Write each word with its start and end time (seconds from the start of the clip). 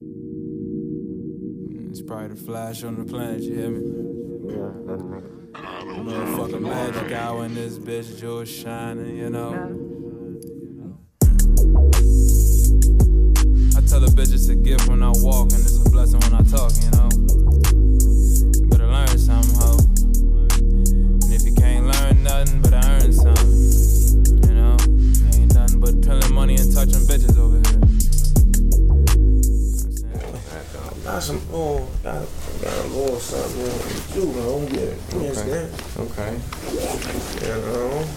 It's 0.00 0.06
probably 2.02 2.28
the 2.28 2.36
flash 2.36 2.84
on 2.84 2.94
the 2.94 3.04
planet, 3.04 3.42
you 3.42 3.54
hear 3.54 3.70
me? 3.70 3.80
Motherfucking 5.52 6.60
magic 6.60 7.10
hour 7.12 7.44
in 7.46 7.54
this 7.54 7.80
bitch, 7.80 8.20
jewel 8.20 8.44
shining, 8.44 9.16
you 9.16 9.30
know? 9.30 9.50
I 13.76 13.80
tell 13.88 14.04
a 14.04 14.08
bitch 14.08 14.32
it's 14.32 14.48
a 14.48 14.54
gift 14.54 14.86
when 14.88 15.02
I 15.02 15.10
walk, 15.16 15.50
and 15.52 15.62
it's 15.62 15.84
a 15.84 15.90
blessing 15.90 16.20
when 16.20 16.34
I 16.34 16.42
talk, 16.42 16.72
you 16.80 16.90
know? 16.92 17.08
Got 31.18 31.24
some, 31.24 31.42
oh, 31.52 31.78
got, 32.04 32.24
got 32.62 32.84
a 32.84 32.86
little 32.86 33.18
something 33.18 33.62
with 33.64 34.14
you, 34.14 34.26
know, 34.34 34.60
yeah, 34.70 34.94
you 35.18 35.26
understand? 35.26 35.68
Okay. 35.98 36.30
You 37.42 37.54
know? 37.60 38.08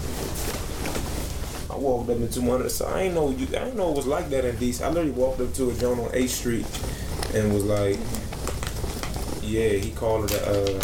I 1.68 1.76
walked 1.78 2.10
up 2.10 2.18
into 2.18 2.42
one 2.42 2.58
of 2.58 2.62
the, 2.62 2.70
so 2.70 2.86
I 2.86 3.00
ain't 3.00 3.14
know 3.16 3.30
you, 3.30 3.48
I 3.48 3.64
didn't 3.64 3.76
know 3.76 3.90
it 3.90 3.96
was 3.96 4.06
like 4.06 4.30
that 4.30 4.44
in 4.44 4.54
DC. 4.54 4.80
I 4.84 4.88
literally 4.90 5.10
walked 5.10 5.40
up 5.40 5.52
to 5.52 5.70
a 5.70 5.74
joint 5.74 5.98
on 5.98 6.10
8th 6.10 6.28
Street 6.28 6.66
and 7.34 7.52
was 7.52 7.64
like, 7.64 7.98
yeah, 9.42 9.70
he 9.78 9.90
called 9.90 10.30
it 10.30 10.34
a, 10.34 10.76
uh, 10.76 10.82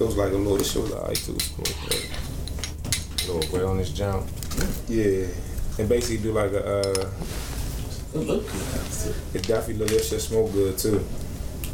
it 0.00 0.04
was 0.04 0.16
like 0.16 0.32
a 0.32 0.36
little, 0.36 0.56
this 0.56 0.72
shit 0.72 0.82
was 0.82 0.90
alright 0.94 1.16
too. 1.16 1.38
but, 3.28 3.52
Little 3.52 3.76
this 3.76 3.90
jump. 3.90 4.26
Yeah, 4.88 5.28
and 5.78 5.88
basically 5.88 6.24
do 6.24 6.32
like 6.32 6.50
a, 6.50 6.80
uh, 6.80 7.10
It 8.14 8.18
look 8.18 8.46
good. 8.46 9.14
it 9.34 9.42
definitely 9.42 9.74
look, 9.74 9.90
shit 9.90 10.20
smoke 10.20 10.52
good 10.52 10.78
too. 10.78 11.04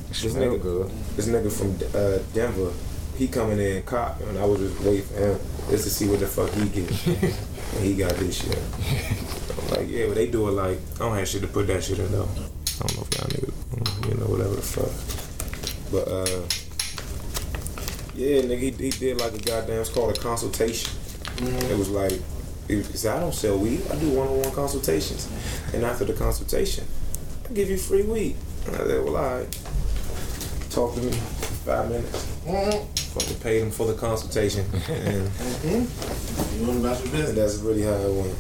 This 0.09 0.33
Smell 0.33 0.53
nigga, 0.53 0.63
good. 0.63 0.91
this 1.17 1.29
nigga 1.29 1.53
from 1.53 1.77
uh, 1.95 2.19
Denver, 2.33 2.73
he 3.17 3.29
coming 3.29 3.61
in 3.61 3.83
cop, 3.83 4.21
and 4.23 4.39
I 4.39 4.45
was 4.45 4.59
just 4.59 4.81
waiting 4.81 5.03
for 5.03 5.15
him 5.15 5.39
just 5.69 5.85
to 5.85 5.91
see 5.91 6.09
what 6.09 6.21
the 6.21 6.27
fuck 6.27 6.51
he 6.53 6.69
get. 6.69 7.07
and 7.07 7.85
he 7.85 7.95
got 7.95 8.13
this 8.17 8.43
shit. 8.43 8.59
I'm 9.57 9.69
like, 9.71 9.89
yeah, 9.89 10.07
but 10.07 10.15
they 10.15 10.29
do 10.29 10.49
it 10.49 10.53
like, 10.53 10.79
I 10.97 10.99
don't 11.01 11.17
have 11.17 11.29
shit 11.29 11.43
to 11.43 11.49
put 11.49 11.67
that 11.67 11.85
shit 11.85 11.99
in 11.99 12.11
though. 12.11 12.25
I 12.25 12.87
don't 12.87 12.97
know 12.97 13.07
if 13.07 13.19
y'all 13.19 13.29
niggas, 13.29 14.09
you 14.09 14.15
know, 14.17 14.27
whatever 14.27 14.57
the 14.57 14.63
fuck. 14.63 14.91
But, 15.93 16.09
uh, 16.09 16.43
yeah, 18.15 18.43
nigga, 18.43 18.59
he, 18.59 18.71
he 18.71 18.91
did 18.91 19.21
like 19.21 19.35
a 19.35 19.39
goddamn, 19.39 19.81
it's 19.81 19.91
called 19.91 20.17
a 20.17 20.19
consultation. 20.19 20.91
It 21.39 21.79
was 21.79 21.91
like, 21.91 22.19
said, 22.83 23.17
I 23.17 23.21
don't 23.21 23.35
sell 23.35 23.59
weed, 23.59 23.83
I 23.91 23.97
do 23.97 24.11
one-on-one 24.11 24.53
consultations. 24.53 25.29
And 25.75 25.85
after 25.85 26.05
the 26.05 26.13
consultation, 26.15 26.85
I 27.49 27.53
give 27.53 27.69
you 27.71 27.77
free 27.77 28.03
weed. 28.03 28.37
And 28.67 28.77
I 28.77 28.79
said, 28.79 29.05
well, 29.05 29.15
right. 29.15 29.59
Talk 30.71 30.95
to 30.95 31.01
me 31.01 31.11
for 31.11 31.55
five 31.67 31.89
minutes. 31.91 32.27
Mm-hmm. 32.47 32.87
Fucking 33.19 33.37
paid 33.41 33.63
him 33.63 33.71
for 33.71 33.87
the 33.87 33.95
consultation. 33.95 34.65
Mm-hmm. 34.71 35.69
and, 35.69 36.61
You 36.61 36.67
want 36.67 36.79
about 36.81 36.97
your 36.99 37.07
and 37.07 37.13
business? 37.13 37.35
that's 37.37 37.57
really 37.63 37.83
how 37.83 37.95
it 37.95 38.13
went. 38.15 38.35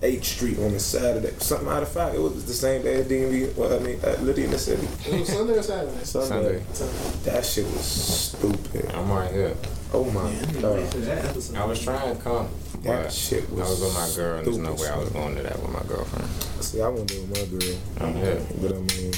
8th 0.00 0.24
Street 0.24 0.58
on 0.58 0.72
a 0.74 0.80
Saturday. 0.80 1.32
Something 1.38 1.68
out 1.68 1.82
of 1.82 1.88
fact. 1.92 2.14
It 2.14 2.20
was 2.20 2.44
the 2.46 2.52
same 2.54 2.82
day 2.82 3.00
at 3.00 3.06
DMV, 3.08 3.54
well, 3.56 3.74
I 3.74 3.78
mean, 3.80 4.00
at 4.02 4.22
Liddy 4.22 4.44
in 4.44 4.50
the 4.50 4.58
city. 4.58 4.86
It 5.06 5.20
was 5.20 5.28
Sunday 5.28 5.58
or 5.58 5.62
Saturday? 5.62 6.04
Sunday. 6.04 6.62
Sunday. 6.72 7.30
That 7.30 7.44
shit 7.44 7.66
was 7.66 7.84
stupid. 7.84 8.90
I'm 8.94 9.10
right 9.10 9.30
here. 9.30 9.54
Oh 9.92 10.04
my 10.10 10.30
Yeah, 10.30 10.38
I 10.40 10.60
god. 10.62 10.74
wait 10.76 10.88
for 10.88 10.98
that 10.98 11.24
episode. 11.26 11.56
I 11.56 11.64
was 11.66 11.82
trying 11.82 12.16
to 12.16 12.22
come. 12.22 12.48
That 12.82 13.02
But 13.04 13.12
shit 13.12 13.44
I 13.50 13.52
was 13.52 13.68
was 13.68 13.80
with 13.82 13.94
my 13.94 14.16
girl, 14.16 14.38
and 14.38 14.46
there's 14.46 14.56
no 14.58 14.72
way 14.72 14.88
I 14.88 14.96
was 14.96 15.08
going 15.10 15.36
to 15.36 15.42
that 15.42 15.60
with 15.60 15.70
my 15.70 15.82
girlfriend. 15.86 16.30
See, 16.64 16.80
I 16.80 16.88
went 16.88 17.08
there 17.08 17.20
with 17.20 17.30
my 17.30 17.58
girl. 17.58 18.08
I'm 18.08 18.14
here. 18.14 18.40
But 18.62 18.72
I 18.72 18.78
mean, 18.78 19.12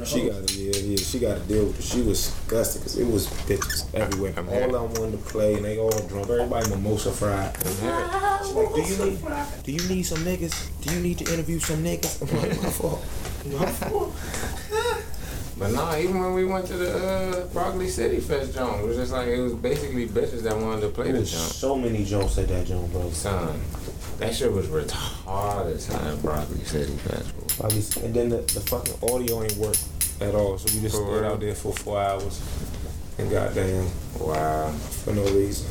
You 0.00 0.06
she 0.06 0.28
got 0.30 0.46
to, 0.46 0.54
yeah, 0.54 0.76
yeah, 0.76 0.96
she 0.96 1.18
got 1.18 1.34
to 1.36 1.40
deal 1.46 1.66
with 1.66 1.78
it. 1.78 1.82
She 1.84 2.02
was 2.02 2.26
disgusted 2.26 2.80
because 2.82 2.98
it 2.98 3.06
was 3.06 3.26
bitches 3.26 3.94
everywhere. 3.94 4.32
I'm 4.36 4.48
all 4.48 4.54
here. 4.54 4.64
of 4.64 4.72
them 4.72 5.02
wanted 5.02 5.12
to 5.24 5.30
play 5.30 5.54
and 5.54 5.64
they 5.64 5.78
all 5.78 5.90
drunk. 5.90 6.28
Everybody 6.30 6.70
mimosa 6.70 7.12
fried. 7.12 7.56
She's 7.62 7.82
like, 7.82 8.74
do 8.74 8.80
you 8.82 9.04
need, 9.04 9.18
do 9.64 9.72
you 9.72 9.88
need 9.88 10.02
some 10.04 10.18
niggas? 10.18 10.70
Do 10.82 10.94
you 10.94 11.00
need 11.00 11.18
to 11.18 11.32
interview 11.32 11.58
some 11.58 11.84
niggas? 11.84 12.22
I'm 12.22 12.28
like, 12.40 12.62
my 12.62 13.66
fault. 13.66 14.14
But 15.58 15.72
nah, 15.72 15.94
even 15.98 16.18
when 16.18 16.32
we 16.32 16.46
went 16.46 16.64
to 16.68 16.72
the 16.72 16.96
uh, 16.96 17.46
Broccoli 17.48 17.86
City 17.90 18.18
Fest 18.18 18.54
jump, 18.54 18.78
it 18.80 18.86
was 18.86 18.96
just 18.96 19.12
like 19.12 19.28
it 19.28 19.38
was 19.42 19.52
basically 19.52 20.08
bitches 20.08 20.40
that 20.44 20.56
wanted 20.56 20.80
to 20.80 20.88
play 20.88 21.04
There 21.04 21.12
the 21.14 21.20
was 21.20 21.32
jump. 21.32 21.42
so 21.52 21.76
many 21.76 22.02
jokes 22.02 22.38
at 22.38 22.48
that 22.48 22.66
joint, 22.66 22.90
bro. 22.90 23.10
Son, 23.10 23.60
that 24.20 24.34
shit 24.34 24.52
was 24.52 24.66
retarded. 24.68 25.90
Time 25.90 26.20
Broccoli 26.20 26.60
City 26.64 26.92
Festival. 26.98 27.44
Probably- 27.58 28.04
And 28.06 28.14
then 28.14 28.28
the, 28.28 28.36
the 28.38 28.60
fucking 28.60 28.94
audio 29.10 29.42
ain't 29.42 29.56
work 29.56 29.76
at 30.20 30.34
all. 30.34 30.58
So 30.58 30.74
we 30.74 30.82
just 30.82 30.94
For 30.96 31.02
stood 31.02 31.22
real? 31.22 31.30
out 31.32 31.40
there 31.40 31.54
for 31.54 31.72
four 31.72 32.00
hours. 32.00 32.40
And 33.18 33.30
goddamn, 33.30 33.86
Wow. 34.18 34.70
for 34.72 35.12
no 35.12 35.24
reason. 35.24 35.66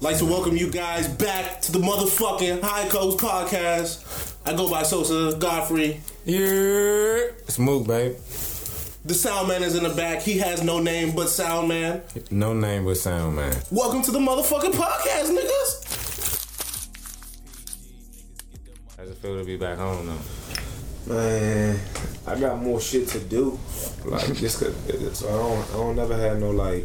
like 0.00 0.18
to 0.18 0.24
welcome 0.24 0.56
you 0.56 0.70
guys 0.70 1.08
back 1.08 1.62
to 1.62 1.72
the 1.72 1.78
motherfucking 1.78 2.60
High 2.62 2.88
Coast 2.88 3.18
Podcast. 3.18 4.34
I 4.44 4.54
go 4.56 4.68
by 4.70 4.82
Sosa 4.82 5.36
Godfrey. 5.38 6.00
Yeah. 6.24 7.28
Smooth, 7.48 7.86
babe. 7.86 8.16
The 9.04 9.14
sound 9.14 9.46
man 9.48 9.62
is 9.62 9.76
in 9.76 9.84
the 9.84 9.90
back. 9.94 10.22
He 10.22 10.38
has 10.38 10.62
no 10.64 10.80
name 10.80 11.14
but 11.14 11.28
sound 11.28 11.68
man. 11.68 12.02
No 12.32 12.52
name 12.52 12.84
but 12.84 12.96
sound, 12.96 13.36
man. 13.36 13.54
Welcome 13.70 14.02
to 14.02 14.10
the 14.10 14.18
motherfucking 14.18 14.72
podcast, 14.72 15.30
niggas. 15.36 15.95
How's 19.06 19.14
it 19.14 19.18
feel 19.20 19.38
to 19.38 19.44
be 19.44 19.56
back 19.56 19.78
home 19.78 20.04
though? 20.06 21.14
Man, 21.14 21.78
I 22.26 22.40
got 22.40 22.60
more 22.60 22.80
shit 22.80 23.06
to 23.10 23.20
do. 23.20 23.56
Like 24.04 24.26
this, 24.26 24.58
so 24.58 25.28
I 25.28 25.32
don't, 25.32 25.70
I 25.70 25.72
don't 25.74 25.94
never 25.94 26.16
have 26.16 26.40
no 26.40 26.50
like 26.50 26.84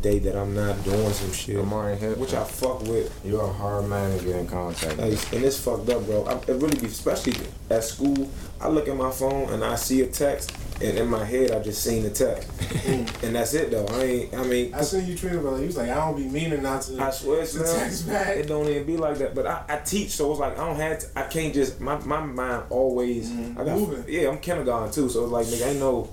day 0.00 0.18
that 0.18 0.34
I'm 0.34 0.52
not 0.52 0.82
doing 0.82 1.12
some 1.12 1.30
shit, 1.30 1.58
already 1.58 2.00
here. 2.00 2.14
which 2.14 2.34
I 2.34 2.42
fuck 2.42 2.82
with. 2.82 3.16
You're 3.24 3.44
a 3.44 3.52
hard 3.52 3.88
man 3.88 4.18
to 4.18 4.24
get 4.24 4.34
in 4.34 4.48
contact 4.48 4.98
Like, 4.98 5.10
with. 5.10 5.32
and 5.34 5.44
it's 5.44 5.60
fucked 5.60 5.88
up, 5.90 6.04
bro. 6.06 6.24
I, 6.24 6.34
it 6.50 6.60
really 6.60 6.80
be, 6.80 6.86
especially 6.86 7.34
at 7.70 7.84
school. 7.84 8.28
I 8.60 8.68
look 8.68 8.88
at 8.88 8.96
my 8.96 9.12
phone 9.12 9.50
and 9.50 9.64
I 9.64 9.76
see 9.76 10.00
a 10.00 10.08
text, 10.08 10.50
and 10.82 10.98
in 10.98 11.08
my 11.08 11.24
head 11.24 11.50
I 11.52 11.60
just 11.62 11.82
seen 11.82 12.02
the 12.02 12.10
text, 12.10 12.48
and 12.86 13.34
that's 13.34 13.54
it 13.54 13.70
though. 13.70 13.86
I 13.86 14.02
ain't. 14.02 14.34
I 14.34 14.42
mean, 14.44 14.74
I 14.74 14.82
seen 14.82 15.06
you 15.06 15.16
tweet 15.16 15.32
about 15.34 15.54
it. 15.54 15.60
He 15.60 15.66
was 15.66 15.76
like, 15.76 15.88
I 15.90 15.94
don't 15.94 16.16
be 16.16 16.24
meaning 16.24 16.62
not 16.62 16.82
to. 16.82 17.00
I 17.02 17.10
swear 17.10 17.42
it's 17.42 17.52
to 17.52 17.60
not. 17.60 17.66
text 17.68 18.06
back. 18.08 18.36
It 18.36 18.46
don't 18.48 18.68
even 18.68 18.84
be 18.84 18.96
like 18.96 19.18
that. 19.18 19.34
But 19.34 19.46
I, 19.46 19.64
I 19.68 19.76
teach, 19.78 20.10
so 20.10 20.30
it's 20.32 20.40
like 20.40 20.58
I 20.58 20.66
don't 20.66 20.76
have. 20.76 20.98
To, 21.00 21.06
I 21.18 21.22
can't 21.24 21.54
just. 21.54 21.80
My, 21.80 21.98
my 22.04 22.20
mind 22.20 22.64
always. 22.70 23.30
Mhm. 23.30 23.58
I 23.58 23.64
got. 23.64 23.78
Moving. 23.78 24.04
Yeah, 24.08 24.28
I'm 24.28 24.38
kindergarten 24.38 24.92
too, 24.92 25.08
so 25.08 25.22
it's 25.24 25.32
like 25.32 25.46
nigga, 25.46 25.70
I 25.76 25.78
know. 25.78 26.10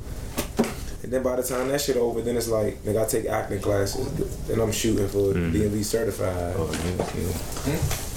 And 1.03 1.11
then 1.11 1.23
by 1.23 1.35
the 1.35 1.41
time 1.43 1.67
that 1.69 1.81
shit 1.81 1.97
over, 1.97 2.21
then 2.21 2.37
it's 2.37 2.47
like 2.47 2.75
nigga, 2.83 3.03
I 3.03 3.07
take 3.07 3.25
acting 3.25 3.59
classes, 3.59 4.49
and 4.49 4.61
I'm 4.61 4.71
shooting 4.71 5.07
for 5.07 5.33
Mm-hmm. 5.33 5.55
DMV 5.55 5.83
certified, 5.83 6.53
Oh, 6.57 6.71
yeah, 6.71 6.91
yeah. 6.91 6.97
That's 6.97 7.13
what's 7.15 8.05
up. 8.05 8.10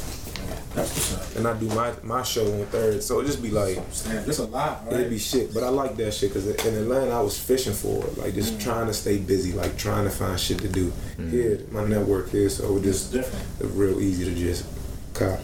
And 1.36 1.46
I 1.46 1.58
do 1.58 1.66
my 1.68 1.92
my 2.02 2.22
show 2.22 2.44
on 2.52 2.66
third. 2.66 3.02
So 3.02 3.20
it 3.20 3.26
just 3.26 3.42
be 3.42 3.50
like. 3.50 3.76
Damn, 3.76 4.24
that's 4.26 4.38
a 4.38 4.46
lot, 4.46 4.84
right? 4.86 4.94
It'd 4.94 5.10
be 5.10 5.18
shit, 5.18 5.54
but 5.54 5.62
I 5.62 5.68
like 5.68 5.96
that 5.96 6.12
shit 6.12 6.30
because 6.30 6.46
in 6.48 6.74
Atlanta 6.74 7.10
I 7.12 7.20
was 7.20 7.38
fishing 7.38 7.72
for 7.72 8.04
it, 8.06 8.18
like 8.18 8.34
just 8.34 8.60
trying 8.60 8.86
to 8.86 8.94
stay 8.94 9.18
busy, 9.18 9.52
like 9.52 9.76
trying 9.78 10.04
to 10.04 10.10
find 10.10 10.38
shit 10.38 10.58
to 10.60 10.68
do. 10.68 10.92
Here, 11.30 11.60
my 11.70 11.84
network 11.84 12.30
here, 12.30 12.48
so 12.48 12.76
it 12.76 12.84
It's 12.84 12.84
just 12.84 13.12
different. 13.12 13.46
it's 13.60 13.70
real 13.70 14.00
easy 14.00 14.24
to 14.24 14.34
just 14.34 14.66
cop. 15.14 15.40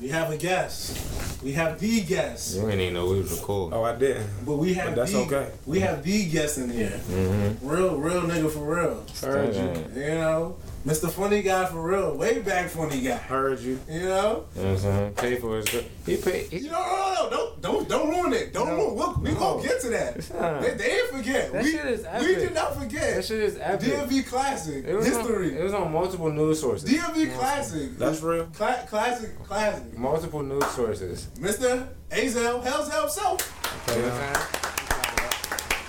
We 0.00 0.08
have 0.10 0.30
a 0.30 0.36
guest. 0.36 1.42
We 1.42 1.52
have 1.52 1.78
the 1.80 2.00
guest. 2.02 2.56
You 2.56 2.68
ain't 2.68 2.80
even 2.80 2.94
know 2.94 3.06
we 3.06 3.18
was 3.20 3.32
recording. 3.32 3.76
Oh, 3.78 3.82
I 3.82 3.96
didn't. 3.96 4.28
But 4.46 4.56
we 4.56 4.74
have 4.74 4.94
But 4.94 4.96
that's 4.96 5.12
the, 5.12 5.18
okay. 5.18 5.50
We 5.66 5.80
have 5.80 6.02
the 6.02 6.28
guest 6.28 6.58
in 6.58 6.70
here. 6.70 7.00
Mm-hmm. 7.10 7.68
Real, 7.68 7.96
real 7.98 8.22
nigga 8.22 8.50
for 8.50 8.60
real. 8.60 9.04
Heard 9.20 9.54
you. 9.54 10.00
You 10.00 10.08
You 10.08 10.14
know, 10.14 10.56
Mr. 10.86 11.10
Funny 11.10 11.42
Guy 11.42 11.66
for 11.66 11.82
real. 11.82 12.16
Way 12.16 12.40
back 12.40 12.68
funny 12.70 13.00
guy. 13.00 13.16
Heard 13.16 13.60
you. 13.60 13.80
You 13.88 14.00
know. 14.04 14.08
know 14.08 14.44
what 14.54 14.66
I'm 14.66 14.78
saying? 14.78 15.14
Pay 15.14 15.36
for 15.36 15.56
his 15.56 15.66
good. 15.66 15.84
He 16.06 16.16
paid. 16.16 16.52
You 16.52 16.70
know, 16.70 16.78
no, 16.78 17.14
no, 17.14 17.30
no, 17.30 17.30
don't, 17.30 17.62
don't, 17.62 17.88
don't 17.88 18.10
ruin 18.10 18.32
it. 18.32 18.52
Don't 18.52 18.68
ruin. 18.68 18.94
We'll, 18.94 19.14
we 19.14 19.32
no. 19.32 19.38
gonna 19.38 19.62
get 19.62 19.80
to 19.82 19.88
that. 19.90 20.34
Nah. 20.34 20.60
They, 20.60 20.70
they 20.70 20.88
didn't 20.88 21.16
forget. 21.16 21.52
That 21.52 21.64
we, 21.64 21.72
shit 21.72 21.86
is 21.86 22.06
we 22.20 22.34
did 22.34 22.54
not 22.54 22.76
forget. 22.76 23.16
that 23.16 23.24
shit 23.24 23.40
is 23.40 23.58
epic. 23.60 23.88
DMV 23.88 24.26
classic 24.26 24.84
It 24.86 24.94
was 24.94 25.06
history. 25.06 25.52
On, 25.52 25.58
it 25.58 25.64
was 25.64 25.74
on 25.74 25.92
multiple 25.92 26.30
news 26.30 26.60
sources. 26.60 26.88
DMV 26.88 27.34
classic. 27.36 27.98
That's 27.98 28.22
real. 28.22 28.46
Cla- 28.46 28.84
classic, 28.88 29.42
classic. 29.44 29.98
multiple 29.98 30.42
news 30.42 30.66
sources. 30.68 31.28
Mr. 31.38 31.88
Azel, 32.12 32.60
Hell's 32.60 32.92
himself. 32.92 33.84
You 33.88 34.02
know 34.02 34.77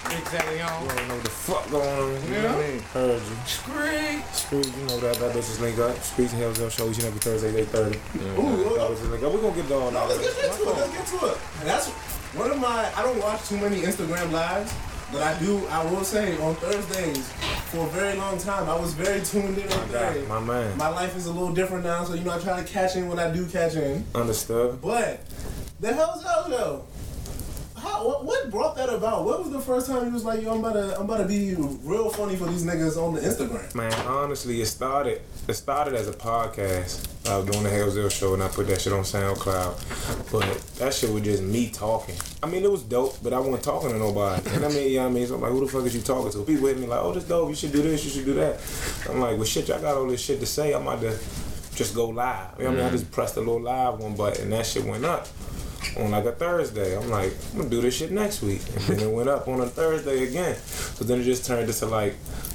what 0.10 0.34
I'm? 0.34 0.50
Big 0.50 0.58
You 0.60 0.64
on. 0.66 0.88
don't 0.88 1.08
know 1.08 1.14
what 1.16 1.24
the 1.24 1.30
fuck 1.30 1.70
going 1.72 1.90
on. 1.90 2.24
You 2.24 2.42
know 2.42 2.56
what 2.56 2.66
I 2.66 2.68
mean? 2.70 2.80
Heard 2.94 3.22
you. 3.22 3.36
Scream. 3.46 4.24
Street, 4.34 4.78
you 4.78 4.86
know 4.88 5.00
that 5.00 5.16
that 5.18 5.32
bitch 5.34 5.38
is 5.50 5.60
link 5.60 5.80
up. 5.80 5.98
Streets 6.04 6.34
and 6.34 6.42
Hell's 6.42 6.60
Up 6.62 6.72
show 6.72 6.90
each 6.90 6.98
and 6.98 7.08
every 7.08 7.20
Thursday, 7.20 7.56
eight 7.62 7.68
thirty. 7.68 7.98
Ooh, 8.18 8.76
That 8.78 8.90
was 8.90 9.02
link 9.08 9.24
up. 9.24 9.34
We're 9.34 9.42
gonna 9.42 9.56
get 9.56 9.70
going 9.70 9.94
no, 9.94 10.00
now. 10.02 10.08
let's 10.08 10.20
get 10.36 10.52
into 10.52 10.70
it. 10.70 10.76
Let's 10.76 10.92
get 11.12 11.20
to 11.20 11.26
it. 11.28 11.38
And 11.60 11.68
that's 11.70 11.88
one 12.36 12.52
of 12.52 12.60
my. 12.60 12.92
I 12.96 13.02
don't 13.04 13.20
watch 13.20 13.48
too 13.48 13.58
many 13.58 13.82
Instagram 13.82 14.32
lives, 14.32 14.74
but 15.12 15.22
I 15.22 15.38
do. 15.40 15.66
I 15.68 15.84
will 15.92 16.04
say 16.04 16.38
on 16.42 16.56
Thursdays, 16.56 17.32
for 17.72 17.86
a 17.86 17.90
very 17.90 18.18
long 18.18 18.38
time. 18.38 18.70
I 18.70 18.76
was 18.80 18.94
very 18.94 19.22
tuned 19.22 19.58
in 19.58 19.68
My 19.70 19.76
on 19.76 19.92
guy, 19.92 20.14
thing. 20.14 20.28
my 20.28 20.40
man. 20.40 20.78
My 20.78 20.90
life 20.90 21.16
is 21.16 21.26
a 21.28 21.32
little 21.32 21.54
different 21.54 21.84
now, 21.84 22.04
so 22.04 22.14
you 22.14 22.24
know 22.24 22.32
I 22.36 22.40
try 22.40 22.62
to 22.62 22.68
catch 22.68 22.96
in 22.96 23.08
when 23.08 23.20
I 23.20 23.32
do 23.32 23.46
catch 23.48 23.76
in. 23.76 24.06
Understood. 24.16 24.82
But 24.82 25.22
the 25.80 25.94
hell's 25.94 26.24
hell 26.24 26.46
though? 26.50 26.86
How, 27.82 28.06
what, 28.06 28.26
what 28.26 28.52
brought 28.52 28.76
that 28.76 28.90
about? 28.90 29.24
What 29.24 29.40
was 29.40 29.52
the 29.52 29.60
first 29.60 29.88
time 29.88 30.06
you 30.06 30.12
was 30.12 30.26
like, 30.26 30.42
yo, 30.42 30.52
I'm 30.52 30.60
about 30.60 30.74
to, 30.74 30.98
I'm 30.98 31.06
about 31.06 31.20
to 31.20 31.26
be 31.26 31.56
real 31.56 32.10
funny 32.10 32.36
for 32.36 32.46
these 32.46 32.66
niggas 32.66 32.98
on 32.98 33.14
the 33.14 33.22
Instagram? 33.22 33.74
Man, 33.74 33.94
honestly, 34.06 34.62
it 34.62 34.66
started. 34.66 35.22
It 35.48 35.54
started 35.54 35.94
as 35.94 36.10
a 36.10 36.12
podcast. 36.12 37.08
I 37.30 37.38
was 37.38 37.46
doing 37.46 37.64
the 37.64 37.70
Hell's 37.70 38.14
show, 38.14 38.34
and 38.34 38.44
I 38.44 38.50
put 38.50 38.68
that 38.68 38.82
shit 38.82 38.92
on 38.92 39.04
SoundCloud. 39.04 40.32
But 40.32 40.62
that 40.80 40.94
shit 40.94 41.10
was 41.10 41.24
just 41.24 41.42
me 41.42 41.70
talking. 41.70 42.16
I 42.44 42.48
mean, 42.48 42.64
it 42.64 42.72
was 42.72 42.84
dope, 42.84 43.24
but 43.24 43.34
I 43.34 43.40
wasn't 43.40 43.64
talking 43.64 43.90
to 43.92 43.98
nobody. 43.98 44.50
And 44.50 44.66
I 44.66 44.70
mean, 44.70 44.92
yeah, 44.92 45.06
I 45.06 45.10
mean, 45.10 45.26
so 45.26 45.36
I'm 45.36 45.42
like, 45.42 45.52
who 45.52 45.66
the 45.66 45.72
fuck 45.72 45.86
is 45.86 45.96
you 45.96 46.02
talking 46.02 46.32
to? 46.32 46.44
People 46.44 46.68
hit 46.68 46.80
me 46.80 46.88
like, 46.88 47.00
oh, 47.00 47.14
this 47.14 47.24
dope. 47.24 47.50
You 47.50 47.56
should 47.56 47.72
do 47.72 47.82
this. 47.82 48.04
You 48.04 48.12
should 48.12 48.26
do 48.26 48.34
that. 48.36 48.60
I'm 49.10 49.22
like, 49.22 49.38
well, 49.38 49.46
shit, 49.46 49.70
y'all 49.70 49.80
got 49.80 49.96
all 49.96 50.08
this 50.08 50.22
shit 50.22 50.40
to 50.42 50.46
say. 50.46 50.74
I'm 50.74 50.82
about 50.82 51.02
to 51.02 51.18
just 51.76 51.96
go 51.96 52.10
live. 52.10 52.56
You 52.58 52.66
know 52.66 52.72
what 52.72 52.80
I 52.80 52.82
mean? 52.82 52.86
I 52.86 52.90
mm. 52.90 52.92
just 52.92 53.12
pressed 53.12 53.36
the 53.36 53.42
little 53.42 53.62
live 53.62 54.00
one 54.00 54.16
button, 54.16 54.44
and 54.44 54.54
that 54.54 54.66
shit 54.66 54.84
went 54.84 55.06
up. 55.06 55.28
On 55.98 56.12
like 56.12 56.26
a 56.26 56.32
Thursday, 56.32 56.98
I'm 56.98 57.10
like, 57.10 57.34
I'm 57.52 57.58
gonna 57.60 57.70
do 57.70 57.82
this 57.82 57.96
shit 57.96 58.12
next 58.12 58.42
week, 58.42 58.62
and 58.76 58.84
then 58.86 59.00
it 59.00 59.12
went 59.12 59.30
up 59.30 59.48
on 59.48 59.62
a 59.62 59.66
Thursday 59.66 60.28
again. 60.28 60.56
So 60.56 61.04
then 61.06 61.22
it 61.22 61.24
just 61.24 61.46
turned 61.46 61.68
into 61.70 61.86
like 61.86 62.14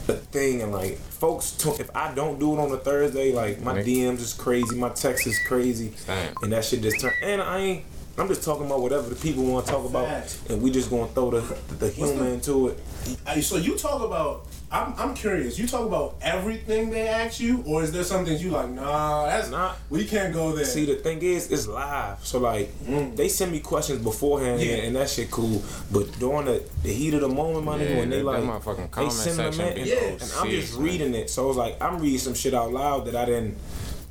a 0.08 0.12
thing, 0.14 0.62
and 0.62 0.72
like 0.72 0.98
folks, 0.98 1.52
t- 1.52 1.70
if 1.80 1.94
I 1.96 2.14
don't 2.14 2.38
do 2.38 2.54
it 2.54 2.58
on 2.60 2.70
a 2.72 2.76
Thursday, 2.76 3.32
like 3.32 3.60
my 3.60 3.82
DMs 3.82 4.20
is 4.20 4.34
crazy, 4.34 4.76
my 4.76 4.90
text 4.90 5.26
is 5.26 5.38
crazy, 5.46 5.92
Damn. 6.06 6.34
and 6.42 6.52
that 6.52 6.64
shit 6.64 6.82
just 6.82 7.00
turned. 7.00 7.14
And 7.22 7.40
I 7.42 7.58
ain't, 7.58 7.84
I'm 8.18 8.28
just 8.28 8.44
talking 8.44 8.66
about 8.66 8.80
whatever 8.80 9.08
the 9.08 9.16
people 9.16 9.44
want 9.44 9.66
to 9.66 9.72
talk 9.72 9.84
about, 9.86 10.36
and 10.48 10.62
we 10.62 10.70
just 10.70 10.90
gonna 10.90 11.06
throw 11.08 11.30
the 11.30 11.40
the 11.78 11.88
humor 11.90 12.28
into 12.28 12.68
it. 12.68 12.78
Hey, 13.26 13.40
So 13.40 13.56
you 13.56 13.76
talk 13.76 14.02
about. 14.02 14.46
I'm, 14.72 14.92
I'm 14.98 15.14
curious. 15.14 15.56
You 15.56 15.68
talk 15.68 15.86
about 15.86 16.16
everything 16.20 16.90
they 16.90 17.06
ask 17.06 17.38
you, 17.38 17.62
or 17.64 17.84
is 17.84 17.92
there 17.92 18.02
some 18.02 18.24
things 18.24 18.42
you 18.42 18.50
like? 18.50 18.68
Nah, 18.70 19.26
that's 19.26 19.48
not. 19.48 19.78
We 19.88 20.04
can't 20.04 20.34
go 20.34 20.50
there. 20.50 20.64
See, 20.64 20.84
the 20.84 20.96
thing 20.96 21.22
is, 21.22 21.48
it's 21.52 21.68
live. 21.68 22.24
So, 22.26 22.40
like, 22.40 22.72
Mm. 22.84 23.14
they 23.14 23.28
send 23.28 23.52
me 23.52 23.60
questions 23.60 24.02
beforehand, 24.02 24.60
Yeah. 24.60 24.72
and, 24.72 24.86
and 24.88 24.96
that 24.96 25.10
shit 25.10 25.30
cool. 25.30 25.62
But 25.92 26.18
during 26.18 26.46
the, 26.46 26.64
the 26.82 26.92
heat 26.92 27.14
of 27.14 27.20
the 27.20 27.28
moment, 27.28 27.64
my 27.64 27.78
nigga, 27.78 27.90
Yeah, 27.90 27.96
when 27.98 28.10
they 28.10 28.16
that- 28.18 28.24
like, 28.24 28.40
that 28.42 28.46
motherfucking 28.48 28.76
they 28.78 28.88
comment 28.88 29.12
send 29.12 29.38
them 29.38 29.60
in, 29.60 29.78
and, 29.78 29.86
Yeah. 29.86 29.96
and 30.00 30.32
I'm 30.40 30.50
just 30.50 30.74
reading 30.76 31.14
it. 31.14 31.30
So 31.30 31.48
it's 31.50 31.58
like 31.58 31.80
I'm 31.80 32.00
reading 32.00 32.18
some 32.18 32.34
shit 32.34 32.52
out 32.54 32.72
loud 32.72 33.06
that 33.06 33.14
I 33.14 33.26
didn't 33.26 33.56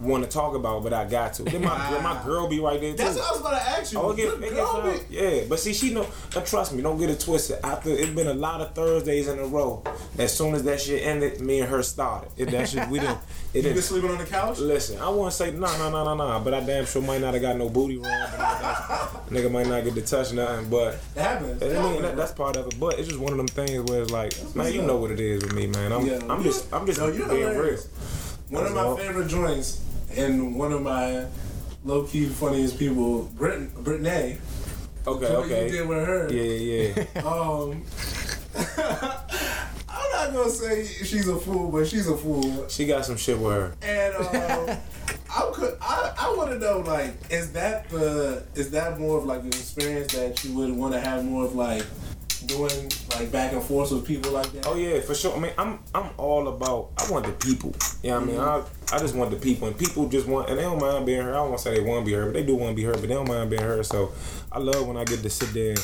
want 0.04 0.24
to 0.24 0.30
talk 0.30 0.54
about, 0.56 0.84
but 0.84 0.94
I 0.94 1.06
got 1.06 1.34
to. 1.36 1.44
Then 1.44 1.62
my 1.62 1.90
girl, 1.90 2.02
my 2.02 2.24
girl 2.26 2.48
be 2.48 2.60
right 2.60 2.80
there 2.80 2.92
too. 2.92 2.98
That's 2.98 3.18
what 3.18 3.28
I 3.28 3.32
was 3.32 3.42
gonna 3.42 3.56
ask 3.58 3.94
you. 3.94 4.00
Oh, 4.00 4.14
get, 4.14 4.30
Good 4.32 4.44
it 4.44 4.50
get 4.50 4.54
girl 4.56 4.82
be- 5.10 5.16
Yeah, 5.16 5.44
but 5.50 5.60
see, 5.60 5.74
she 5.74 5.94
know. 5.94 6.08
And 6.36 6.46
trust 6.46 6.74
me, 6.74 6.82
don't 6.82 6.98
get 7.00 7.10
it 7.10 7.20
twisted. 7.20 7.60
After 7.64 7.90
it's 7.90 8.10
been 8.10 8.28
a 8.28 8.34
lot 8.34 8.62
of 8.62 8.74
Thursdays 8.76 9.28
in 9.28 9.40
a 9.40 9.46
row. 9.46 9.84
As 10.18 10.36
soon 10.36 10.56
as 10.56 10.64
that 10.64 10.80
shit 10.82 11.04
ended, 11.04 11.42
me 11.42 11.62
and 11.62 11.70
her 11.70 11.82
started. 11.84 12.30
It, 12.38 12.52
that 12.52 12.70
shit, 12.70 12.88
we 12.90 13.00
didn't. 13.00 13.18
It 13.18 13.18
You 13.58 13.62
didn't. 13.62 13.76
been 13.76 13.84
sleeping 13.84 14.10
on 14.10 14.18
the 14.18 14.26
couch? 14.26 14.60
Listen, 14.60 15.00
I 15.00 15.10
wouldn't 15.10 15.34
say 15.34 15.52
no, 15.52 15.68
no, 15.78 15.90
no, 15.90 16.04
no, 16.04 16.16
no, 16.16 16.42
but 16.44 16.54
I 16.54 16.60
damn 16.62 16.86
sure 16.86 17.02
might 17.02 17.22
not 17.22 17.34
have 17.34 17.42
got 17.42 17.56
no 17.58 17.70
booty 17.70 17.98
wrong. 17.98 18.10
Nigga, 19.30 19.52
might 19.52 19.68
not 19.68 19.84
get 19.84 19.96
to 19.96 20.02
touch 20.02 20.34
nothing, 20.34 20.70
but 20.70 20.96
It 21.16 21.22
happens. 21.22 21.60
That, 21.60 22.16
that's 22.16 22.32
part 22.32 22.56
of 22.58 22.68
it. 22.68 22.80
But 22.80 23.00
it's 23.00 23.08
just 23.08 23.20
one 23.20 23.32
of 23.32 23.38
them 23.38 23.48
things 23.48 23.90
where 23.90 24.02
it's 24.02 24.12
like, 24.12 24.34
man, 24.56 24.74
you 24.74 24.82
know 24.82 24.98
what 24.98 25.12
it 25.12 25.20
is 25.20 25.44
with 25.44 25.54
me, 25.54 25.68
man. 25.68 25.92
I'm, 25.92 26.06
Yeah. 26.06 26.20
I'm 26.30 26.44
just, 26.44 26.72
I'm 26.74 26.86
just 26.86 27.00
you're 27.00 27.28
being 27.30 27.58
real. 27.58 27.78
One 28.50 28.66
of 28.66 28.74
my 28.74 28.96
favorite 28.98 29.28
joints 29.28 29.82
and 30.18 30.56
one 30.56 30.72
of 30.72 30.82
my 30.82 31.26
low 31.84 32.04
key 32.04 32.26
funniest 32.28 32.78
people, 32.80 33.24
Brit 33.36 33.74
Brittany. 33.84 34.38
Okay, 35.06 35.36
What 35.36 35.50
you 35.50 35.56
did 35.70 35.88
with 35.88 36.06
her. 36.08 36.32
yeah, 36.32 36.94
yeah. 37.14 37.22
Um, 37.28 37.84
I'm 39.90 40.12
not 40.12 40.34
gonna 40.34 40.50
say 40.50 40.86
she's 40.86 41.28
a 41.28 41.38
fool, 41.38 41.72
but 41.72 41.88
she's 41.88 42.08
a 42.08 42.16
fool. 42.16 42.68
She 42.70 42.86
got 42.86 43.06
some 43.06 43.18
shit 43.18 43.38
with 43.38 43.52
her. 43.54 43.76
And 43.82 44.16
um, 44.16 44.78
I 45.30 45.52
could, 45.54 45.78
I, 45.82 46.14
I 46.18 46.34
want 46.38 46.52
to 46.52 46.60
know, 46.60 46.80
like, 46.80 47.16
is 47.30 47.52
that 47.54 47.90
the, 47.90 48.44
is 48.56 48.72
that 48.72 49.00
more 49.00 49.18
of 49.18 49.26
like 49.26 49.42
an 49.42 49.48
experience 49.48 50.14
that 50.14 50.44
you 50.44 50.54
would 50.56 50.72
want 50.72 50.94
to 50.94 51.00
have 51.02 51.26
more 51.26 51.46
of 51.46 51.56
like 51.56 51.84
doing 52.46 52.92
like 53.12 53.32
back 53.32 53.52
and 53.54 53.64
forth 53.64 53.92
with 53.92 54.06
people 54.06 54.32
like 54.32 54.52
that? 54.54 54.68
Oh 54.68 54.76
yeah, 54.76 55.02
for 55.02 55.16
sure. 55.16 55.36
I 55.36 55.40
mean, 55.40 55.52
I'm 55.58 55.80
I'm 55.94 56.10
all 56.18 56.48
about. 56.48 56.92
I 56.98 57.12
want 57.12 57.26
the 57.26 57.34
people. 57.34 57.74
Yeah, 58.04 58.18
I 58.18 58.20
mean, 58.24 58.40
I 58.40 58.64
I 58.94 59.00
just 59.00 59.16
want 59.16 59.32
the 59.32 59.38
people, 59.38 59.68
and 59.68 59.78
people 59.78 60.08
just 60.08 60.28
want, 60.28 60.50
and 60.50 60.60
they 60.60 60.64
don't 60.64 60.80
mind 60.80 61.06
being 61.06 61.22
heard. 61.22 61.34
I 61.34 61.38
don't 61.38 61.50
want 61.50 61.58
to 61.58 61.64
say 61.64 61.74
they 61.74 61.84
want 61.84 62.06
to 62.06 62.12
be 62.12 62.16
heard, 62.16 62.26
but 62.26 62.34
they 62.34 62.46
do 62.46 62.56
want 62.56 62.72
to 62.72 62.76
be 62.76 62.84
heard, 62.84 62.96
but 62.96 63.08
they 63.08 63.16
don't 63.16 63.28
mind 63.28 63.50
being 63.50 63.62
heard. 63.62 63.86
So 63.86 64.12
I 64.52 64.60
love 64.60 64.88
when 64.88 64.98
I 64.98 65.04
get 65.04 65.24
to 65.24 65.30
sit 65.30 65.54
there. 65.54 65.76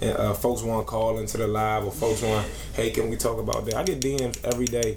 And 0.00 0.16
uh, 0.18 0.32
folks 0.34 0.62
want 0.62 0.84
to 0.84 0.90
call 0.90 1.18
into 1.18 1.38
the 1.38 1.46
live, 1.46 1.84
or 1.84 1.92
folks 1.92 2.22
want, 2.22 2.46
hey, 2.74 2.90
can 2.90 3.10
we 3.10 3.16
talk 3.16 3.38
about 3.38 3.66
that? 3.66 3.76
I 3.76 3.84
get 3.84 4.00
DMs 4.00 4.44
every 4.44 4.66
day 4.66 4.96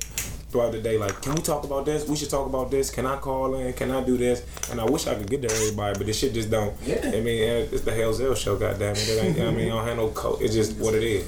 throughout 0.56 0.72
the 0.72 0.82
day, 0.82 0.98
like, 0.98 1.22
can 1.22 1.36
we 1.36 1.42
talk 1.42 1.66
about 1.66 1.86
this? 1.86 2.08
We 2.08 2.16
should 2.16 2.30
talk 2.30 2.48
about 2.48 2.72
this. 2.72 2.90
Can 2.90 3.06
I 3.06 3.18
call 3.18 3.56
in? 3.56 3.74
Can 3.74 3.92
I 3.92 4.02
do 4.04 4.16
this? 4.16 4.46
And 4.72 4.80
I 4.80 4.86
wish 4.86 5.06
I 5.06 5.16
could 5.16 5.30
get 5.30 5.42
to 5.42 5.54
everybody, 5.54 5.98
but 5.98 6.08
this 6.08 6.18
shit 6.18 6.34
just 6.34 6.50
don't. 6.50 6.74
Yeah. 6.82 7.02
I 7.04 7.20
mean, 7.20 7.44
it's 7.44 7.82
the 7.82 7.92
Hellzel 7.92 8.38
show, 8.38 8.56
goddamn 8.56 8.96
it. 8.96 9.10
it 9.10 9.24
ain't, 9.24 9.40
I 9.40 9.52
mean, 9.52 9.70
I 9.72 9.76
don't 9.76 9.86
have 9.86 9.98
no 9.98 10.10
code. 10.10 10.42
It's 10.42 10.54
just 10.54 10.78
what 10.78 10.94
it 10.94 11.04
is. 11.04 11.28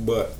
But 0.00 0.32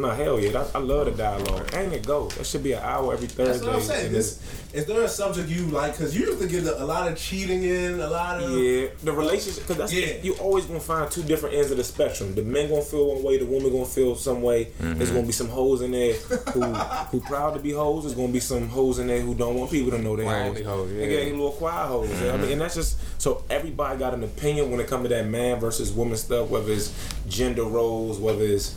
no, 0.00 0.10
hell 0.10 0.40
yeah, 0.40 0.52
that, 0.52 0.74
I 0.74 0.78
love 0.78 1.06
the 1.06 1.12
dialogue. 1.12 1.70
Ain't 1.74 1.92
it 1.92 2.06
go? 2.06 2.28
That 2.28 2.46
should 2.46 2.62
be 2.62 2.72
an 2.72 2.82
hour 2.82 3.12
every 3.12 3.28
Thursday. 3.28 3.52
That's 3.52 3.64
what 3.64 3.74
I'm 3.74 3.80
saying. 3.82 4.06
and 4.06 4.14
This, 4.14 4.40
is 4.72 4.86
there 4.86 5.02
a 5.02 5.08
subject 5.08 5.48
you 5.48 5.66
like? 5.66 5.92
Because 5.92 6.16
you 6.16 6.26
used 6.26 6.40
to 6.40 6.46
get 6.46 6.64
a, 6.64 6.82
a 6.82 6.86
lot 6.86 7.10
of 7.10 7.18
cheating 7.18 7.64
in, 7.64 8.00
a 8.00 8.08
lot 8.08 8.40
of. 8.40 8.50
Yeah, 8.52 8.88
the 9.02 9.12
relationship 9.12 9.62
because 9.64 9.76
that's 9.76 9.92
Yeah. 9.92 10.22
you 10.22 10.34
always 10.34 10.64
gonna 10.66 10.80
find 10.80 11.10
two 11.10 11.22
different 11.22 11.56
ends 11.56 11.70
of 11.70 11.76
the 11.76 11.84
spectrum. 11.84 12.34
The 12.34 12.42
men 12.42 12.68
gonna 12.68 12.82
feel 12.82 13.14
one 13.14 13.22
way, 13.22 13.38
the 13.38 13.46
woman 13.46 13.72
gonna 13.72 13.84
feel 13.84 14.14
some 14.14 14.42
way. 14.42 14.68
There's 14.78 14.96
mm-hmm. 14.96 15.14
gonna 15.14 15.26
be 15.26 15.32
some 15.32 15.48
hoes 15.48 15.82
in 15.82 15.90
there 15.90 16.14
who 16.52 16.62
who 16.62 17.20
proud 17.20 17.54
to 17.54 17.60
be 17.60 17.72
hoes. 17.72 18.04
There's 18.04 18.14
gonna 18.14 18.32
be 18.32 18.40
some 18.40 18.68
hoes 18.68 18.98
in 19.00 19.08
there 19.08 19.20
who 19.20 19.34
don't 19.34 19.56
want 19.56 19.70
people 19.70 19.90
to 19.90 19.98
know 19.98 20.14
they 20.14 20.22
Quietly 20.22 20.62
hoes. 20.62 20.88
hoes, 20.88 20.92
They 20.92 21.14
yeah. 21.14 21.24
get 21.24 21.32
little 21.32 21.52
quiet 21.52 21.88
hoes. 21.88 22.10
I 22.10 22.12
mm-hmm. 22.12 22.42
mean, 22.42 22.52
and 22.52 22.60
that's 22.60 22.76
just 22.76 23.20
so 23.20 23.42
everybody 23.50 23.98
got 23.98 24.14
an 24.14 24.22
opinion 24.22 24.70
when 24.70 24.78
it 24.78 24.86
comes 24.86 25.02
to 25.04 25.08
that 25.08 25.26
man 25.26 25.58
versus 25.58 25.92
woman 25.92 26.16
stuff. 26.16 26.48
Whether 26.48 26.72
it's 26.72 26.92
gender 27.28 27.64
roles, 27.64 28.18
whether 28.18 28.44
it's 28.44 28.74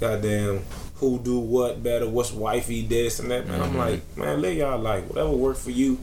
goddamn 0.00 0.62
who 0.96 1.18
do 1.20 1.38
what 1.38 1.82
better, 1.82 2.08
what's 2.08 2.32
wifey 2.32 2.82
this 2.82 3.20
and 3.20 3.30
that. 3.30 3.46
Man, 3.46 3.60
I'm 3.60 3.68
mm-hmm. 3.68 3.78
like, 3.78 4.16
man, 4.16 4.42
live 4.42 4.56
y'all 4.56 4.78
like 4.78 5.08
Whatever 5.08 5.30
work 5.30 5.56
for 5.56 5.70
you, 5.70 5.98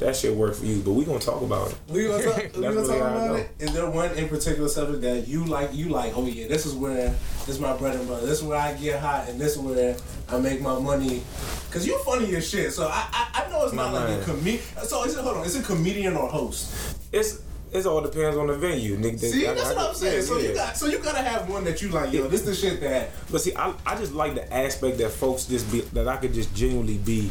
that 0.00 0.16
shit 0.16 0.34
work 0.34 0.56
for 0.56 0.64
you. 0.64 0.80
But 0.82 0.92
we 0.92 1.04
gonna 1.04 1.20
talk 1.20 1.42
about 1.42 1.70
it. 1.70 1.78
We 1.88 2.08
gonna 2.08 2.24
talk, 2.24 2.36
we 2.56 2.62
gonna 2.62 2.70
really 2.70 2.88
talk 2.88 2.96
about 2.96 3.28
go. 3.28 3.34
it. 3.36 3.50
Is 3.60 3.72
there 3.72 3.88
one 3.88 4.10
in 4.16 4.28
particular 4.28 4.68
subject 4.68 5.02
that 5.02 5.28
you 5.28 5.44
like? 5.44 5.72
You 5.72 5.88
like? 5.88 6.16
Oh 6.16 6.26
yeah, 6.26 6.48
this 6.48 6.66
is 6.66 6.74
where 6.74 7.10
this 7.46 7.48
is 7.48 7.60
my 7.60 7.76
bread 7.76 7.94
and 7.96 8.08
butter. 8.08 8.26
This 8.26 8.38
is 8.38 8.44
where 8.44 8.58
I 8.58 8.74
get 8.74 8.98
hot, 9.00 9.28
and 9.28 9.40
this 9.40 9.52
is 9.52 9.58
where 9.58 9.96
I 10.28 10.38
make 10.38 10.60
my 10.60 10.78
money. 10.78 11.22
Cause 11.70 11.86
you 11.86 11.96
funny 12.00 12.34
as 12.34 12.48
shit. 12.48 12.72
So 12.72 12.88
I 12.88 13.06
I, 13.12 13.44
I 13.44 13.50
know 13.50 13.64
it's 13.64 13.72
not 13.72 13.92
My 13.92 14.00
like 14.00 14.08
man. 14.08 14.20
a 14.20 14.24
comedian. 14.24 14.60
So 14.82 15.04
is 15.04 15.16
it? 15.16 15.20
Hold 15.20 15.36
on. 15.38 15.46
Is 15.46 15.54
it 15.54 15.64
comedian 15.64 16.16
or 16.16 16.28
host? 16.28 16.96
It's 17.12 17.42
it 17.72 17.86
all 17.86 18.00
depends 18.00 18.36
on 18.36 18.46
the 18.48 18.54
venue, 18.54 18.96
nigga. 18.96 19.18
See, 19.18 19.46
I- 19.46 19.54
that's 19.54 19.70
I- 19.70 19.74
what 19.74 19.88
I'm 19.90 19.94
saying. 19.94 20.14
yeah, 20.16 20.20
so 20.22 20.38
you 20.38 20.54
got 20.54 20.76
so 20.76 20.86
you 20.86 20.98
gotta 20.98 21.22
have 21.22 21.48
one 21.48 21.64
that 21.64 21.80
you 21.82 21.88
like. 21.90 22.12
Yo, 22.12 22.26
this 22.28 22.42
the 22.42 22.54
shit 22.54 22.80
that. 22.80 23.10
But 23.30 23.40
see, 23.40 23.54
I, 23.54 23.72
I 23.86 23.96
just 23.96 24.12
like 24.12 24.34
the 24.34 24.52
aspect 24.52 24.98
that 24.98 25.10
folks 25.10 25.46
just 25.46 25.70
be 25.70 25.80
that 25.92 26.08
I 26.08 26.16
could 26.16 26.34
just 26.34 26.54
genuinely 26.54 26.98
be 26.98 27.30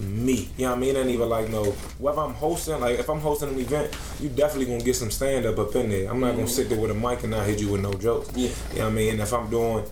me. 0.00 0.48
You 0.56 0.64
know 0.64 0.70
what 0.70 0.76
I 0.76 0.80
mean? 0.80 0.96
Ain't 0.96 1.10
even 1.10 1.28
like 1.28 1.48
no 1.50 1.64
whether 1.98 2.20
I'm 2.20 2.32
hosting, 2.34 2.80
like 2.80 2.98
if 2.98 3.08
I'm 3.10 3.20
hosting 3.20 3.48
an 3.50 3.58
event, 3.58 3.90
you 4.20 4.28
definitely 4.28 4.66
gonna 4.66 4.84
get 4.84 4.94
some 4.96 5.10
stand 5.10 5.44
up 5.44 5.58
up 5.58 5.74
in 5.76 5.90
there. 5.90 6.08
I'm 6.10 6.20
not 6.20 6.34
gonna 6.36 6.46
sit 6.48 6.68
there 6.68 6.78
with 6.78 6.90
a 6.90 6.94
mic 6.94 7.22
and 7.22 7.32
not 7.32 7.46
hit 7.46 7.60
you 7.60 7.68
with 7.72 7.80
no 7.82 7.92
jokes. 7.94 8.30
Yeah. 8.36 8.50
You 8.72 8.78
know 8.78 8.84
what 8.84 8.90
I 8.92 8.94
mean? 8.94 9.10
And 9.14 9.20
if 9.20 9.32
I'm 9.32 9.50
doing 9.50 9.84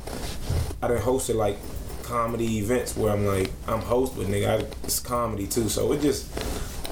I 0.82 0.88
done 0.88 0.98
hosted 0.98 1.34
like 1.34 1.56
comedy 2.04 2.58
events 2.58 2.96
where 2.96 3.12
I'm 3.12 3.26
like 3.26 3.50
I'm 3.66 3.80
host 3.80 4.14
but 4.16 4.26
nigga 4.28 4.60
I, 4.60 4.66
it's 4.84 5.00
comedy 5.00 5.48
too. 5.48 5.68
So 5.68 5.90
it 5.92 6.00
just 6.00 6.26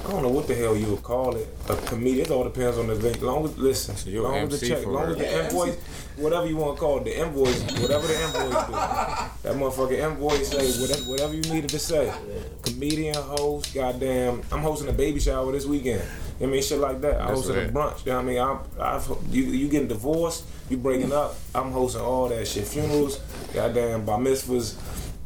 I 0.05 0.11
don't 0.11 0.21
know 0.21 0.29
what 0.29 0.47
the 0.47 0.53
hell 0.53 0.77
you 0.77 0.85
would 0.91 1.01
call 1.01 1.35
it. 1.35 1.47
A 1.67 1.75
comedian. 1.75 2.27
It 2.27 2.31
all 2.31 2.43
depends 2.43 2.77
on 2.77 2.87
the 2.87 2.93
event. 2.93 3.23
Long 3.23 3.43
as 3.45 3.57
listen, 3.57 4.11
you 4.11 4.21
long 4.21 4.35
a 4.35 4.37
as 4.41 4.49
the 4.49 4.67
MC 4.67 4.67
check, 4.67 4.85
long 4.85 5.05
as 5.09 5.17
the 5.17 5.43
invoice, 5.43 5.75
whatever 6.17 6.45
you 6.45 6.57
want 6.57 6.75
to 6.75 6.79
call 6.79 6.99
it, 6.99 7.05
the 7.05 7.19
invoice, 7.19 7.59
whatever 7.81 8.05
the 8.05 8.13
invoice 8.13 8.65
do. 8.67 8.71
That 8.71 9.55
motherfucking 9.55 10.11
invoice 10.11 10.47
say 10.47 10.79
whatever, 10.79 11.09
whatever 11.09 11.33
you 11.33 11.41
needed 11.41 11.71
to 11.71 11.79
say. 11.79 12.13
Comedian, 12.61 13.15
host, 13.15 13.73
goddamn. 13.73 14.43
I'm 14.51 14.59
hosting 14.61 14.89
a 14.89 14.93
baby 14.93 15.19
shower 15.19 15.51
this 15.51 15.65
weekend. 15.65 16.01
You 16.01 16.05
know 16.05 16.11
what 16.37 16.47
I 16.47 16.51
mean, 16.51 16.61
shit 16.61 16.79
like 16.79 17.01
that. 17.01 17.21
I 17.21 17.27
That's 17.27 17.41
hosted 17.41 17.69
a 17.69 17.71
brunch. 17.71 18.05
You 18.05 18.11
know 18.11 18.17
what 18.17 18.25
I 18.25 18.27
mean? 18.27 18.39
I'm, 18.39 18.59
I've, 18.79 19.07
you, 19.33 19.43
you 19.43 19.67
getting 19.69 19.87
divorced, 19.87 20.45
you 20.69 20.77
breaking 20.77 21.13
up. 21.13 21.35
I'm 21.55 21.71
hosting 21.71 22.01
all 22.01 22.27
that 22.29 22.47
shit. 22.47 22.67
Funerals, 22.67 23.19
goddamn, 23.53 24.05
bar 24.05 24.19
mitzvahs, 24.19 24.75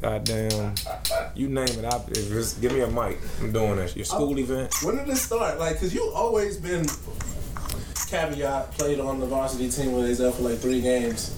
goddamn, 0.01 0.75
you 1.35 1.49
name 1.49 1.67
it. 1.67 1.85
I, 1.85 1.99
give 2.61 2.73
me 2.73 2.81
a 2.81 2.87
mic. 2.87 3.19
I'm 3.41 3.51
doing 3.51 3.77
this. 3.77 3.95
Your 3.95 4.05
school 4.05 4.37
event. 4.39 4.73
When 4.83 4.97
did 4.97 5.07
this 5.07 5.21
start? 5.21 5.59
Like, 5.59 5.79
cause 5.79 5.93
you 5.93 6.11
always 6.13 6.57
been 6.57 6.85
caveat 8.09 8.71
played 8.71 8.99
on 8.99 9.19
the 9.19 9.25
varsity 9.27 9.69
team 9.69 9.91
where 9.91 10.01
they 10.03 10.09
was 10.09 10.35
for 10.35 10.41
like 10.43 10.59
three 10.59 10.81
games. 10.81 11.35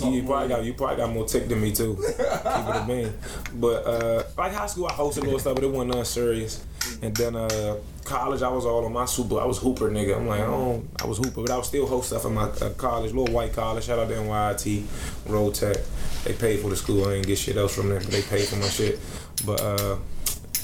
You, 0.00 0.12
you 0.12 0.22
probably 0.22 0.48
got 0.48 0.64
you 0.64 0.74
probably 0.74 0.96
got 0.96 1.10
more 1.10 1.26
tick 1.26 1.48
than 1.48 1.60
me 1.60 1.72
too. 1.72 1.96
Keep 1.96 2.20
it 2.20 2.26
a 2.46 2.84
bean. 2.86 3.12
But 3.54 3.86
uh, 3.86 4.22
like 4.36 4.52
high 4.52 4.66
school, 4.66 4.86
I 4.86 4.92
hosted 4.92 5.18
a 5.18 5.20
little 5.22 5.38
stuff, 5.40 5.56
but 5.56 5.64
it 5.64 5.70
wasn't 5.70 5.88
nothing 5.88 6.04
serious. 6.04 6.64
And 7.00 7.14
then 7.14 7.36
uh, 7.36 7.76
college, 8.04 8.42
I 8.42 8.48
was 8.48 8.64
all 8.66 8.84
on 8.84 8.92
my 8.92 9.04
super. 9.04 9.38
I 9.38 9.44
was 9.44 9.58
hooper 9.58 9.88
nigga. 9.90 10.16
I'm 10.16 10.26
like, 10.26 10.40
oh, 10.40 10.82
I 11.00 11.06
was 11.06 11.18
hooper, 11.18 11.42
but 11.42 11.50
I 11.50 11.56
was 11.56 11.68
still 11.68 11.86
host 11.86 12.08
stuff 12.08 12.24
in 12.24 12.34
my 12.34 12.44
uh, 12.44 12.70
college, 12.70 13.12
little 13.12 13.32
white 13.32 13.52
college. 13.52 13.84
Shout 13.84 13.98
out 13.98 14.08
to 14.08 14.14
NYT, 14.14 14.84
Road 15.28 15.54
Tech. 15.54 15.76
They 16.24 16.32
paid 16.32 16.60
for 16.60 16.70
the 16.70 16.76
school. 16.76 17.06
I 17.06 17.14
didn't 17.14 17.26
get 17.26 17.38
shit 17.38 17.56
else 17.56 17.74
from 17.74 17.90
them, 17.90 18.02
but 18.02 18.10
they 18.10 18.22
paid 18.22 18.48
for 18.48 18.56
my 18.56 18.68
shit. 18.68 18.98
But 19.46 19.60
uh, 19.60 19.98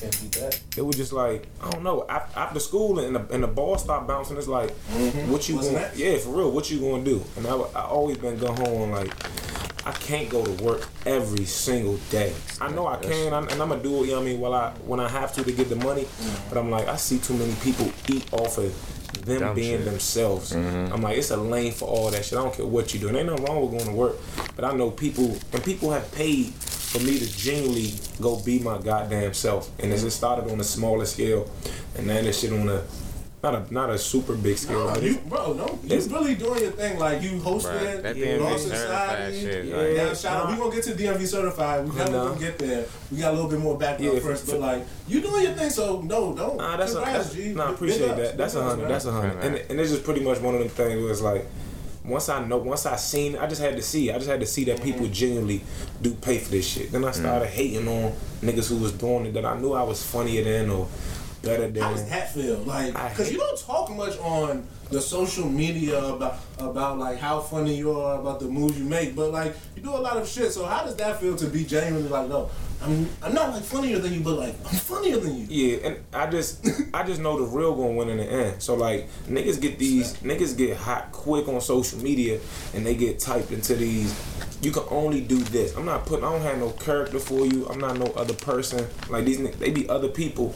that. 0.00 0.60
it 0.76 0.82
was 0.82 0.96
just 0.96 1.12
like 1.12 1.46
I 1.62 1.70
don't 1.70 1.84
know. 1.84 2.06
After, 2.08 2.58
school 2.58 2.98
and 2.98 3.14
the, 3.14 3.32
and 3.32 3.42
the 3.42 3.48
ball 3.48 3.78
stopped 3.78 4.08
bouncing, 4.08 4.36
it's 4.36 4.48
like, 4.48 4.70
what 4.70 5.48
you 5.48 5.56
What's 5.56 5.68
going? 5.68 5.82
next? 5.82 5.96
Yeah, 5.96 6.16
for 6.18 6.30
real. 6.30 6.50
What 6.50 6.70
you 6.70 6.80
going 6.80 7.04
to 7.04 7.10
do? 7.10 7.24
And 7.36 7.46
I, 7.46 7.54
I 7.54 7.84
always 7.84 8.18
been 8.18 8.38
gun 8.38 8.56
home 8.56 8.90
like. 8.90 9.12
I 9.86 9.92
can't 9.92 10.30
go 10.30 10.44
to 10.44 10.64
work 10.64 10.88
every 11.04 11.44
single 11.44 11.96
day. 12.10 12.32
I 12.60 12.70
know 12.70 12.86
I 12.86 12.96
can, 12.96 13.32
I'm- 13.32 13.48
and 13.48 13.60
I'm 13.60 13.68
gonna 13.68 13.82
do 13.82 14.02
it. 14.02 14.06
You 14.06 14.12
know 14.12 14.20
what 14.20 14.22
I 14.22 14.30
mean? 14.30 14.40
While 14.40 14.54
I 14.54 14.70
when 14.86 15.00
I 15.00 15.08
have 15.08 15.32
to 15.34 15.44
to 15.44 15.52
get 15.52 15.68
the 15.68 15.76
money, 15.76 16.02
mm-hmm. 16.02 16.48
but 16.48 16.58
I'm 16.58 16.70
like 16.70 16.88
I 16.88 16.96
see 16.96 17.18
too 17.18 17.34
many 17.34 17.54
people 17.56 17.90
eat 18.08 18.32
off 18.32 18.58
of 18.58 18.72
them 19.26 19.40
Dumb 19.40 19.54
being 19.54 19.78
shit. 19.78 19.84
themselves. 19.84 20.52
Mm-hmm. 20.52 20.92
I'm 20.92 21.02
like 21.02 21.18
it's 21.18 21.30
a 21.30 21.36
lane 21.36 21.72
for 21.72 21.86
all 21.86 22.10
that 22.10 22.24
shit. 22.24 22.38
I 22.38 22.42
don't 22.42 22.54
care 22.54 22.66
what 22.66 22.94
you 22.94 23.00
do. 23.00 23.08
And 23.08 23.16
ain't 23.16 23.26
nothing 23.26 23.44
wrong 23.44 23.60
with 23.62 23.70
going 23.72 23.86
to 23.86 23.92
work, 23.92 24.16
but 24.56 24.64
I 24.64 24.72
know 24.72 24.90
people 24.90 25.36
and 25.52 25.62
people 25.62 25.90
have 25.92 26.10
paid 26.12 26.52
for 26.54 27.00
me 27.00 27.18
to 27.18 27.36
genuinely 27.36 27.92
go 28.20 28.40
be 28.40 28.58
my 28.60 28.78
goddamn 28.78 29.34
self. 29.34 29.70
And 29.80 29.92
it 29.92 29.98
just 29.98 30.16
started 30.16 30.50
on 30.50 30.60
a 30.60 30.64
smaller 30.64 31.04
scale, 31.06 31.50
and 31.96 32.06
now 32.06 32.22
this 32.22 32.40
shit 32.40 32.52
on 32.52 32.68
a 32.68 32.82
not 33.44 33.54
a 33.54 33.74
not 33.74 33.90
a 33.90 33.98
super 33.98 34.34
big 34.34 34.56
scale. 34.56 34.90
No, 34.90 34.98
you, 34.98 35.18
bro, 35.28 35.52
no, 35.52 35.78
you 35.84 35.96
it's- 35.96 36.08
really 36.08 36.34
doing 36.34 36.62
your 36.62 36.70
thing. 36.72 36.98
Like 36.98 37.22
you 37.22 37.38
hosting 37.40 37.74
Right. 37.74 38.02
That 38.02 38.16
Yeah. 38.16 38.36
Law 38.36 38.56
DMV 38.56 38.58
Society. 38.58 39.40
shit. 39.40 39.64
Yeah. 39.66 39.76
Like, 39.76 39.96
Yeah, 39.96 40.14
shout 40.14 40.36
out. 40.40 40.50
We 40.50 40.56
gonna 40.56 40.74
get 40.74 40.84
to 40.84 40.94
DMV 40.94 41.26
certified. 41.26 41.86
We 41.86 41.96
gotta 41.96 42.10
No. 42.10 42.28
gonna 42.28 42.40
get 42.40 42.58
there. 42.58 42.84
We 43.12 43.18
got 43.18 43.32
a 43.32 43.36
little 43.36 43.50
bit 43.50 43.60
more 43.60 43.76
background 43.76 44.14
Yeah, 44.14 44.20
first, 44.20 44.46
but 44.46 44.60
like 44.60 44.86
you 45.06 45.20
doing 45.20 45.42
your 45.44 45.52
thing, 45.52 45.70
so 45.70 46.00
no, 46.00 46.34
don't. 46.34 46.56
Nah, 46.56 46.76
that's 46.76 46.92
a, 46.92 46.96
Congrats, 46.96 47.24
that's, 47.24 47.34
G. 47.34 47.52
nah, 47.52 47.64
I 47.64 47.66
Big 47.66 47.74
appreciate 47.74 48.10
ups, 48.10 48.20
that. 48.20 48.36
That's 48.38 48.54
a 48.54 48.62
hundred. 48.62 48.88
That's 48.88 49.04
a 49.04 49.12
hundred. 49.12 49.44
And 49.44 49.54
right. 49.54 49.66
and 49.68 49.80
it's 49.80 49.90
just 49.90 50.04
pretty 50.04 50.20
much 50.22 50.40
one 50.40 50.54
of 50.54 50.60
them 50.60 50.70
things 50.70 51.02
where 51.02 51.12
it's 51.12 51.20
like, 51.20 51.46
once 52.04 52.28
I 52.28 52.44
know, 52.44 52.58
once 52.58 52.86
I 52.86 52.96
seen, 52.96 53.36
I 53.36 53.46
just 53.46 53.60
had 53.60 53.76
to 53.76 53.82
see. 53.82 54.10
I 54.10 54.16
just 54.16 54.28
had 54.28 54.40
to 54.40 54.46
see 54.46 54.64
that 54.64 54.82
people 54.82 55.04
mm-hmm. 55.04 55.12
genuinely 55.12 55.62
do 56.00 56.14
pay 56.14 56.38
for 56.38 56.50
this 56.50 56.66
shit. 56.66 56.92
Then 56.92 57.04
I 57.04 57.12
started 57.12 57.48
mm. 57.48 57.52
hating 57.52 57.88
on 57.88 58.12
niggas 58.42 58.68
who 58.68 58.76
was 58.76 58.92
doing 58.92 59.26
it 59.26 59.34
that 59.34 59.44
I 59.44 59.58
knew 59.58 59.72
I 59.72 59.82
was 59.82 60.02
funnier 60.02 60.44
than 60.44 60.70
or 60.70 60.88
better 61.44 61.80
How 61.80 61.90
does 61.90 62.02
than. 62.02 62.10
that 62.10 62.32
feel? 62.32 62.58
Like, 62.58 62.94
cause 63.14 63.30
you 63.30 63.38
don't 63.38 63.58
talk 63.58 63.90
much 63.90 64.18
on 64.18 64.66
the 64.90 65.00
social 65.00 65.48
media 65.48 66.02
about 66.04 66.36
about 66.58 66.98
like 66.98 67.18
how 67.18 67.40
funny 67.40 67.76
you 67.76 67.98
are 67.98 68.20
about 68.20 68.40
the 68.40 68.46
moves 68.46 68.78
you 68.78 68.84
make, 68.84 69.16
but 69.16 69.30
like 69.30 69.54
you 69.76 69.82
do 69.82 69.90
a 69.90 69.98
lot 69.98 70.16
of 70.16 70.28
shit. 70.28 70.52
So 70.52 70.64
how 70.64 70.84
does 70.84 70.96
that 70.96 71.20
feel 71.20 71.36
to 71.36 71.46
be 71.46 71.64
genuinely 71.64 72.08
like, 72.08 72.28
no, 72.28 72.50
I'm 72.82 73.08
I'm 73.22 73.34
not 73.34 73.52
like 73.52 73.62
funnier 73.62 73.98
than 73.98 74.12
you, 74.12 74.20
but 74.20 74.38
like 74.38 74.54
I'm 74.66 74.76
funnier 74.76 75.16
than 75.16 75.36
you. 75.36 75.46
Yeah, 75.48 75.88
and 75.88 75.96
I 76.12 76.26
just 76.30 76.66
I 76.94 77.02
just 77.04 77.20
know 77.20 77.38
the 77.38 77.44
real 77.44 77.74
gonna 77.74 77.92
win 77.92 78.08
in 78.10 78.18
the 78.18 78.30
end. 78.30 78.62
So 78.62 78.74
like 78.74 79.08
niggas 79.26 79.60
get 79.60 79.78
these 79.78 80.14
niggas 80.18 80.56
get 80.56 80.76
hot 80.76 81.10
quick 81.12 81.48
on 81.48 81.60
social 81.60 81.98
media 82.00 82.40
and 82.74 82.84
they 82.84 82.94
get 82.94 83.18
typed 83.18 83.50
into 83.52 83.74
these 83.74 84.14
you 84.64 84.70
can 84.70 84.84
only 84.90 85.20
do 85.20 85.38
this. 85.38 85.76
I'm 85.76 85.84
not 85.84 86.06
putting 86.06 86.24
I 86.24 86.32
don't 86.32 86.42
have 86.42 86.58
no 86.58 86.70
character 86.70 87.18
for 87.18 87.46
you. 87.46 87.66
I'm 87.68 87.78
not 87.78 87.98
no 87.98 88.06
other 88.16 88.34
person. 88.34 88.86
Like 89.10 89.24
these 89.24 89.38
they 89.58 89.70
be 89.70 89.88
other 89.88 90.08
people. 90.08 90.54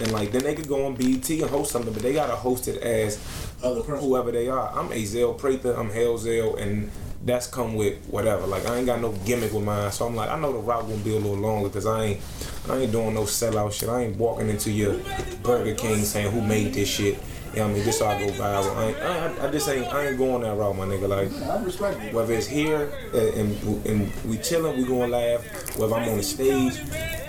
And 0.00 0.12
like 0.12 0.30
then 0.32 0.42
they 0.42 0.54
could 0.54 0.68
go 0.68 0.86
on 0.86 0.94
BET 0.94 1.28
and 1.30 1.42
host 1.50 1.72
something, 1.72 1.92
but 1.92 2.02
they 2.02 2.12
gotta 2.12 2.36
host 2.36 2.68
it 2.68 2.82
as 2.82 3.18
Other 3.62 3.82
person. 3.82 4.04
whoever 4.04 4.30
they 4.30 4.48
are. 4.48 4.70
I'm 4.74 4.92
Azel 4.92 5.34
Prather, 5.34 5.74
I'm 5.74 5.90
Hellzel, 5.90 6.60
and 6.60 6.90
that's 7.24 7.46
come 7.46 7.74
with 7.74 8.04
whatever. 8.06 8.46
Like 8.46 8.66
I 8.66 8.76
ain't 8.76 8.86
got 8.86 9.00
no 9.00 9.12
gimmick 9.24 9.52
with 9.52 9.64
mine, 9.64 9.90
so 9.92 10.06
I'm 10.06 10.14
like 10.14 10.30
I 10.30 10.38
know 10.38 10.52
the 10.52 10.58
route 10.58 10.82
gonna 10.82 10.96
be 10.96 11.12
a 11.16 11.18
little 11.18 11.36
longer 11.36 11.68
because 11.68 11.86
I 11.86 12.04
ain't 12.04 12.20
I 12.68 12.76
ain't 12.78 12.92
doing 12.92 13.14
no 13.14 13.22
sellout 13.22 13.72
shit. 13.72 13.88
I 13.88 14.02
ain't 14.02 14.16
walking 14.16 14.48
into 14.48 14.70
your 14.70 15.00
Burger 15.42 15.74
King 15.74 16.04
saying 16.04 16.30
who 16.30 16.42
made 16.42 16.74
this 16.74 16.88
shit. 16.88 17.18
You 17.56 17.62
know 17.62 17.68
what 17.68 17.72
I 17.72 17.74
mean? 17.76 17.84
Just 17.84 17.98
so 18.00 18.06
I 18.06 18.18
go 18.18 18.26
viral. 18.32 18.76
I, 18.76 18.84
ain't, 18.88 18.98
I, 18.98 19.48
I 19.48 19.50
just 19.50 19.66
ain't 19.66 19.86
I 19.86 20.08
ain't 20.08 20.18
going 20.18 20.42
that 20.42 20.54
route, 20.54 20.76
my 20.76 20.84
nigga. 20.84 21.08
Like 21.08 21.32
I 21.48 21.62
respect 21.62 22.02
it. 22.02 22.12
whether 22.12 22.34
it's 22.34 22.46
here 22.46 22.92
and, 23.14 23.86
and 23.86 24.24
we 24.26 24.36
chilling, 24.36 24.76
we 24.76 24.84
gonna 24.84 25.06
laugh. 25.06 25.78
Whether 25.78 25.94
I'm 25.94 26.06
on 26.06 26.18
the 26.18 26.22
stage 26.22 26.76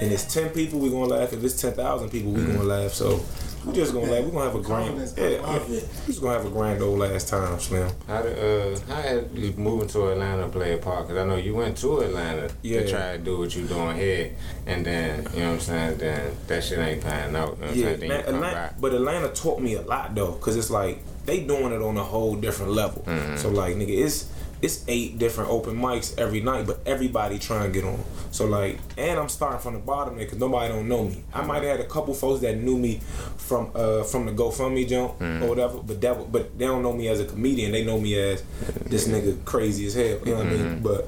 and 0.02 0.12
it's 0.12 0.26
ten 0.26 0.50
people, 0.50 0.80
we 0.80 0.90
gonna 0.90 1.06
laugh. 1.06 1.32
If 1.32 1.46
it's 1.46 1.62
ten 1.62 1.72
thousand 1.72 2.10
people, 2.10 2.34
we 2.34 2.42
gonna 2.42 2.60
mm-hmm. 2.60 2.68
laugh. 2.68 2.92
So 2.92 3.24
we 3.68 3.74
just 3.74 3.94
gonna 3.94 4.12
laugh. 4.12 4.24
We 4.26 4.32
gonna 4.32 4.46
have 4.46 4.56
a 4.56 4.62
grand. 4.62 4.88
Confidence, 4.98 5.18
I 5.18 5.22
Yeah, 5.30 5.64
we 5.68 5.80
just 6.08 6.22
gonna 6.22 6.38
have 6.38 6.46
a 6.46 6.50
grand 6.50 6.82
old 6.82 7.00
last 7.00 7.28
time, 7.28 7.60
Slim. 7.60 7.90
How 8.08 8.22
did 8.22 8.38
uh 8.40 8.80
how 8.88 9.02
had 9.02 9.30
you 9.34 9.54
moving 9.58 9.88
to 9.90 10.08
Atlanta 10.10 10.48
play 10.50 10.74
a 10.74 10.78
part? 10.78 11.08
Cause 11.08 11.18
I 11.18 11.26
know 11.26 11.36
you 11.36 11.56
went 11.56 11.78
to 11.80 12.00
Atlanta 12.00 12.50
Yeah. 12.62 12.82
to 12.82 12.90
try 12.90 13.12
to 13.14 13.18
do 13.18 13.38
what 13.40 13.56
you 13.56 13.66
doing 13.66 13.98
here, 13.98 14.32
and 14.66 14.86
then 14.86 15.28
you 15.34 15.40
know 15.42 15.48
what 15.48 15.54
I'm 15.56 15.60
saying. 15.60 15.98
Then 15.98 16.32
that 16.48 16.64
shit 16.64 16.80
ain't 16.80 17.02
panning 17.02 17.36
out. 17.36 17.56
You 17.58 17.62
know 17.62 17.68
what 17.68 17.70
I'm 17.72 17.76
Yeah, 17.78 17.86
saying? 17.86 18.00
Then 18.00 18.10
man, 18.10 18.20
you 18.28 18.36
Atlanta, 18.36 18.74
but 18.80 18.94
Atlanta 18.94 19.30
taught 19.30 19.60
me 19.62 19.76
a 19.76 19.82
lot 19.82 20.16
though, 20.16 20.34
cause 20.34 20.56
it's 20.56 20.70
like 20.70 21.00
they 21.26 21.42
doing 21.42 21.74
it 21.74 21.82
on 21.82 21.98
a 21.98 22.04
whole 22.04 22.36
different 22.36 22.72
level. 22.72 23.04
Mm-hmm. 23.06 23.36
So 23.38 23.50
like, 23.50 23.76
nigga, 23.76 24.06
it's 24.06 24.32
it's 24.62 24.84
eight 24.88 25.20
different 25.20 25.50
open 25.52 25.76
mics 25.76 26.18
every 26.18 26.42
night, 26.42 26.66
but 26.66 26.80
everybody 26.86 27.38
trying 27.40 27.72
to 27.72 27.80
get 27.80 27.88
on. 27.88 28.04
So 28.32 28.46
like, 28.46 28.80
and 28.98 29.20
I'm 29.20 29.30
starting 29.30 29.60
from 29.60 29.74
the 29.74 29.80
bottom 29.80 30.18
there, 30.18 30.26
cause 30.26 30.40
nobody 30.40 30.74
don't 30.74 30.88
know 30.88 31.04
me. 31.06 31.24
I 31.34 31.44
might 31.46 31.64
have 31.64 31.78
had 31.78 31.80
a 31.80 31.86
couple 31.90 32.14
folks 32.14 32.42
that 32.42 32.58
knew 32.58 32.78
me 32.78 33.00
from 33.38 33.72
uh 33.76 34.04
from 34.04 34.26
the 34.26 34.32
GoFundMe 34.32 34.88
jump 34.88 35.20
Mm-hmm. 35.20 35.44
or 35.44 35.50
whatever, 35.50 35.78
but 35.80 36.02
that 36.02 36.32
but 36.32 36.58
they 36.58 36.66
don't 36.66 36.82
know 36.84 36.94
me 36.94 37.08
as 37.08 37.20
a 37.20 37.26
comedian. 37.26 37.72
They 37.72 37.86
know 37.86 38.00
me 38.00 38.18
as 38.20 38.44
this 38.86 39.08
nigga 39.08 39.44
crazy 39.46 39.86
as 39.88 39.94
hell. 39.96 40.06
You 40.06 40.26
know 40.26 40.36
what 40.38 40.48
I 40.48 40.50
Mm-hmm. 40.50 40.74
mean? 40.74 40.82
But 40.84 41.08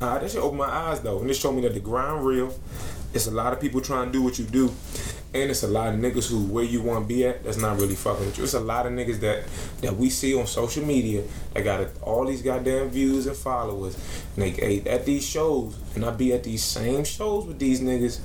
uh, 0.00 0.18
that 0.18 0.30
shit 0.30 0.40
opened 0.40 0.58
my 0.58 0.68
eyes 0.68 1.00
though, 1.00 1.20
and 1.20 1.30
it 1.30 1.34
showed 1.34 1.52
me 1.52 1.62
that 1.62 1.74
the 1.74 1.80
grind 1.80 2.24
real. 2.26 2.52
It's 3.14 3.28
a 3.28 3.30
lot 3.30 3.52
of 3.52 3.60
people 3.60 3.80
trying 3.80 4.06
to 4.06 4.12
do 4.12 4.22
what 4.22 4.38
you 4.40 4.44
do, 4.44 4.72
and 5.34 5.50
it's 5.50 5.64
a 5.64 5.68
lot 5.68 5.92
of 5.92 5.98
niggas 5.98 6.30
who 6.30 6.44
where 6.44 6.64
you 6.64 6.80
want 6.80 7.04
to 7.04 7.08
be 7.08 7.26
at. 7.26 7.42
That's 7.42 7.58
not 7.58 7.78
really 7.78 7.96
fucking 7.96 8.24
with 8.24 8.38
you. 8.38 8.44
It's 8.44 8.54
a 8.54 8.60
lot 8.60 8.86
of 8.86 8.92
niggas 8.92 9.20
that 9.20 9.44
that 9.82 9.96
we 9.96 10.08
see 10.08 10.38
on 10.38 10.46
social 10.46 10.84
media 10.84 11.24
that 11.52 11.64
got 11.64 11.88
all 12.02 12.24
these 12.24 12.40
goddamn 12.40 12.90
views 12.90 13.26
and 13.26 13.36
followers, 13.36 13.96
and 14.36 14.44
they 14.44 14.50
hey, 14.50 14.82
at 14.88 15.04
these 15.04 15.26
shows, 15.26 15.76
and 15.96 16.04
I 16.04 16.10
be 16.10 16.32
at 16.32 16.44
these 16.44 16.62
same 16.62 17.04
shows 17.04 17.46
with 17.46 17.58
these 17.58 17.80
niggas, 17.80 18.20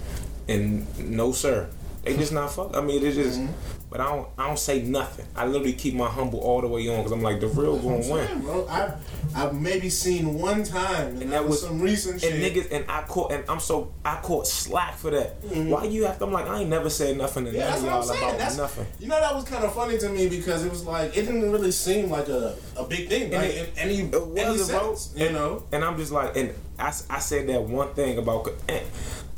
and 0.47 0.85
no 1.09 1.31
sir, 1.31 1.67
they 2.03 2.15
just 2.17 2.31
not 2.31 2.51
fuck. 2.51 2.75
I 2.75 2.81
mean, 2.81 3.03
it 3.03 3.13
just. 3.13 3.41
But 3.89 4.01
I 4.01 4.15
don't, 4.15 4.27
I 4.37 4.45
don't 4.47 4.59
say 4.59 4.83
nothing. 4.83 5.25
I 5.35 5.47
literally 5.47 5.73
keep 5.73 5.95
my 5.95 6.07
humble 6.07 6.39
all 6.41 6.61
the 6.61 6.67
way 6.67 6.87
on 6.89 6.97
because 6.97 7.11
I'm 7.11 7.23
like 7.23 7.39
the 7.39 7.47
real 7.47 7.75
gonna 7.79 8.07
win. 8.07 8.41
Bro. 8.41 8.67
I've 8.69 8.93
I've 9.35 9.55
maybe 9.59 9.89
seen 9.89 10.35
one 10.39 10.63
time, 10.63 11.07
and, 11.13 11.23
And 11.23 11.31
that 11.31 11.41
was 11.41 11.53
was- 11.53 11.61
some 11.63 11.81
recent 11.81 12.21
shit. 12.21 12.33
And 12.33 12.43
niggas 12.43 12.71
and 12.71 12.85
I 12.87 13.01
caught 13.01 13.31
and 13.31 13.43
I'm 13.49 13.59
so 13.59 13.91
I 14.05 14.17
caught 14.21 14.45
slack 14.47 14.95
for 14.95 15.09
that. 15.09 15.37
Why 15.43 15.85
you 15.85 16.05
have 16.05 16.19
to? 16.19 16.25
I'm 16.25 16.31
like 16.31 16.45
I 16.47 16.59
ain't 16.61 16.69
never 16.69 16.87
said 16.89 17.17
nothing 17.17 17.45
to 17.45 17.49
Mm-hmm. 17.49 17.59
Yeah, 17.59 17.65
that's 17.71 17.81
what 17.81 17.89
I'm 17.89 17.95
y'all 17.95 18.03
saying. 18.03 18.23
about 18.23 18.37
That's, 18.37 18.57
nothing. 18.57 18.85
You 18.99 19.07
know, 19.07 19.19
that 19.19 19.33
was 19.33 19.43
kind 19.45 19.65
of 19.65 19.73
funny 19.73 19.97
to 19.97 20.09
me 20.09 20.29
because 20.29 20.63
it 20.63 20.69
was 20.69 20.85
like 20.85 21.17
it 21.17 21.23
didn't 21.25 21.51
really 21.51 21.71
seem 21.71 22.11
like 22.11 22.27
a, 22.29 22.55
a 22.77 22.83
big 22.83 23.09
thing, 23.09 23.31
like 23.31 23.49
it- 23.49 23.69
in 23.73 23.77
any 23.79 23.99
It 24.01 24.13
any 24.13 24.49
wasn't, 24.51 24.69
bro. 24.79 24.95
sense, 24.95 25.13
you 25.17 25.31
know. 25.31 25.63
And 25.71 25.83
I'm 25.83 25.97
just 25.97 26.11
like, 26.11 26.37
and 26.37 26.53
I, 26.77 26.89
I 27.09 27.17
said 27.17 27.49
that 27.49 27.63
one 27.63 27.91
thing 27.95 28.19
about 28.19 28.47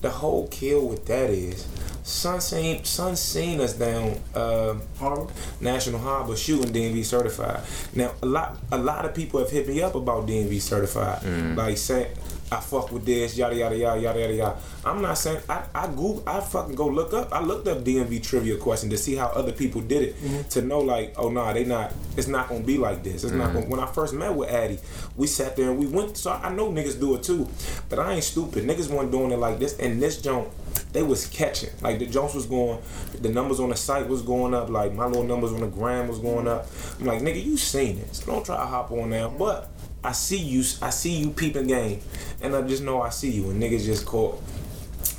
the 0.02 0.10
whole 0.10 0.50
kill 0.50 0.90
with 0.90 1.06
that 1.06 1.30
is. 1.30 1.66
Son 2.04 2.42
seen, 2.42 2.84
Sun 2.84 3.16
seen 3.16 3.62
us 3.62 3.74
down 3.74 4.18
uh, 4.34 4.76
Horrible. 4.98 5.32
National 5.60 6.00
Harbor 6.00 6.36
shooting 6.36 6.72
DMV 6.74 7.06
certified. 7.06 7.62
Now 7.96 8.12
a 8.22 8.26
lot 8.26 8.58
a 8.72 8.78
lot 8.78 9.06
of 9.06 9.14
people 9.14 9.40
have 9.40 9.50
hit 9.52 9.68
me 9.68 9.82
up 9.82 9.96
about 9.96 10.28
DMV 10.28 10.60
certified. 10.62 11.24
Like 11.56 11.78
saying 11.78 12.12
I 12.52 12.60
fuck 12.60 12.92
with 12.92 13.06
this, 13.06 13.38
yada 13.38 13.56
yada 13.56 13.78
yada 13.78 14.02
yada 14.02 14.20
yada 14.20 14.34
yada. 14.34 14.58
I'm 14.84 15.02
not 15.02 15.18
saying 15.18 15.42
I, 15.48 15.64
I 15.74 15.88
Google 15.88 16.24
I 16.28 16.42
fucking 16.42 16.76
go 16.76 16.88
look 16.88 17.14
up 17.14 17.32
I 17.32 17.42
looked 17.42 17.68
up 17.68 17.80
DMV 17.86 18.22
trivia 18.22 18.58
question 18.58 18.90
to 18.90 18.98
see 18.98 19.16
how 19.16 19.28
other 19.28 19.54
people 19.54 19.80
did 19.80 20.02
it 20.04 20.16
mm-hmm. 20.18 20.50
to 20.50 20.62
know 20.62 20.80
like, 20.80 21.14
oh 21.18 21.30
nah, 21.30 21.54
they 21.54 21.64
not 21.64 21.94
it's 22.18 22.28
not 22.28 22.50
gonna 22.50 22.64
be 22.64 22.78
like 22.78 23.04
this. 23.04 23.24
It's 23.24 23.32
not 23.32 23.50
mm-hmm. 23.50 23.60
gonna 23.60 23.68
when 23.68 23.80
I 23.80 23.86
first 23.86 24.14
met 24.14 24.36
with 24.36 24.50
Addy, 24.50 24.80
we 25.16 25.28
sat 25.28 25.56
there 25.56 25.70
and 25.70 25.80
we 25.80 25.86
went 25.86 26.18
so 26.18 26.32
I 26.32 26.54
know 26.54 26.70
niggas 26.70 27.00
do 27.00 27.16
it 27.16 27.24
too. 27.24 27.48
But 27.88 28.00
I 28.00 28.16
ain't 28.16 28.24
stupid. 28.24 28.66
Niggas 28.66 28.90
weren't 28.90 29.12
doing 29.12 29.32
it 29.32 29.38
like 29.38 29.58
this 29.58 29.78
and 29.80 30.02
this 30.02 30.22
junk 30.22 30.50
they 30.94 31.04
was 31.04 31.28
catching. 31.28 31.70
Like 31.82 32.00
the 32.00 32.06
Jones 32.06 32.34
was 32.34 32.46
going, 32.46 32.80
the 33.22 33.30
numbers 33.30 33.60
on 33.60 33.70
the 33.70 33.76
site 33.76 34.08
was 34.08 34.22
going 34.22 34.54
up. 34.54 34.70
Like 34.70 34.94
my 34.94 35.06
little 35.06 35.24
numbers 35.24 35.52
on 35.54 35.62
the 35.62 35.68
gram 35.68 36.08
was 36.08 36.20
going 36.20 36.48
up. 36.48 36.68
I'm 37.00 37.06
like, 37.06 37.22
nigga, 37.22 37.44
you 37.44 37.58
seen 37.58 37.98
it. 37.98 38.16
So 38.16 38.26
don't 38.26 38.46
try 38.46 38.58
to 38.58 38.66
hop 38.66 38.92
on 38.92 39.10
now. 39.10 39.30
But 39.30 39.70
I 40.04 40.12
see 40.14 40.38
you. 40.38 40.64
I 40.82 40.90
see 40.90 41.12
you 41.18 41.30
peeping 41.32 41.68
game, 41.68 42.02
and 42.42 42.56
I 42.56 42.62
just 42.64 42.84
know 42.84 43.02
I 43.02 43.10
see 43.10 43.30
you. 43.32 43.50
And 43.52 43.62
niggas 43.62 43.86
just 43.86 44.06
caught 44.06 44.42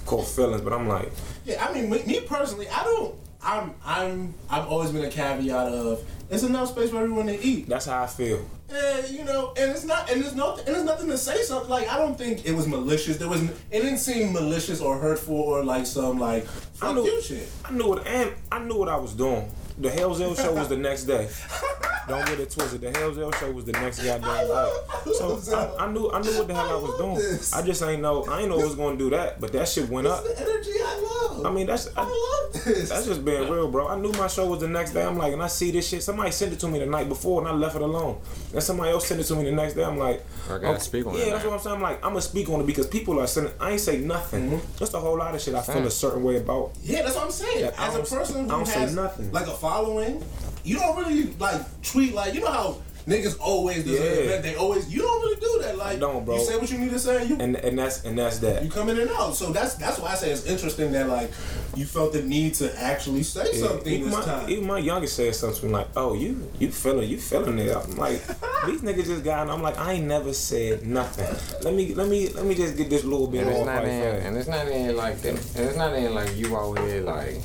caught 0.07 0.27
feelings. 0.27 0.63
But 0.63 0.73
I'm 0.73 0.89
like, 0.89 1.11
Yeah, 1.45 1.65
I 1.65 1.73
mean, 1.73 1.89
me, 1.91 2.03
me 2.05 2.21
personally, 2.21 2.69
I 2.69 2.83
don't. 2.85 3.15
I'm 3.45 3.75
I'm 3.85 4.35
I've 4.49 4.67
always 4.69 4.91
been 4.91 5.05
a 5.05 5.11
caveat 5.11 5.69
of 5.73 6.05
there's 6.29 6.45
enough 6.45 6.69
space 6.71 6.91
for 6.91 6.99
everyone 6.99 7.27
to 7.27 7.41
eat. 7.45 7.69
that's 7.69 7.87
how 7.87 8.03
I 8.03 8.07
feel. 8.07 8.49
And 8.71 9.09
you 9.11 9.25
know, 9.25 9.53
and 9.59 9.71
it's 9.71 9.85
not, 9.85 10.11
and 10.11 10.23
there's 10.23 10.35
no, 10.35 10.57
and 10.57 10.67
there's 10.67 10.85
nothing 10.85 11.09
to 11.09 11.19
say 11.19 11.43
something 11.43 11.69
like 11.69 11.89
I 11.89 11.99
don't 11.99 12.17
think 12.17 12.47
it 12.47 12.53
was 12.53 12.67
malicious. 12.67 13.19
There 13.19 13.29
was, 13.29 13.43
it 13.43 13.53
didn't 13.71 13.99
seem 13.99 14.33
malicious 14.33 14.81
or 14.81 14.97
hurtful 14.97 15.37
or 15.37 15.63
like 15.65 15.85
some 15.87 16.19
like 16.19 16.45
fuck 16.47 16.91
I 16.91 16.95
knew, 16.95 17.05
you 17.05 17.21
shit. 17.21 17.49
I 17.65 17.73
knew 17.73 17.89
what, 17.89 18.07
and 18.07 18.33
I 18.51 18.61
knew 18.61 18.77
what 18.77 18.89
I 18.89 18.97
was 18.97 19.13
doing. 19.13 19.51
The 19.79 19.91
Hellzel 19.91 20.37
show 20.37 20.55
was 20.55 20.69
the 20.69 20.77
next 20.77 21.05
day. 21.05 21.29
Don't 22.09 22.27
get 22.27 22.41
it 22.41 22.51
twisted. 22.51 22.81
The 22.81 22.99
Hell's 22.99 23.17
Hill 23.17 23.33
show 23.33 23.51
was 23.53 23.65
the 23.65 23.73
next 23.73 24.03
goddamn 24.05 24.23
day. 24.47 24.73
So 25.15 25.41
I, 25.79 25.85
I 25.85 25.93
knew, 25.93 26.11
I 26.11 26.21
knew 26.21 26.37
what 26.39 26.49
the 26.49 26.55
hell 26.55 26.69
I 26.69 26.75
was 26.75 26.97
doing. 26.99 27.59
I 27.59 27.65
just 27.67 27.83
ain't 27.83 28.03
know, 28.03 28.25
I 28.25 28.41
ain't 28.41 28.49
know 28.49 28.59
it 28.59 28.65
was 28.65 28.75
gonna 28.75 28.97
do 28.97 29.11
that. 29.11 29.41
But 29.41 29.53
that 29.53 29.69
shit 29.69 29.89
went 29.89 30.07
up. 30.07 30.25
The 30.25 30.41
energy 30.41 30.71
I 30.79 31.29
love. 31.31 31.47
I 31.47 31.51
mean, 31.51 31.67
that's 31.67 31.89
I 31.97 32.03
I, 32.03 32.05
love 32.05 32.65
this. 32.65 32.89
that's 32.89 33.07
just 33.07 33.25
being 33.25 33.49
real, 33.49 33.71
bro. 33.71 33.89
I 33.89 33.97
knew 33.99 34.13
my 34.13 34.27
show 34.27 34.47
was 34.47 34.61
the 34.61 34.69
next 34.69 34.93
day. 34.93 35.05
I'm 35.05 35.17
like, 35.17 35.33
and 35.33 35.43
I 35.43 35.47
see 35.47 35.71
this 35.71 35.89
shit. 35.89 36.03
Somebody 36.03 36.31
sent 36.33 36.53
it 36.53 36.61
to 36.61 36.69
me 36.69 36.79
the 36.79 36.87
night 36.87 37.09
before, 37.09 37.41
and 37.41 37.49
I 37.49 37.53
left 37.53 37.77
it 37.77 37.83
alone. 37.83 38.21
And 38.53 38.63
somebody 38.63 38.91
else 38.91 39.07
sent 39.07 39.21
it 39.21 39.25
to 39.25 39.37
me 39.37 39.45
the 39.45 39.53
next 39.53 39.75
day. 39.75 39.85
I'm 39.85 39.99
like, 39.99 40.25
I 40.47 40.59
gotta 40.59 40.69
oh, 40.69 40.79
speak 40.79 41.07
on 41.07 41.15
yeah, 41.15 41.21
it 41.21 41.27
Yeah, 41.27 41.33
that's 41.35 41.45
what 41.45 41.55
I'm 41.55 41.61
saying. 41.61 41.77
I'm 41.77 41.83
like, 41.83 41.97
I'm 42.05 42.11
gonna 42.11 42.21
speak 42.23 42.49
on 42.51 42.61
it 42.61 42.67
because 42.67 42.87
people 42.87 43.21
are 43.21 43.27
sending. 43.27 43.53
I 43.61 43.73
ain't 43.73 43.81
say 43.81 43.99
nothing. 43.99 44.51
Mm-hmm. 44.51 44.77
Just 44.79 44.95
a 44.95 44.99
whole 44.99 45.17
lot 45.17 45.35
of 45.35 45.41
shit. 45.41 45.55
I 45.55 45.63
feel 45.63 45.87
a 45.87 45.91
certain 45.91 46.23
way 46.23 46.37
about. 46.39 46.73
Yeah, 46.83 47.03
that's 47.03 47.15
what 47.17 47.25
I'm 47.27 47.31
saying. 47.31 47.61
Yeah, 47.61 47.71
As 47.79 47.95
a 47.95 47.99
don't- 47.99 48.09
person 48.11 48.37
I 48.37 48.43
who 48.43 48.49
don't 48.49 48.67
say 48.67 48.81
has 48.81 48.95
nothing. 48.95 49.33
like 49.33 49.47
a 49.47 49.53
following, 49.53 50.23
you 50.65 50.79
don't 50.79 50.97
really 50.99 51.25
like 51.39 51.61
tweet 51.83 52.15
like 52.15 52.35
you 52.35 52.41
know 52.41 52.51
how 52.51 52.77
niggas 53.07 53.37
always 53.41 53.83
do 53.85 53.91
Yeah. 53.91 53.99
event. 54.01 54.43
They 54.45 54.55
always 54.55 54.93
you 54.95 55.03
don't 55.03 55.21
really 55.23 55.41
do 55.41 55.59
that. 55.63 55.77
Like 55.77 55.99
don't, 55.99 56.25
bro. 56.25 56.37
you 56.39 56.45
say 56.45 56.57
what 56.57 56.71
you 56.71 56.79
need 56.79 56.91
to 56.93 57.01
say. 57.01 57.21
And 57.23 57.31
you 57.31 57.37
And 57.41 57.57
and 57.57 57.77
that's 57.77 58.05
and 58.05 58.17
that's 58.17 58.39
that. 58.39 58.63
you 58.63 58.71
come 58.71 58.89
in 58.91 59.01
and 59.01 59.11
out. 59.11 59.35
So 59.35 59.51
that's 59.53 59.75
that's 59.75 59.99
why 59.99 60.13
I 60.13 60.15
say 60.15 60.31
it's 60.31 60.47
interesting 60.47 60.93
that 60.93 61.09
like 61.09 61.33
you 61.75 61.85
felt 61.85 62.13
the 62.13 62.23
need 62.23 62.55
to 62.55 62.81
actually 62.81 63.25
say 63.25 63.45
Yeah, 63.55 63.67
something 63.67 63.93
even, 63.93 64.11
this 64.11 64.19
my, 64.19 64.25
time. 64.25 64.49
even 64.51 64.67
my 64.69 64.79
youngest 64.79 65.17
said 65.17 65.35
something 65.35 65.73
like, 65.73 65.89
"Oh, 65.97 66.15
you 66.15 66.49
you 66.61 66.71
feeling 66.71 67.09
you 67.11 67.19
feeling 67.19 67.59
it?" 67.59 67.75
I'm 67.77 67.97
like, 67.97 68.25
these 68.67 68.83
niggas 68.83 69.07
just 69.07 69.25
got. 69.25 69.49
I'm 69.51 69.63
like, 69.63 69.79
I 69.79 69.95
ain't 69.95 70.07
never 70.07 70.33
said 70.33 70.87
nothing. 70.87 71.27
Let 71.65 71.75
me 71.75 71.95
let 71.95 72.09
me 72.09 72.29
let 72.29 72.45
me 72.47 72.55
just 72.55 72.77
get 72.77 72.89
this 72.89 73.03
little 73.03 73.27
bit 73.27 73.41
And 73.43 73.51
it's 73.51 73.59
off 73.61 73.67
not 73.67 73.85
in, 73.85 73.91
and 74.27 74.37
it's 74.37 74.49
not 74.49 74.69
in 74.69 74.97
like 74.97 75.21
that. 75.23 75.35
And 75.57 75.67
it's 75.69 75.77
not 75.77 75.93
in 75.95 76.15
like 76.15 76.37
you 76.37 76.57
out 76.57 76.79
here 76.79 77.01
like 77.01 77.35
you 77.35 77.41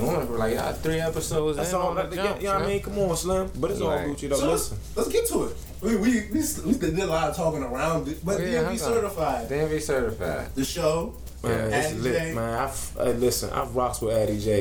doing 0.00 0.20
it 0.22 0.26
for 0.26 0.38
like 0.38 0.76
three 0.76 1.00
episodes. 1.00 1.56
That's 1.56 1.70
in 1.70 1.76
all. 1.76 1.88
on 1.88 1.96
the 1.96 2.02
That, 2.02 2.14
yeah, 2.14 2.22
jump, 2.24 2.42
yeah, 2.42 2.56
I 2.56 2.58
son. 2.60 2.68
mean, 2.68 2.80
come 2.82 2.98
on, 2.98 3.16
Slim. 3.16 3.50
But 3.56 3.70
it's 3.70 3.80
all 3.80 3.88
Like- 3.88 4.06
Gucci 4.06 4.28
though. 4.28 4.36
so 4.36 4.48
let's, 4.50 4.70
Listen, 4.70 4.78
let's 4.96 5.08
get 5.10 5.26
to 5.28 5.44
it. 5.44 5.56
We 5.82 5.96
we 5.96 6.10
we, 6.32 6.42
we 6.66 6.72
did 6.74 6.98
a 6.98 7.06
lot 7.06 7.30
of 7.30 7.36
talking 7.36 7.62
around 7.62 8.08
it, 8.08 8.24
but 8.24 8.36
Oh, 8.40 8.42
yeah, 8.44 8.60
DMV 8.60 8.64
hang 8.64 8.66
on. 8.72 8.78
certified. 8.78 9.48
DMV 9.48 9.80
certified. 9.80 10.54
The 10.54 10.64
show. 10.64 11.14
man, 11.42 11.72
Addie 11.72 11.86
it's 11.94 12.02
lit, 12.04 12.18
J. 12.18 12.34
man. 12.34 12.58
I've, 12.64 12.96
uh, 13.00 13.04
listen, 13.12 13.48
I've 13.48 13.74
rocks 13.74 14.02
with 14.02 14.14
Addie 14.14 14.38
J, 14.38 14.60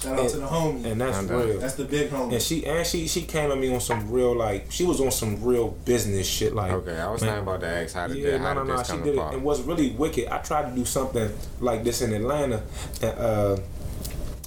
Shout 0.00 0.16
out 0.16 0.28
to 0.30 0.36
the 0.36 0.46
homie. 0.46 0.84
and 0.84 1.00
that's 1.00 1.18
I'm 1.18 1.26
real. 1.26 1.58
that's 1.58 1.74
the 1.74 1.86
big 1.86 2.08
homie. 2.10 2.34
And 2.34 2.40
she 2.40 2.64
and 2.66 2.86
she 2.86 3.08
she 3.08 3.22
came 3.22 3.50
at 3.50 3.58
me 3.58 3.74
on 3.74 3.80
some 3.80 4.08
real 4.12 4.36
like 4.36 4.66
she 4.70 4.84
was 4.84 5.00
on 5.00 5.10
some 5.10 5.42
real 5.42 5.70
business 5.84 6.28
shit 6.28 6.54
like 6.54 6.70
Okay, 6.70 6.96
I 7.00 7.10
was 7.10 7.20
man, 7.22 7.30
thinking 7.32 7.48
about 7.48 7.60
to 7.62 7.66
ask 7.66 7.94
how 7.96 8.06
did 8.06 8.18
Yeah, 8.18 8.30
that, 8.38 8.40
how 8.42 8.52
no, 8.54 8.62
no, 8.62 8.66
did 8.70 8.76
no. 8.76 8.82
She 8.84 8.90
come 8.92 9.02
did 9.02 9.14
it. 9.14 9.18
apart? 9.18 9.34
And 9.34 9.42
what's 9.42 9.60
really 9.62 9.90
wicked, 9.90 10.28
I 10.32 10.38
tried 10.38 10.70
to 10.70 10.76
do 10.76 10.84
something 10.84 11.28
like 11.58 11.82
this 11.82 12.00
in 12.00 12.12
Atlanta, 12.12 12.62
and 13.02 13.18
uh, 13.18 13.56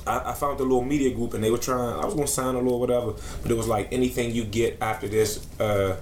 I, 0.05 0.31
I 0.31 0.33
found 0.33 0.59
a 0.59 0.63
little 0.63 0.83
media 0.83 1.13
group, 1.13 1.33
and 1.33 1.43
they 1.43 1.51
were 1.51 1.57
trying. 1.57 1.99
I 1.99 2.05
was 2.05 2.13
gonna 2.13 2.27
sign 2.27 2.55
a 2.55 2.59
little 2.59 2.79
whatever, 2.79 3.13
but 3.41 3.51
it 3.51 3.55
was 3.55 3.67
like 3.67 3.91
anything 3.91 4.33
you 4.33 4.43
get 4.45 4.77
after 4.81 5.07
this. 5.07 5.45
Uh, 5.59 5.97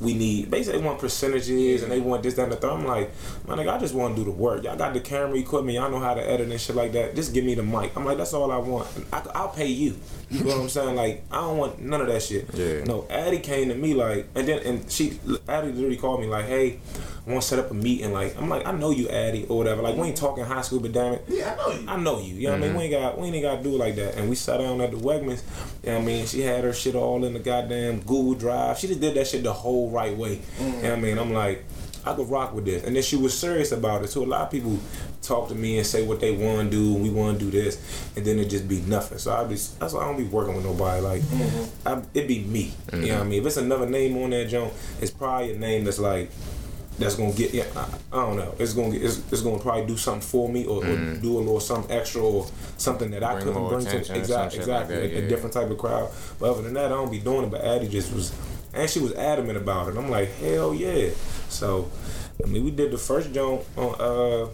we 0.00 0.14
need 0.14 0.50
basically 0.50 0.80
they 0.80 0.86
want 0.86 0.98
percentages 0.98 1.82
and 1.82 1.90
they 1.90 2.00
want 2.00 2.22
this, 2.22 2.34
that, 2.34 2.44
and 2.44 2.52
the 2.52 2.56
third. 2.56 2.70
I'm 2.70 2.86
like, 2.86 3.10
my 3.46 3.56
nigga, 3.56 3.72
I 3.72 3.78
just 3.78 3.94
want 3.94 4.16
to 4.16 4.20
do 4.22 4.24
the 4.24 4.36
work. 4.36 4.64
Y'all 4.64 4.76
got 4.76 4.92
the 4.94 5.00
camera 5.00 5.38
equipment, 5.38 5.74
y'all 5.76 5.90
know 5.90 6.00
how 6.00 6.14
to 6.14 6.22
edit 6.22 6.50
and 6.50 6.60
shit 6.60 6.74
like 6.76 6.92
that. 6.92 7.14
Just 7.14 7.32
give 7.32 7.44
me 7.44 7.54
the 7.54 7.62
mic. 7.62 7.96
I'm 7.96 8.04
like, 8.04 8.18
that's 8.18 8.34
all 8.34 8.50
I 8.50 8.56
want. 8.58 8.88
I, 9.12 9.22
I'll 9.34 9.48
pay 9.48 9.66
you. 9.66 9.96
You 10.30 10.42
know 10.42 10.56
what 10.56 10.62
I'm 10.62 10.68
saying? 10.68 10.96
Like, 10.96 11.22
I 11.30 11.36
don't 11.36 11.58
want 11.58 11.80
none 11.80 12.00
of 12.00 12.08
that 12.08 12.22
shit. 12.22 12.52
Yeah. 12.54 12.82
No, 12.84 13.06
Addie 13.08 13.38
came 13.38 13.68
to 13.68 13.74
me 13.74 13.94
like, 13.94 14.26
and 14.34 14.48
then 14.48 14.58
and 14.66 14.90
she, 14.90 15.20
Addie 15.48 15.72
literally 15.72 15.96
called 15.96 16.20
me 16.20 16.26
like, 16.26 16.46
hey, 16.46 16.80
I 17.26 17.30
want 17.30 17.42
to 17.42 17.48
set 17.48 17.58
up 17.58 17.70
a 17.70 17.74
meeting. 17.74 18.12
Like, 18.12 18.36
I'm 18.36 18.48
like, 18.48 18.66
I 18.66 18.72
know 18.72 18.90
you, 18.90 19.08
Addie, 19.08 19.46
or 19.46 19.58
whatever. 19.58 19.82
Like, 19.82 19.96
we 19.96 20.08
ain't 20.08 20.16
talking 20.16 20.44
high 20.44 20.62
school, 20.62 20.80
but 20.80 20.92
damn 20.92 21.14
it, 21.14 21.24
yeah, 21.28 21.52
I 21.52 21.56
know 21.56 21.70
you. 21.70 21.88
I 21.88 21.96
know 21.96 22.20
you. 22.20 22.34
You 22.34 22.46
know 22.48 22.50
what 22.52 22.56
I 22.56 22.60
mean? 22.60 22.70
Mm-hmm. 22.70 22.78
We 22.78 22.84
ain't 22.84 22.92
got 22.92 23.18
we 23.18 23.28
ain't 23.28 23.42
got 23.42 23.56
to 23.56 23.62
do 23.62 23.74
it 23.74 23.78
like 23.78 23.96
that. 23.96 24.16
And 24.16 24.28
we 24.28 24.34
sat 24.34 24.58
down 24.58 24.80
at 24.80 24.90
the 24.90 24.96
Wegmans. 24.96 25.42
You 25.84 25.90
know 25.90 25.98
what 25.98 26.02
I 26.02 26.04
mean? 26.04 26.26
She 26.26 26.40
had 26.40 26.64
her 26.64 26.72
shit 26.72 26.94
all 26.94 27.24
in 27.24 27.32
the 27.32 27.38
goddamn 27.38 28.00
Google 28.00 28.34
Drive. 28.34 28.78
She 28.78 28.88
just 28.88 29.00
did 29.00 29.14
that 29.14 29.26
shit 29.26 29.44
the 29.44 29.52
whole 29.52 29.90
right 29.90 30.16
way. 30.16 30.40
You 30.60 30.66
know 30.66 30.72
what 30.72 30.92
I 30.92 30.96
mean? 30.96 31.18
I'm 31.18 31.32
like, 31.32 31.64
I 32.06 32.14
could 32.14 32.28
rock 32.30 32.54
with 32.54 32.64
this. 32.64 32.84
And 32.84 32.94
then 32.94 33.02
she 33.02 33.16
was 33.16 33.36
serious 33.36 33.72
about 33.72 34.04
it. 34.04 34.08
So 34.08 34.22
a 34.22 34.26
lot 34.26 34.42
of 34.42 34.50
people 34.50 34.78
talk 35.22 35.48
to 35.48 35.54
me 35.54 35.78
and 35.78 35.86
say 35.86 36.06
what 36.06 36.20
they 36.20 36.30
want 36.30 36.70
to 36.70 36.76
do 36.76 36.94
and 36.94 37.02
we 37.02 37.10
want 37.10 37.38
to 37.38 37.44
do 37.44 37.50
this, 37.50 38.10
and 38.16 38.24
then 38.24 38.38
it 38.38 38.48
just 38.48 38.68
be 38.68 38.80
nothing. 38.82 39.18
So 39.18 39.34
I 39.34 39.44
be 39.44 39.56
that's 39.56 39.92
why 39.92 40.02
I 40.02 40.04
don't 40.06 40.16
be 40.16 40.24
working 40.24 40.54
with 40.54 40.64
nobody. 40.64 41.00
Like, 41.00 41.22
mm-hmm. 41.22 41.88
I, 41.88 42.02
it 42.14 42.28
be 42.28 42.44
me. 42.44 42.72
You 42.92 42.98
know 42.98 42.98
what 42.98 43.10
I 43.10 43.20
mm-hmm. 43.20 43.28
mean? 43.30 43.40
If 43.40 43.46
it's 43.46 43.56
another 43.56 43.86
name 43.86 44.16
on 44.22 44.30
that 44.30 44.48
joint, 44.48 44.72
it's 45.00 45.10
probably 45.10 45.54
a 45.54 45.58
name 45.58 45.84
that's 45.84 45.98
like 45.98 46.30
that's 46.98 47.16
gonna 47.16 47.32
get 47.32 47.52
yeah 47.52 47.66
I, 47.76 47.86
I 48.12 48.16
don't 48.24 48.36
know 48.36 48.54
it's 48.58 48.72
gonna 48.72 48.92
get 48.92 49.02
it's, 49.02 49.18
it's 49.30 49.42
gonna 49.42 49.58
probably 49.58 49.86
do 49.86 49.96
something 49.96 50.22
for 50.22 50.48
me 50.48 50.64
or, 50.64 50.78
or 50.78 50.86
mm. 50.86 51.20
do 51.20 51.36
a 51.36 51.40
little 51.40 51.60
something 51.60 51.94
extra 51.94 52.22
or 52.22 52.46
something 52.78 53.10
that 53.10 53.22
I 53.22 53.38
couldn't 53.38 53.68
bring 53.68 53.84
to 53.84 54.00
or 54.00 54.04
some 54.04 54.16
exactly 54.16 54.60
like 54.60 54.68
exactly 54.68 54.96
that, 54.96 55.04
a, 55.04 55.26
a 55.26 55.28
different 55.28 55.52
type 55.52 55.70
of 55.70 55.76
crowd 55.76 56.10
but 56.40 56.50
other 56.50 56.62
than 56.62 56.74
that 56.74 56.86
I 56.86 56.88
don't 56.88 57.10
be 57.10 57.18
doing 57.18 57.44
it 57.44 57.50
but 57.50 57.60
Addie 57.60 57.88
just 57.88 58.14
was 58.14 58.34
and 58.76 58.88
she 58.90 58.98
was 59.00 59.12
adamant 59.14 59.56
about 59.56 59.88
it 59.88 59.96
I'm 59.96 60.10
like 60.10 60.30
hell 60.36 60.74
yeah 60.74 61.10
so 61.48 61.90
I 62.44 62.48
mean 62.48 62.64
we 62.64 62.70
did 62.70 62.90
the 62.92 62.98
first 62.98 63.32
joint 63.32 63.62
on 63.76 63.94
uh 64.00 64.48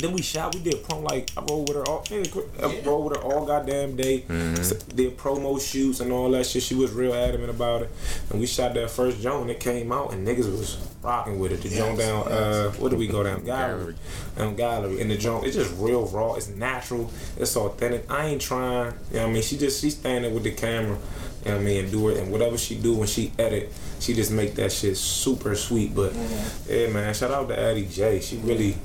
then 0.00 0.12
we 0.12 0.22
shot. 0.22 0.54
We 0.54 0.60
did 0.60 0.84
prom 0.84 1.02
like 1.02 1.28
I 1.36 1.40
rolled 1.42 1.68
with 1.68 1.76
her 1.78 1.84
all. 1.88 2.04
I 2.08 2.82
rolled 2.86 3.10
with 3.10 3.16
her 3.16 3.22
all 3.24 3.44
goddamn 3.44 3.96
day. 3.96 4.22
S- 4.30 4.70
Did 4.84 5.18
promo 5.18 5.60
shoots 5.60 5.98
and 5.98 6.12
all 6.12 6.30
that 6.30 6.46
shit. 6.46 6.62
She 6.62 6.76
was 6.76 6.92
real 6.92 7.12
adamant 7.12 7.50
about 7.50 7.82
it. 7.82 7.90
And 8.30 8.38
we 8.38 8.46
shot 8.46 8.74
that 8.74 8.90
first 8.90 9.20
joint 9.20 9.42
and 9.42 9.50
it 9.50 9.58
came 9.58 9.90
out 9.90 10.12
and 10.12 10.24
niggas 10.24 10.48
was 10.56 10.78
rocking 11.02 11.40
with 11.40 11.50
it. 11.50 11.62
The 11.62 11.70
joint 11.70 11.98
Yes, 11.98 12.06
down. 12.08 12.24
yes. 12.28 12.32
Uh, 12.32 12.72
where 12.78 12.90
did 12.90 12.98
we 13.00 13.08
go 13.08 13.24
down? 13.24 13.42
Gallery. 13.44 13.78
Gallery. 13.78 13.94
Down 14.36 14.54
gallery. 14.54 15.00
And 15.00 15.10
the 15.10 15.16
joint 15.16 15.44
it's 15.46 15.56
just 15.56 15.74
real 15.76 16.06
raw. 16.06 16.34
It's 16.34 16.46
natural. 16.46 17.10
It's 17.36 17.56
authentic. 17.56 18.08
I 18.08 18.26
ain't 18.26 18.40
trying. 18.40 18.92
You 19.10 19.16
know 19.16 19.22
what 19.24 19.30
I 19.30 19.32
mean? 19.32 19.42
She 19.42 19.58
just 19.58 19.80
she 19.80 19.90
standing 19.90 20.32
with 20.32 20.44
the 20.44 20.52
camera. 20.52 20.96
You 21.44 21.50
know 21.50 21.56
what 21.56 21.62
I 21.62 21.64
mean? 21.64 21.90
Do 21.90 22.08
it. 22.08 22.18
And 22.18 22.32
whatever 22.32 22.58
she 22.58 22.76
do 22.76 22.94
when 22.94 23.08
she 23.08 23.32
edit, 23.38 23.72
she 24.00 24.14
just 24.14 24.30
make 24.32 24.54
that 24.56 24.72
shit 24.72 24.96
super 24.96 25.54
sweet. 25.54 25.94
But 25.94 26.12
mm-hmm. 26.12 26.72
yeah, 26.72 26.88
man. 26.88 27.14
Shout 27.14 27.30
out 27.30 27.48
to 27.48 27.58
Addie 27.58 27.86
J. 27.86 28.20
She 28.20 28.36
really. 28.38 28.76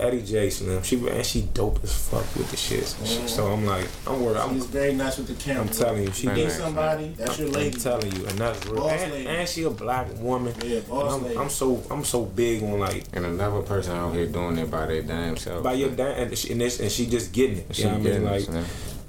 Addie 0.00 0.22
J 0.22 0.48
Slim, 0.48 0.82
she 0.82 0.96
and 1.08 1.26
she 1.26 1.42
dope 1.42 1.78
as 1.84 1.92
fuck 2.08 2.24
with 2.34 2.50
the 2.50 2.56
shit. 2.56 2.84
Mm-hmm. 2.84 3.26
So 3.26 3.48
I'm 3.48 3.66
like, 3.66 3.86
I'm 4.06 4.22
worried. 4.22 4.38
I'm, 4.38 4.54
She's 4.54 4.64
very 4.66 4.94
nice 4.94 5.18
with 5.18 5.26
the 5.26 5.34
camera. 5.34 5.64
I'm 5.64 5.68
telling 5.68 6.04
you, 6.04 6.12
she 6.12 6.26
You 6.26 6.32
need 6.32 6.44
nice, 6.44 6.56
somebody, 6.56 7.08
that's 7.18 7.38
your 7.38 7.48
I'm 7.48 7.54
lady. 7.54 7.78
telling 7.78 8.16
you, 8.16 8.26
and 8.26 8.38
that's 8.38 8.66
real. 8.66 8.76
Boss 8.76 8.92
And, 9.02 9.12
and 9.12 9.48
she 9.48 9.64
a 9.64 9.70
black 9.70 10.06
woman. 10.16 10.54
Yeah, 10.64 10.80
boss 10.80 11.12
I'm, 11.12 11.22
lady. 11.24 11.36
I'm 11.36 11.50
so 11.50 11.82
I'm 11.90 12.04
so 12.04 12.24
big 12.24 12.62
on 12.62 12.78
like 12.78 13.04
And 13.12 13.26
another 13.26 13.60
person 13.60 13.94
out 13.94 14.14
here 14.14 14.26
doing 14.26 14.56
it 14.56 14.70
by 14.70 14.86
their 14.86 15.02
damn 15.02 15.36
self. 15.36 15.62
by 15.62 15.74
your 15.74 15.90
damn, 15.90 16.18
and 16.18 16.38
she, 16.38 16.52
and, 16.52 16.60
this, 16.62 16.80
and 16.80 16.90
she 16.90 17.06
just 17.06 17.32
getting 17.32 17.58
it. 17.58 17.66
She 17.76 17.82
you 17.82 17.88
know 17.88 17.98
what 17.98 18.00
I 18.00 18.02
mean? 18.02 18.12
getting 18.12 18.26
it, 18.26 18.30
Like, 18.30 18.42
son. 18.42 18.64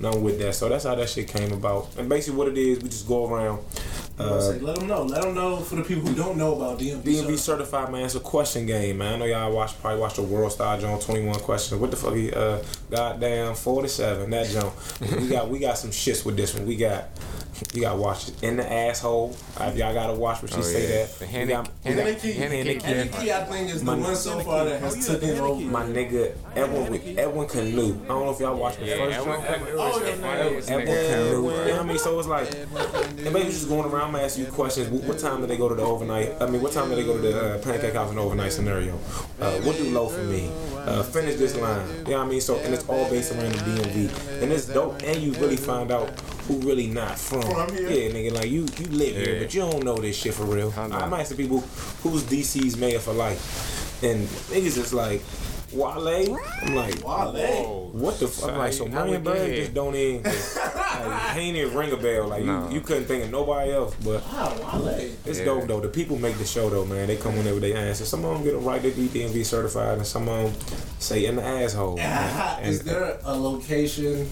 And 0.06 0.24
with 0.24 0.40
that. 0.40 0.56
So 0.56 0.70
that's 0.70 0.84
how 0.86 0.96
that 0.96 1.10
shit 1.10 1.28
came 1.28 1.52
about. 1.52 1.88
And 1.98 2.10
basically, 2.10 2.38
what 2.38 2.48
it 2.48 2.58
is, 2.58 2.82
we 2.82 2.90
just 2.90 3.08
go 3.08 3.28
around. 3.32 3.64
You 4.20 4.26
know, 4.26 4.34
Uh, 4.36 4.42
say, 4.42 4.60
let 4.60 4.76
them 4.78 4.88
know. 4.88 5.04
Let 5.04 5.22
them 5.24 5.34
know 5.36 5.58
for 5.58 5.76
the 5.78 5.84
people 5.84 6.08
who 6.10 6.16
don't 6.16 6.38
know 6.38 6.56
about 6.56 6.80
DMV. 6.80 7.02
DMV 7.04 7.38
certified. 7.38 7.40
certified 7.40 7.92
man, 7.92 8.06
it's 8.06 8.16
a 8.16 8.20
question 8.20 8.66
game, 8.66 8.98
man. 9.00 9.14
I 9.14 9.18
know 9.18 9.26
y'all 9.26 9.52
watch 9.52 9.80
probably 9.82 10.00
watch 10.00 10.16
the 10.16 10.22
World 10.24 10.52
Star 10.52 10.78
Jones 10.80 11.06
21 11.06 11.40
questions. 11.40 11.80
What 11.80 11.92
the 11.92 11.98
fuck? 11.98 12.14
He, 12.16 12.32
uh, 12.32 12.60
goddamn 12.90 13.56
47 13.56 14.30
that 14.30 14.48
joint. 14.50 15.22
we 15.22 15.28
got 15.28 15.50
we 15.50 15.60
got 15.60 15.78
some 15.78 15.92
shits 15.92 16.24
with 16.26 16.38
this 16.38 16.54
one. 16.54 16.66
We 16.68 16.76
got 16.76 17.10
you 17.76 17.82
got 17.82 17.92
to 17.94 18.00
watch 18.00 18.28
it 18.30 18.42
in 18.44 18.58
the 18.58 18.72
asshole. 18.74 19.36
Uh, 19.56 19.66
If 19.66 19.78
y'all 19.78 19.94
gotta 19.94 20.14
watch 20.14 20.42
what 20.42 20.50
she 20.52 20.58
Oh, 20.58 20.62
say 20.62 20.82
yeah. 20.90 21.06
that. 21.06 21.20
The 21.20 21.26
We 21.26 21.32
Henny- 21.32 21.54
Henny- 21.54 21.70
Henny 22.02 22.16
Key. 22.16 22.32
Henny 22.32 22.58
Henny 22.58 22.76
Key. 22.76 22.86
Henny 22.88 23.10
Key, 23.10 23.32
I 23.32 23.44
think, 23.44 23.70
is 23.70 23.80
the 23.84 23.86
My- 23.86 23.96
one 23.98 24.16
so 24.16 24.40
far 24.40 24.66
that 24.66 24.82
has 24.82 25.08
taken 25.08 25.38
over. 25.40 25.62
my 25.62 25.84
nigga 25.84 26.32
Edwin 26.56 26.92
with 26.92 27.20
Edwin 27.20 27.48
Canoe. 27.48 28.00
I 28.06 28.08
don't 28.08 28.26
know 28.26 28.32
if 28.32 28.40
y'all 28.40 28.56
watched 28.58 28.80
the 28.80 28.86
Yeah, 28.88 28.98
first 28.98 29.18
Edwin, 29.20 29.36
joint. 29.42 29.50
Edwin, 29.52 29.74
Oh, 29.78 29.88
Edwin, 30.00 30.22
yeah, 30.22 30.28
Edwin, 30.32 30.64
yeah. 30.66 30.74
Edwin 30.74 30.86
Canoe. 30.88 31.12
Canoe, 31.12 31.36
You 31.36 31.42
know 31.44 31.72
what 31.74 31.80
I 31.80 31.84
mean? 31.84 31.98
So 32.00 32.20
it's 32.20 32.28
like, 32.28 32.52
and 32.56 33.34
maybe 33.34 33.50
just 33.50 33.70
going 33.70 33.86
around, 33.92 34.01
I 34.02 34.24
ask 34.24 34.38
you 34.38 34.46
questions. 34.46 34.90
What, 34.90 35.04
what 35.04 35.20
time 35.20 35.42
do 35.42 35.48
they 35.48 35.58
go 35.58 35.70
to 35.70 35.76
the 35.76 35.84
overnight? 35.84 36.42
I 36.42 36.48
mean, 36.48 36.62
what 36.62 36.74
time 36.74 36.90
do 36.90 36.96
they 36.96 37.04
go 37.04 37.14
to 37.14 37.22
the 37.22 37.56
uh, 37.56 37.58
pancake 37.60 37.94
house 37.94 38.10
in 38.10 38.16
the 38.16 38.22
overnight 38.22 38.52
scenario? 38.52 38.96
Uh, 39.40 39.52
what 39.62 39.78
do 39.78 39.84
low 39.92 40.08
for 40.10 40.24
me? 40.24 40.50
Uh, 40.76 41.04
finish 41.04 41.36
this 41.36 41.56
line. 41.58 41.88
You 41.88 42.04
know 42.04 42.18
what 42.18 42.26
I 42.26 42.30
mean? 42.30 42.42
So, 42.42 42.58
and 42.58 42.74
it's 42.74 42.88
all 42.90 43.08
based 43.10 43.32
around 43.32 43.54
the 43.54 43.60
DMV. 43.60 44.42
And 44.42 44.52
it's 44.52 44.66
dope. 44.66 45.02
And 45.04 45.18
you 45.22 45.34
really 45.34 45.56
find 45.56 45.92
out 45.92 46.10
who 46.48 46.58
really 46.60 46.88
not 46.88 47.20
from. 47.20 47.44
From 47.44 47.72
here. 47.76 47.90
Yeah, 47.90 48.12
nigga, 48.12 48.34
like 48.34 48.50
you, 48.50 48.66
you 48.78 48.86
live 48.88 49.16
here, 49.16 49.40
but 49.40 49.54
you 49.54 49.62
don't 49.62 49.84
know 49.84 49.98
this 49.98 50.18
shit 50.18 50.34
for 50.34 50.46
real. 50.46 50.74
I 50.76 50.88
know. 50.88 50.96
I'm 50.96 51.14
asking 51.14 51.38
people 51.38 51.60
who's 52.02 52.24
DC's 52.24 52.78
mayor 52.78 53.00
for 53.00 53.14
life. 53.14 54.04
And 54.04 54.28
niggas 54.28 54.76
just 54.76 54.94
like, 54.94 55.22
Wale? 55.74 56.40
I'm 56.64 56.76
like, 56.76 57.04
Wale. 57.06 57.90
what 57.94 58.20
the 58.20 58.28
fuck? 58.28 58.50
So 58.52 58.58
Like, 58.58 58.74
so 58.74 58.86
Marion 58.88 59.24
get 59.24 59.24
Bird 59.24 59.56
just 59.56 59.74
don't 59.74 59.96
even, 59.96 60.24
like, 60.24 61.36
ain't 61.38 61.56
even 61.58 61.76
ring 61.78 61.92
a 61.92 61.98
bell. 61.98 62.28
Like, 62.28 62.44
No. 62.44 62.68
you, 62.70 62.76
you 62.76 62.82
couldn't 62.82 63.06
think 63.06 63.24
of 63.24 63.32
nobody 63.32 63.72
else. 63.72 63.96
But 64.04 64.22
Wow, 64.32 64.82
Wale. 64.84 65.12
it's 65.26 65.40
Yeah. 65.40 65.46
dope, 65.46 65.68
though. 65.68 65.80
The 65.80 65.88
people 65.88 66.18
make 66.18 66.38
the 66.38 66.46
show, 66.46 66.70
though, 66.70 66.86
man. 66.86 67.08
They 67.08 67.16
come 67.18 67.38
whenever 67.38 67.60
they 67.60 67.74
answer. 67.74 68.06
Some 68.06 68.26
of 68.26 68.34
them 68.36 68.44
get 68.44 68.54
a 68.56 68.58
right 68.58 68.82
to 68.82 68.92
be 68.92 69.08
DMV 69.08 69.44
certified, 69.46 69.98
and 70.00 70.06
some 70.08 70.28
of 70.28 70.44
them 70.68 70.78
say 71.00 71.26
in 71.26 71.38
the 71.38 71.44
asshole. 71.44 71.98
Ah, 72.02 72.58
man. 72.62 72.70
Is 72.70 72.82
there 72.84 73.18
a 73.24 73.36
location 73.38 74.30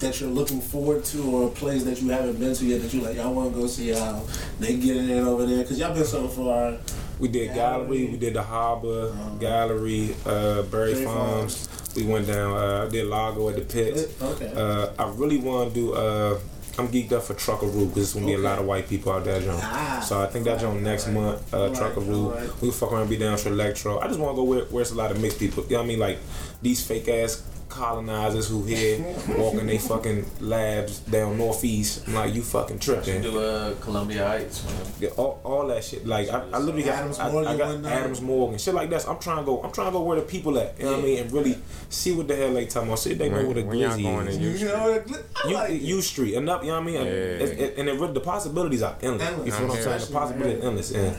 that 0.00 0.20
you're 0.20 0.30
looking 0.30 0.60
forward 0.60 1.04
to, 1.06 1.22
or 1.30 1.48
a 1.48 1.50
place 1.50 1.84
that 1.84 2.00
you 2.00 2.08
haven't 2.10 2.38
been 2.40 2.54
to 2.54 2.64
yet 2.64 2.82
that 2.82 2.92
you 2.94 3.02
like? 3.02 3.16
Y'all 3.16 3.34
want 3.34 3.52
to 3.54 3.60
go 3.60 3.66
see 3.66 3.88
how 3.90 4.22
they 4.58 4.76
getting 4.76 5.08
it 5.08 5.20
over 5.20 5.44
there? 5.46 5.62
Cause 5.64 5.78
y'all 5.78 5.94
been 5.94 6.04
so 6.04 6.28
far. 6.28 6.76
We 7.18 7.28
did 7.28 7.54
gallery. 7.54 8.06
We 8.06 8.16
did 8.16 8.34
the 8.34 8.42
harbor 8.42 9.12
gallery, 9.40 10.14
uh, 10.24 10.62
Berry 10.62 10.94
Berry 10.94 11.04
Farms. 11.04 11.68
We 11.96 12.04
went 12.04 12.26
down. 12.26 12.52
Uh, 12.56 12.86
I 12.86 12.88
did 12.88 13.06
Lago 13.06 13.48
at 13.48 13.56
the 13.56 13.62
pits. 13.62 14.20
Okay. 14.22 14.52
Uh, 14.54 14.90
I 14.98 15.10
really 15.14 15.38
want 15.38 15.74
to 15.74 15.74
do. 15.74 15.92
Uh, 15.94 16.38
I'm 16.78 16.86
geeked 16.86 17.10
up 17.10 17.24
for 17.24 17.34
Truckeroo 17.34 17.88
because 17.88 18.04
it's 18.04 18.14
gonna 18.14 18.26
be 18.26 18.34
a 18.34 18.38
lot 18.38 18.60
of 18.60 18.64
white 18.66 18.88
people 18.88 19.10
out 19.10 19.24
there, 19.24 19.40
John. 19.40 19.58
Ah. 19.60 20.00
so 20.06 20.22
I 20.22 20.26
think 20.26 20.44
that 20.44 20.60
John 20.60 20.80
next 20.84 21.08
month, 21.08 21.52
uh, 21.52 21.62
Alright, 21.62 21.76
Truckeroo. 21.76 22.26
alright. 22.26 22.62
We 22.62 22.70
fuck 22.70 22.92
around, 22.92 23.10
be 23.10 23.16
down 23.16 23.36
to 23.36 23.48
Electro. 23.48 23.98
I 23.98 24.06
just 24.06 24.20
want 24.20 24.34
to 24.34 24.36
go 24.36 24.44
where, 24.44 24.64
where 24.66 24.82
it's 24.82 24.92
a 24.92 24.94
lot 24.94 25.10
of 25.10 25.20
mixed 25.20 25.40
people. 25.40 25.64
You 25.64 25.70
know 25.70 25.78
what 25.78 25.84
I 25.84 25.88
mean? 25.88 25.98
Like 25.98 26.18
these 26.62 26.86
fake 26.86 27.08
ass 27.08 27.42
colonizers 27.68 28.48
who 28.48 28.64
here 28.64 28.98
walking 29.36 29.66
they 29.66 29.78
fucking 29.78 30.24
labs 30.40 31.00
down 31.00 31.38
northeast. 31.38 32.06
I'm 32.08 32.14
like, 32.14 32.34
you 32.34 32.42
fucking 32.42 32.78
tripping. 32.78 33.22
Do 33.22 33.38
uh, 33.38 33.74
Columbia 33.76 34.26
Heights, 34.26 34.64
man. 34.64 34.74
Yeah, 35.00 35.08
all, 35.10 35.40
all 35.44 35.66
that 35.68 35.84
shit. 35.84 36.06
Like 36.06 36.28
I, 36.28 36.40
I 36.52 36.58
literally 36.58 36.82
got 36.82 36.94
Adams 36.96 37.18
I, 37.18 37.30
Morgan 37.30 37.52
I 37.52 37.56
got. 37.56 37.84
Adams 37.84 38.20
Morgan, 38.20 38.58
shit 38.58 38.74
like 38.74 38.90
that. 38.90 39.02
So 39.02 39.12
I'm 39.12 39.18
trying 39.18 39.38
to 39.38 39.44
go. 39.44 39.62
I'm 39.62 39.72
trying 39.72 39.88
to 39.88 39.92
go 39.92 40.02
where 40.02 40.16
the 40.18 40.26
people 40.26 40.58
at. 40.58 40.78
You 40.78 40.84
know 40.86 40.92
what 40.92 41.00
I 41.00 41.02
mean? 41.02 41.18
And 41.18 41.32
really 41.32 41.58
see 41.90 42.12
what 42.12 42.28
the 42.28 42.36
hell 42.36 42.52
they 42.52 42.66
talking 42.66 42.88
about. 42.88 42.98
See 42.98 43.12
if 43.12 43.18
they 43.18 43.28
know 43.28 43.36
When- 43.36 43.46
where 43.46 43.54
the 43.54 43.62
when 43.64 43.78
y'all 43.78 43.90
glizzy 43.92 44.02
going 44.02 44.28
is. 44.28 44.36
to 44.38 44.42
You 44.42 44.50
U 44.50 44.64
know, 44.66 45.02
I 45.44 45.48
You, 45.48 45.54
like 45.54 45.70
it. 45.70 45.82
U 45.82 46.00
Street 46.02 46.34
enough, 46.34 46.62
you 46.62 46.68
know 46.68 46.74
what 46.74 46.82
I 46.82 46.86
mean? 46.86 46.96
And, 46.96 47.06
Yeah. 47.06 47.12
it, 47.12 47.58
it- 47.60 47.78
and 47.78 47.88
it, 47.88 47.92
really- 47.92 48.12
the 48.12 48.20
possibilities 48.20 48.82
are 48.82 48.96
endless. 49.02 49.22
Endless. 49.28 49.46
You 49.46 49.52
feel 49.52 49.68
what 49.68 49.76
I'm 49.76 49.82
saying? 49.82 50.00
The 50.06 50.12
possibilities 50.12 50.62
are 50.64 50.66
endless. 50.66 50.90
And 50.92 51.16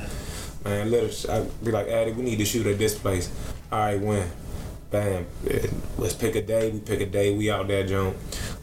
man, 0.65 0.91
literally, 0.91 1.41
I'd 1.45 1.63
be 1.63 1.71
like, 1.71 1.87
Addy, 1.87 2.11
we 2.11 2.23
need 2.23 2.37
to 2.39 2.45
shoot 2.45 2.65
at 2.67 2.77
this 2.77 2.97
place. 2.97 3.29
All 3.71 3.79
right, 3.79 3.99
when? 3.99 4.29
Bam. 4.91 5.25
Let's 5.97 6.13
pick 6.15 6.35
a 6.35 6.41
day. 6.41 6.71
We 6.71 6.79
pick 6.79 7.01
a 7.01 7.05
day. 7.05 7.35
We 7.35 7.51
out 7.51 7.67
there, 7.67 7.85
Joan. 7.85 8.15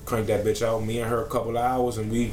Crank 0.05 0.27
that 0.27 0.45
bitch 0.45 0.63
out. 0.67 0.85
Me 0.85 1.01
and 1.01 1.09
her 1.11 1.23
a 1.25 1.29
couple 1.29 1.57
hours, 1.57 1.99
and 1.99 2.11
we, 2.11 2.33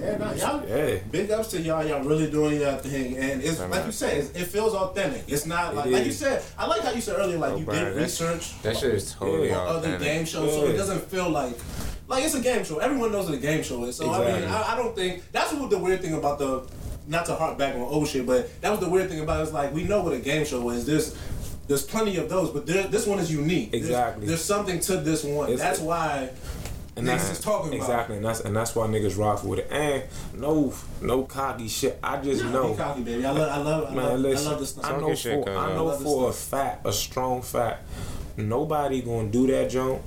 Yeah, 0.00 0.16
nah, 0.16 0.32
y'all, 0.32 0.66
yeah. 0.66 0.98
Big 1.10 1.30
ups 1.30 1.48
to 1.48 1.60
y'all. 1.60 1.84
Y'all 1.84 2.02
really 2.02 2.30
doing 2.30 2.60
your 2.60 2.72
thing, 2.78 3.16
and 3.18 3.42
it's 3.42 3.58
Damn 3.58 3.70
like 3.70 3.80
right. 3.80 3.86
you 3.86 3.92
said, 3.92 4.16
it's, 4.18 4.30
it 4.30 4.46
feels 4.46 4.74
authentic. 4.74 5.24
It's 5.28 5.46
not 5.46 5.74
It 5.74 5.76
like 5.76 5.90
like 5.90 6.06
you 6.06 6.12
said. 6.12 6.42
I 6.58 6.66
like 6.66 6.80
how 6.82 6.90
you 6.92 7.00
said 7.00 7.18
earlier, 7.18 7.38
like 7.38 7.52
Oh, 7.52 7.56
you 7.58 7.64
bro, 7.64 7.74
did 7.74 7.96
research 7.96 8.60
That 8.62 8.76
shit 8.76 8.94
is 8.94 9.12
totally 9.12 9.48
Yeah. 9.48 9.58
on 9.58 9.76
other 9.76 9.98
game 9.98 10.24
shows, 10.24 10.52
so 10.54 10.66
it 10.66 10.76
doesn't 10.76 11.02
feel 11.02 11.28
like 11.28 11.54
like 12.08 12.24
it's 12.24 12.34
a 12.34 12.40
game 12.40 12.64
show. 12.64 12.78
Everyone 12.78 13.12
knows 13.12 13.26
what 13.26 13.34
a 13.34 13.40
game 13.40 13.62
show 13.62 13.84
is. 13.84 13.96
So 13.96 14.10
I 14.10 14.40
mean, 14.40 14.48
I, 14.48 14.72
I 14.72 14.76
don't 14.76 14.96
think 14.96 15.22
that's 15.30 15.52
what 15.52 15.70
the 15.70 15.78
weird 15.78 16.00
thing 16.02 16.14
about 16.14 16.38
the 16.40 16.66
not 17.06 17.26
to 17.26 17.34
harp 17.34 17.58
back 17.58 17.74
on 17.74 17.80
old 17.82 18.08
shit, 18.08 18.24
but 18.26 18.60
that 18.62 18.70
was 18.70 18.80
the 18.80 18.88
weird 18.88 19.08
thing 19.10 19.20
about 19.20 19.40
it. 19.40 19.44
It's 19.44 19.52
like 19.52 19.72
we 19.74 19.84
know 19.84 20.02
what 20.02 20.12
a 20.14 20.18
game 20.18 20.44
show 20.46 20.70
is. 20.70 20.86
There's 20.86 21.16
there's 21.70 21.84
plenty 21.84 22.16
of 22.16 22.28
those, 22.28 22.50
but 22.50 22.66
there, 22.66 22.88
this 22.88 23.06
one 23.06 23.20
is 23.20 23.30
unique. 23.32 23.70
There's- 23.70 23.86
Exactly. 23.86 24.26
There's, 24.26 24.42
something 24.44 24.80
to 24.80 24.96
this 24.96 25.22
one. 25.22 25.48
It's- 25.50 25.60
that's 25.60 25.78
why 25.78 26.28
And 26.96 27.06
niggas 27.06 27.10
that's 27.18 27.30
is 27.30 27.40
talking 27.40 27.68
about. 27.68 27.76
exactly, 27.80 28.16
and 28.16 28.24
that's 28.24 28.40
and 28.40 28.56
that's 28.56 28.74
why 28.74 28.88
niggas 28.88 29.16
rock 29.16 29.44
with 29.44 29.60
it. 29.60 29.68
And 29.70 30.02
no, 30.34 30.74
no 31.00 31.22
cocky 31.22 31.68
shit. 31.68 31.96
I 32.02 32.16
just 32.16 32.42
Be 32.42 32.48
know, 32.50 32.74
cocky, 32.74 33.02
baby. 33.02 33.24
I 33.24 33.30
love, 33.30 33.48
I 33.48 33.58
love, 33.58 33.84
I 33.92 33.94
man. 33.94 34.04
love, 34.04 34.18
listen, 34.20 34.48
I 34.48 34.50
love 34.50 34.60
this 34.60 34.68
stuff. 34.70 34.84
I 34.84 34.98
know 35.00 35.14
shit, 35.14 35.44
for 35.44 35.50
I 35.56 35.74
know 35.76 35.90
for 35.92 36.28
a 36.30 36.32
fact, 36.32 36.84
a 36.84 36.92
strong 36.92 37.40
fact. 37.40 37.88
Nobody 38.36 39.00
gonna 39.02 39.28
do 39.28 39.46
that 39.46 39.70
jump 39.70 40.00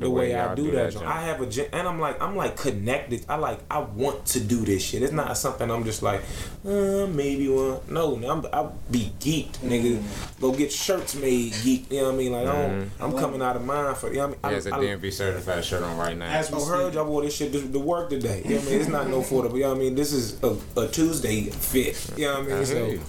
the, 0.00 0.10
way, 0.10 0.34
I 0.34 0.46
y'all 0.46 0.54
do, 0.56 0.64
do 0.64 0.70
that 0.72 0.84
that 0.84 0.92
jump. 0.92 1.04
jump. 1.04 1.14
I 1.16 1.22
have 1.22 1.40
a 1.40 1.74
and 1.74 1.88
I'm 1.88 2.00
like 2.00 2.20
I'm 2.22 2.36
like 2.36 2.56
connected. 2.56 3.24
I 3.28 3.36
like 3.36 3.60
I 3.70 3.78
want 3.80 4.26
to 4.26 4.40
do 4.40 4.64
this 4.64 4.82
shit. 4.82 5.02
It's 5.02 5.12
not 5.12 5.36
something 5.38 5.70
I'm 5.70 5.84
just 5.84 6.02
like 6.02 6.22
uh, 6.66 7.06
maybe 7.06 7.48
one. 7.48 7.78
No, 7.88 8.14
I'm 8.28 8.44
I 8.52 8.68
be 8.90 9.12
geeked, 9.20 9.58
nigga. 9.58 10.02
Go 10.40 10.52
get 10.52 10.72
shirts 10.72 11.14
made, 11.14 11.54
geek. 11.62 11.90
You 11.90 11.98
know 11.98 12.04
what 12.06 12.14
I 12.14 12.16
mean? 12.18 12.32
Like 12.32 12.46
I 12.46 12.52
don't, 12.52 12.90
I'm 13.00 13.16
coming 13.18 13.42
out 13.42 13.56
of 13.56 13.64
mine 13.64 13.94
for. 13.94 14.08
You 14.10 14.16
know 14.18 14.28
what 14.28 14.38
I 14.42 14.48
He 14.48 14.54
mean? 14.54 14.54
has 14.54 14.66
a 14.66 14.74
I, 14.74 14.78
I, 14.78 14.80
DMV 14.80 15.12
certified 15.12 15.64
shirt 15.64 15.82
on 15.82 15.96
right 15.96 16.16
now. 16.16 16.26
As 16.26 16.50
we 16.50 16.58
I 16.58 16.64
heard 16.64 16.82
speak. 16.86 16.94
y'all 16.94 17.06
wore 17.06 17.22
this 17.22 17.34
shit 17.36 17.52
to, 17.52 17.70
to 17.72 17.78
work 17.78 18.10
today. 18.10 18.42
You 18.44 18.50
know 18.50 18.56
what 18.56 18.66
I 18.66 18.70
mean? 18.70 18.80
It's 18.80 18.88
not 18.90 19.08
no 19.08 19.22
for 19.28 19.48
the, 19.48 19.54
you 19.54 19.62
know 19.62 19.68
what 19.70 19.76
I 19.76 19.80
mean? 19.80 19.94
This 19.94 20.12
is 20.12 20.42
a, 20.42 20.56
a 20.76 20.88
Tuesday 20.88 21.42
fit. 21.50 22.10
You 22.16 22.26
know 22.26 22.34
what 22.34 22.42
I 22.42 22.46
mean? 22.46 22.56
I 22.58 22.64
So, 22.64 22.74
hear 22.86 22.94
you. 22.94 23.00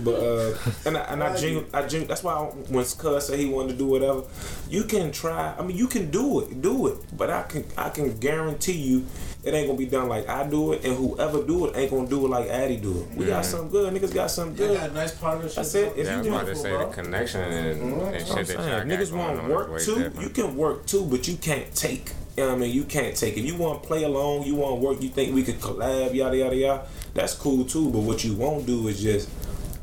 but, 0.00 0.14
uh, 0.14 0.56
and 0.86 0.96
I, 0.96 1.00
and 1.02 1.22
I 1.24 1.30
Like 1.30 1.40
genu- 1.40 1.66
I 1.74 1.86
genu- 1.86 2.06
that's 2.06 2.22
why 2.22 2.34
when 2.68 2.84
Cuz 2.84 3.26
said 3.26 3.38
he 3.38 3.46
wanted 3.46 3.72
to 3.72 3.78
do 3.78 3.86
whatever, 3.86 4.22
you 4.68 4.84
can 4.84 5.10
try, 5.12 5.54
I 5.58 5.62
mean, 5.62 5.76
you 5.76 5.88
can 5.88 6.10
do 6.10 6.21
it, 6.40 6.60
do 6.62 6.88
it. 6.88 6.96
But 7.16 7.30
I 7.30 7.42
can, 7.42 7.64
I 7.76 7.88
can 7.90 8.16
guarantee 8.18 8.72
you 8.72 9.06
it 9.44 9.54
ain't 9.54 9.66
gonna 9.66 9.78
be 9.78 9.86
done 9.86 10.08
like 10.08 10.28
I 10.28 10.46
do 10.48 10.72
it, 10.72 10.84
and 10.84 10.96
whoever 10.96 11.42
do 11.42 11.66
it 11.66 11.76
ain't 11.76 11.90
gonna 11.90 12.08
do 12.08 12.24
it 12.26 12.28
like 12.28 12.48
Addy 12.48 12.76
do 12.76 13.00
it. 13.00 13.16
We 13.16 13.26
got 13.26 13.44
something 13.44 13.70
good. 13.70 13.92
Niggas 13.92 14.14
got 14.14 14.30
something 14.30 14.56
They 14.56 14.68
good. 14.72 14.80
got 14.80 14.90
a 14.90 14.94
nice 14.94 15.14
partnership. 15.14 15.56
That's 15.56 15.74
it. 15.74 15.92
If 15.96 16.06
Yeah, 16.06 16.14
I 16.14 16.16
was 16.18 16.26
you 16.26 16.32
about 16.32 16.44
want 16.44 16.56
to 16.56 16.62
say 16.62 16.70
bro. 16.70 16.88
the 16.88 16.94
connection 16.94 17.40
and, 17.40 17.66
and 17.82 17.92
mm-hmm. 17.92 18.10
That's 18.12 18.28
what 18.28 18.38
I'm 18.38 18.44
that 18.44 18.54
y'all 18.54 18.64
saying. 18.64 18.88
Niggas 18.88 19.12
want 19.12 19.40
on 19.40 19.48
work 19.50 19.80
too. 19.80 19.94
different. 19.94 20.20
You 20.20 20.28
can 20.28 20.56
work 20.56 20.86
too, 20.86 21.04
but 21.06 21.26
you 21.26 21.36
can't 21.36 21.74
take. 21.74 22.12
You 22.36 22.44
know 22.44 22.50
what 22.50 22.56
I 22.56 22.58
mean? 22.60 22.74
You 22.74 22.84
can't 22.84 23.14
take. 23.16 23.36
If 23.36 23.44
you 23.44 23.56
want 23.56 23.82
to 23.82 23.86
play 23.86 24.04
along, 24.04 24.44
you 24.44 24.54
want 24.54 24.80
to 24.80 24.86
work, 24.86 25.02
you 25.02 25.08
think 25.10 25.34
we 25.34 25.42
could 25.42 25.60
collab, 25.60 26.14
yada, 26.14 26.36
yada, 26.36 26.56
yada, 26.56 26.86
that's 27.12 27.34
cool 27.34 27.64
too. 27.64 27.90
But 27.90 28.00
what 28.00 28.24
you 28.24 28.34
won't 28.34 28.64
do 28.64 28.88
is 28.88 29.02
just, 29.02 29.28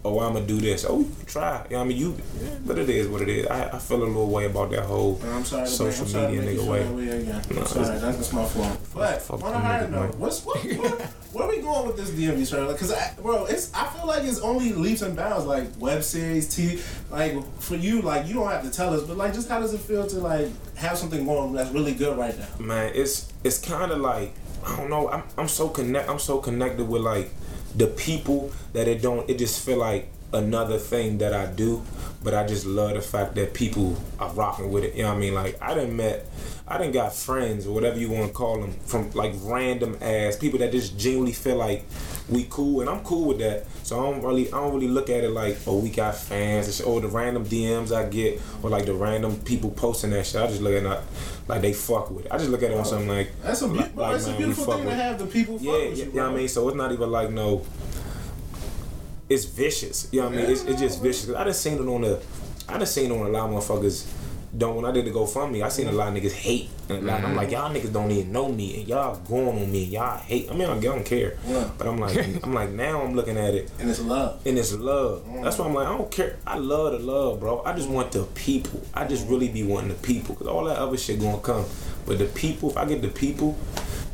oh, 0.06 0.20
I'm 0.20 0.36
to 0.36 0.42
do 0.42 0.58
this. 0.60 0.86
Oh, 0.88 1.00
you 1.00 1.06
can 1.06 1.26
try. 1.26 1.64
You 1.66 1.72
know 1.72 1.78
what 1.80 1.86
I 1.86 1.88
mean? 1.88 1.98
You, 1.98 2.18
yeah, 2.42 2.50
but 2.66 2.78
it 2.80 2.90
is 2.90 3.08
what 3.08 3.22
it 3.22 3.30
is. 3.30 3.48
I, 3.48 3.70
I 3.70 3.80
feel 3.80 4.04
a 4.04 4.06
little 4.06 4.30
way 4.30 4.46
about 4.46 4.72
that 4.72 4.86
whole 4.86 5.20
I'm 5.24 5.44
sorry. 5.44 5.68
social 5.68 6.06
I'm 6.18 6.32
media 6.34 6.42
nigga 6.42 6.68
way. 6.68 6.88
way 6.90 7.22
again. 7.22 7.42
No, 7.52 7.62
I'm 7.62 7.68
sorry. 7.68 8.00
That's, 8.00 8.18
that's 8.18 8.34
my 8.34 8.46
fault. 8.46 8.80
But 8.94 9.22
Fuck 9.22 9.44
on 9.44 9.54
a 9.54 9.60
higher 9.60 9.88
note, 9.88 10.16
what's 10.16 10.46
what, 10.46 10.64
where, 10.64 10.90
where 11.34 11.48
we 11.48 11.62
going 11.62 11.88
with 11.88 11.98
this 11.98 12.12
DMV 12.12 12.46
sir? 12.46 12.68
Because 12.68 12.92
I, 12.92 13.14
bro, 13.22 13.46
it's 13.46 13.74
I 13.74 13.88
feel 13.88 14.08
like 14.08 14.24
it's 14.24 14.40
only 14.40 14.74
leaps 14.74 15.02
and 15.02 15.16
bounds. 15.16 15.46
Like 15.46 15.68
web 15.80 16.04
series, 16.04 16.54
t 16.54 16.82
Like 17.10 17.34
for 17.60 17.76
you, 17.76 18.02
like 18.02 18.28
you 18.28 18.36
don't 18.36 18.50
have 18.50 18.64
to 18.64 18.72
tell 18.72 18.94
us, 18.94 19.04
but 19.04 19.18
like 19.18 19.34
just 19.34 19.50
how 19.50 19.60
does 19.60 19.74
it 19.74 19.80
feel 19.80 20.08
to 20.08 20.20
like 20.20 20.48
have 20.76 20.98
something 20.98 21.26
going 21.26 21.54
that's 21.54 21.72
really 21.72 21.94
good 21.94 22.18
right 22.18 22.38
now? 22.38 22.48
man, 22.60 22.92
it's 22.96 23.32
it's 23.44 23.58
kind 23.58 23.92
of 23.92 24.00
like 24.00 24.34
I 24.66 24.78
don't 24.78 24.90
know. 24.90 25.10
I'm 25.10 25.24
I'm 25.38 25.48
so 25.48 25.70
connect. 25.70 26.10
I'm 26.10 26.20
so 26.20 26.40
connected 26.40 26.88
with 26.88 27.02
like 27.02 27.32
the 27.76 27.88
people 27.88 28.52
that 28.74 28.88
it 28.88 29.02
don't. 29.02 29.30
It 29.30 29.38
just 29.38 29.66
feel 29.66 29.78
like 29.78 30.10
another 30.34 30.78
thing 30.78 31.18
that 31.20 31.34
I 31.34 31.48
do, 31.48 31.84
but 32.24 32.34
I 32.34 32.46
just 32.46 32.66
love 32.66 32.94
the 32.94 33.02
fact 33.02 33.36
that 33.36 33.54
people 33.54 33.98
are 34.20 34.32
rocking 34.34 34.72
with 34.72 34.84
it. 34.84 34.96
You 34.96 35.04
know 35.04 35.10
what 35.10 35.18
I 35.18 35.20
mean? 35.20 35.34
Like 35.34 35.62
I 35.62 35.74
didn't 35.74 35.96
met, 35.96 36.28
I 36.68 36.78
didn't 36.78 36.94
got 36.94 37.14
friends 37.14 37.66
or 37.66 37.74
whatever 37.74 37.98
you 37.98 38.10
want 38.10 38.28
to 38.28 38.34
call 38.34 38.60
them 38.62 38.74
from 38.86 39.12
like 39.12 39.34
random 39.42 39.98
ass 40.02 40.38
people 40.38 40.60
that 40.60 40.72
just 40.72 40.98
genuinely 40.98 41.34
feel 41.34 41.56
like 41.56 41.86
we 42.30 42.46
cool, 42.50 42.82
and 42.82 42.90
I'm 42.90 43.04
cool 43.04 43.26
with 43.26 43.40
that. 43.40 43.66
So 43.84 44.00
I 44.00 44.12
don't 44.12 44.22
really, 44.24 44.48
I 44.48 44.52
don't 44.52 44.74
really 44.74 44.88
look 44.88 45.10
at 45.10 45.24
it 45.24 45.30
like, 45.32 45.58
oh, 45.66 45.78
we 45.80 45.90
got 45.90 46.16
fans, 46.16 46.80
or 46.82 47.02
the 47.02 47.08
random 47.08 47.46
DMs 47.46 47.92
I 47.92 48.08
get, 48.08 48.40
or 48.62 48.70
like 48.70 48.86
the 48.86 48.94
random 48.94 49.38
people 49.42 49.72
posting 49.72 50.12
that 50.12 50.26
shit. 50.26 50.42
I 50.42 50.48
just 50.48 50.62
look 50.62 50.74
at 50.74 50.84
it 50.84 51.04
like 51.48 51.62
they 51.62 51.74
fuck 51.74 52.12
with 52.12 52.26
it. 52.26 52.32
I 52.32 52.38
just 52.38 52.50
look 52.50 52.62
at 52.64 52.72
it 52.72 52.78
on 52.78 52.86
something 52.86 53.08
like, 53.08 53.32
That's 53.42 53.62
a, 53.64 53.68
be- 53.68 53.78
like, 53.80 53.96
like, 53.96 54.16
it's 54.16 54.28
a 54.28 54.34
beautiful 54.38 54.66
thing 54.74 54.86
to 54.86 54.94
have 54.94 55.18
the 55.18 55.26
people 55.26 55.58
fuck 55.58 55.66
Yeah, 55.66 55.72
with 55.72 55.98
yeah, 55.98 56.06
you, 56.06 56.12
you 56.12 56.18
know 56.18 56.24
what 56.26 56.34
I 56.34 56.38
mean. 56.38 56.48
So 56.48 56.68
it's 56.68 56.78
not 56.78 56.92
even 56.92 57.12
like 57.12 57.32
no. 57.32 57.66
It's 59.28 59.46
vicious. 59.46 60.08
You 60.12 60.22
know 60.22 60.30
what 60.30 60.38
I 60.40 60.42
mean? 60.42 60.52
It's, 60.52 60.64
it's 60.64 60.80
just 60.80 61.02
vicious. 61.02 61.30
I 61.30 61.44
just 61.44 61.62
seen 61.62 61.76
it 61.76 61.82
on 61.88 62.02
the. 62.02 62.22
I 62.68 62.78
just 62.80 62.94
seen 62.94 63.12
it 63.12 63.14
on 63.20 63.26
a 63.26 63.30
lot 63.30 63.50
of 63.50 63.56
motherfuckers. 63.64 64.08
Don't 64.58 64.76
when 64.76 64.86
I 64.86 64.92
did 64.92 65.06
the 65.06 65.12
GoFundMe, 65.12 65.64
I 65.64 65.70
seen 65.70 65.88
a 65.88 65.92
lot 65.92 66.08
of 66.08 66.14
niggas 66.16 66.34
hate. 66.34 66.70
And 66.90 67.06
like, 67.06 67.18
I'm 67.18 67.26
mm-hmm. 67.26 67.36
like, 67.36 67.52
y'all 67.52 67.72
niggas 67.72 67.94
don't 67.94 68.10
even 68.10 68.32
know 68.32 68.50
me, 68.50 68.80
and 68.80 68.88
y'all 68.88 69.16
going 69.18 69.48
on 69.48 69.72
me, 69.72 69.84
and 69.84 69.94
y'all 69.94 70.18
hate. 70.18 70.50
I 70.50 70.56
mean, 70.56 70.68
I 70.68 70.80
don't 70.80 71.06
care. 71.06 71.38
Yeah. 71.46 71.70
But 71.78 71.88
I'm 71.88 72.00
like, 72.00 72.18
I'm 72.44 72.54
like 72.54 72.72
now 72.72 73.02
I'm 73.02 73.16
looking 73.16 73.38
at 73.38 73.54
it 73.54 73.70
And 73.80 73.90
it's 73.90 74.00
love. 74.00 74.42
and 74.46 74.58
it's 74.58 74.74
love. 74.74 75.22
Mm-hmm. 75.22 75.44
That's 75.44 75.58
why 75.60 75.66
I'm 75.68 75.74
like, 75.74 75.88
I 75.88 75.98
don't 75.98 76.12
care. 76.12 76.38
I 76.48 76.58
love 76.58 76.94
the 76.94 77.00
love, 77.00 77.40
bro. 77.40 77.62
I 77.64 77.74
just 77.76 77.90
want 77.90 78.12
the 78.12 78.24
people. 78.24 78.82
I 78.94 79.06
just 79.06 79.28
really 79.28 79.50
be 79.50 79.64
wanting 79.64 79.90
the 79.90 79.96
people, 79.96 80.36
cause 80.36 80.48
all 80.48 80.64
that 80.66 80.78
other 80.78 80.98
shit 80.98 81.20
gonna 81.20 81.38
come. 81.40 81.66
But 82.06 82.18
the 82.18 82.26
people, 82.26 82.72
if 82.72 82.78
I 82.78 82.86
get 82.86 83.04
the 83.04 83.08
people, 83.08 83.56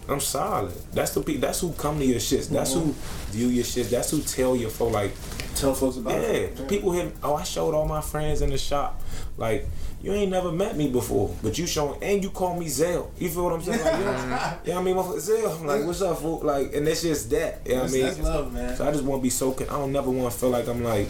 I'm 0.08 0.20
solid. 0.20 0.74
That's 0.94 1.14
the 1.14 1.22
people. 1.22 1.42
That's 1.42 1.62
who 1.62 1.72
come 1.74 2.00
to 2.00 2.06
your 2.06 2.20
shits. 2.20 2.50
That's 2.50 2.74
who 2.74 2.82
mm-hmm. 2.82 3.32
view 3.32 3.48
your 3.48 3.66
shits. 3.66 3.90
That's 3.90 4.12
who 4.12 4.22
tell 4.22 4.56
you 4.56 4.70
for 4.70 4.90
like, 4.90 5.12
Tell 5.56 5.74
folks 5.74 5.96
about 5.96 6.22
yeah. 6.22 6.28
it. 6.28 6.68
People 6.68 6.92
hit. 6.92 7.16
Oh, 7.24 7.36
I 7.36 7.44
showed 7.44 7.74
all 7.74 7.88
my 7.88 8.02
friends 8.02 8.42
in 8.42 8.50
the 8.50 8.58
shop. 8.58 9.02
Like, 9.38 9.66
you 10.02 10.12
ain't 10.12 10.30
never 10.30 10.52
met 10.52 10.76
me 10.76 10.90
before, 10.90 11.34
but 11.42 11.58
you 11.58 11.66
showing 11.66 12.02
and 12.04 12.22
you 12.22 12.30
call 12.30 12.60
me 12.60 12.68
Zell. 12.68 13.12
You 13.18 13.30
feel 13.30 13.46
what 13.46 13.54
I'm 13.54 13.62
saying? 13.62 13.84
Like, 13.84 13.98
you 13.98 14.06
know, 14.06 14.12
you 14.12 14.20
know 14.20 14.26
what 14.26 14.70
I 14.70 14.82
mean? 14.84 14.96
Motherfucker, 14.96 15.20
Zell. 15.20 15.52
I'm 15.54 15.66
like, 15.66 15.86
what's 15.86 16.02
up, 16.02 16.20
fool? 16.20 16.42
Like, 16.44 16.74
and 16.76 16.86
it's 16.88 17.04
just 17.04 17.30
that. 17.30 17.62
You 17.66 17.76
know 17.76 17.82
what 17.84 17.90
I 17.90 17.94
mean? 17.94 18.02
that's 18.02 18.20
love, 18.20 18.54
man. 18.54 18.76
So 18.76 18.86
I 18.86 18.92
just 18.92 19.04
want 19.06 19.22
to 19.22 19.24
be 19.24 19.30
so. 19.30 19.54
Con- 19.54 19.70
I 19.70 19.78
don't 19.78 19.94
never 19.94 20.12
want 20.12 20.34
to 20.34 20.38
feel 20.38 20.50
like 20.50 20.68
I'm 20.68 20.84
like. 20.84 21.08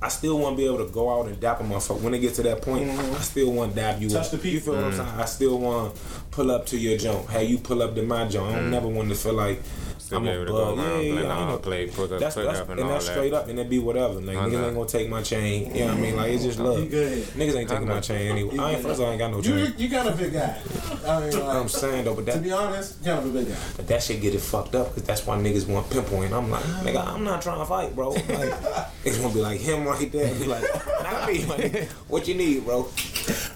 I 0.00 0.08
still 0.08 0.38
want 0.38 0.56
to 0.56 0.62
be 0.62 0.66
able 0.66 0.86
to 0.86 0.92
go 0.92 1.10
out 1.10 1.26
and 1.26 1.40
dap 1.40 1.60
a 1.60 1.64
motherfucker. 1.64 2.00
When 2.00 2.14
it 2.14 2.20
get 2.20 2.34
to 2.34 2.42
that 2.44 2.62
point, 2.62 2.88
I 2.88 3.20
still 3.20 3.52
want 3.52 3.74
to 3.74 3.80
dap 3.80 4.00
you. 4.00 4.06
Mm-hmm. 4.06 4.16
Touch 4.16 4.26
up. 4.26 4.30
the 4.32 4.38
people. 4.38 4.50
You 4.52 4.60
feel 4.60 4.74
what 4.74 4.84
I'm 4.84 4.92
saying? 4.92 5.20
I 5.20 5.24
still 5.24 5.58
want 5.58 5.94
to 5.94 6.00
pull 6.30 6.50
up 6.52 6.66
to 6.66 6.78
your 6.78 6.96
jump. 6.96 7.28
Hey, 7.28 7.44
you 7.44 7.58
pull 7.58 7.82
up 7.82 7.94
to 7.96 8.02
my 8.02 8.28
jump. 8.28 8.48
I 8.48 8.56
don't 8.56 8.70
never 8.70 8.86
want 8.86 9.08
to 9.08 9.16
feel 9.16 9.34
like 9.34 9.60
Still 10.08 10.18
I'm 10.20 10.24
be 10.24 10.30
a 10.30 10.34
able 10.36 10.46
to 10.46 10.52
bug. 10.52 10.76
go 10.76 10.82
around, 10.82 10.88
Yeah, 10.88 10.96
play, 10.96 11.08
yeah, 11.12 11.20
I 11.20 11.22
nah, 11.44 11.50
know. 11.50 11.58
play, 11.58 11.86
put 11.86 12.12
up, 12.12 12.20
That's, 12.20 12.34
put 12.34 12.44
that's 12.46 12.60
up, 12.60 12.68
and, 12.70 12.80
and 12.80 12.88
all 12.88 12.94
that's 12.94 13.06
that. 13.08 13.12
straight 13.12 13.34
up, 13.34 13.46
and 13.48 13.58
it 13.58 13.68
be 13.68 13.78
whatever. 13.78 14.14
Like 14.14 14.38
niggas 14.38 14.64
ain't 14.66 14.74
gonna 14.74 14.88
take 14.88 15.10
my 15.10 15.20
chain. 15.20 15.74
You 15.74 15.80
know 15.82 15.86
what 15.88 15.96
I 15.96 16.00
mean? 16.00 16.16
Like 16.16 16.32
it's 16.32 16.44
just 16.44 16.58
love. 16.58 16.82
You 16.82 16.88
good. 16.88 17.22
Niggas 17.24 17.54
ain't 17.56 17.68
taking 17.68 17.88
my 17.88 18.00
chain 18.00 18.32
anyway. 18.32 18.56
I 18.56 18.70
ain't 18.72 18.80
first. 18.82 18.94
of 18.94 19.00
all, 19.02 19.06
I 19.08 19.10
ain't 19.10 19.18
got 19.18 19.30
no 19.32 19.36
You, 19.42 19.66
chain. 19.66 19.74
you 19.76 19.88
got 19.90 20.06
a 20.06 20.12
big 20.12 20.32
guy. 20.32 20.58
I 21.06 21.20
mean, 21.20 21.30
like, 21.38 21.56
I'm 21.56 21.68
saying 21.68 22.04
though, 22.06 22.14
but 22.14 22.24
to 22.24 22.32
that 22.32 22.42
be 22.42 22.52
honest, 22.52 23.00
you 23.00 23.04
kind 23.04 23.18
of 23.18 23.26
a 23.36 23.38
big 23.38 23.48
guy. 23.48 23.58
But 23.76 23.86
that 23.88 24.02
shit 24.02 24.22
get 24.22 24.34
it 24.34 24.40
fucked 24.40 24.74
up 24.74 24.88
because 24.94 25.02
that's 25.02 25.26
why 25.26 25.36
niggas 25.36 25.68
want 25.68 25.90
pinpoint. 25.90 26.32
I'm 26.32 26.50
like, 26.50 26.62
nigga, 26.62 27.06
I'm 27.06 27.22
not 27.24 27.42
trying 27.42 27.58
to 27.58 27.66
fight, 27.66 27.94
bro. 27.94 28.08
Like, 28.12 28.24
niggas 29.04 29.20
gonna 29.20 29.34
be 29.34 29.40
like 29.42 29.60
him 29.60 29.84
right 29.86 30.10
there. 30.10 30.34
Be 30.36 30.46
like, 30.46 30.64
not 31.02 31.28
me. 31.28 31.44
Like, 31.44 31.86
what 32.08 32.26
you 32.26 32.34
need, 32.34 32.64
bro? 32.64 32.88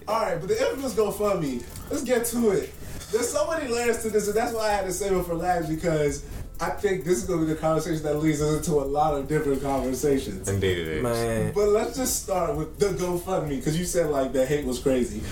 All 0.07 0.21
right, 0.21 0.39
but 0.39 0.49
the 0.49 0.61
infamous 0.69 0.93
GoFundMe. 0.95 1.63
Let's 1.91 2.03
get 2.05 2.27
to 2.27 2.51
it. 2.51 2.75
There's 3.11 3.29
so 3.31 3.49
many 3.51 3.69
layers 3.71 4.03
to 4.03 4.11
this, 4.11 4.27
and 4.27 4.35
that's 4.37 4.55
why 4.55 4.69
I 4.69 4.73
had 4.73 4.87
to 4.87 4.93
save 4.93 5.13
it 5.13 5.25
for 5.27 5.35
last 5.35 5.69
because 5.69 6.25
I 6.63 6.71
think 6.71 7.05
this 7.05 7.19
is 7.19 7.25
going 7.25 7.41
to 7.41 7.47
be 7.47 7.53
the 7.55 7.59
conversation 7.59 8.05
that 8.05 8.19
leads 8.19 8.41
us 8.41 8.59
into 8.59 8.75
a 8.81 8.87
lot 8.87 9.15
of 9.15 9.27
different 9.27 9.63
conversations. 9.63 10.49
Indeed 10.49 10.79
it 10.79 10.89
is. 10.89 11.03
Man, 11.03 11.53
But 11.53 11.69
let's 11.71 11.97
just 11.97 12.23
start 12.23 12.55
with 12.57 12.79
the 12.79 12.87
GoFundMe 12.91 13.57
because 13.57 13.77
you 13.77 13.85
said 13.85 14.11
like 14.11 14.33
the 14.33 14.47
hate 14.47 14.65
was 14.65 14.79
crazy. 14.79 15.23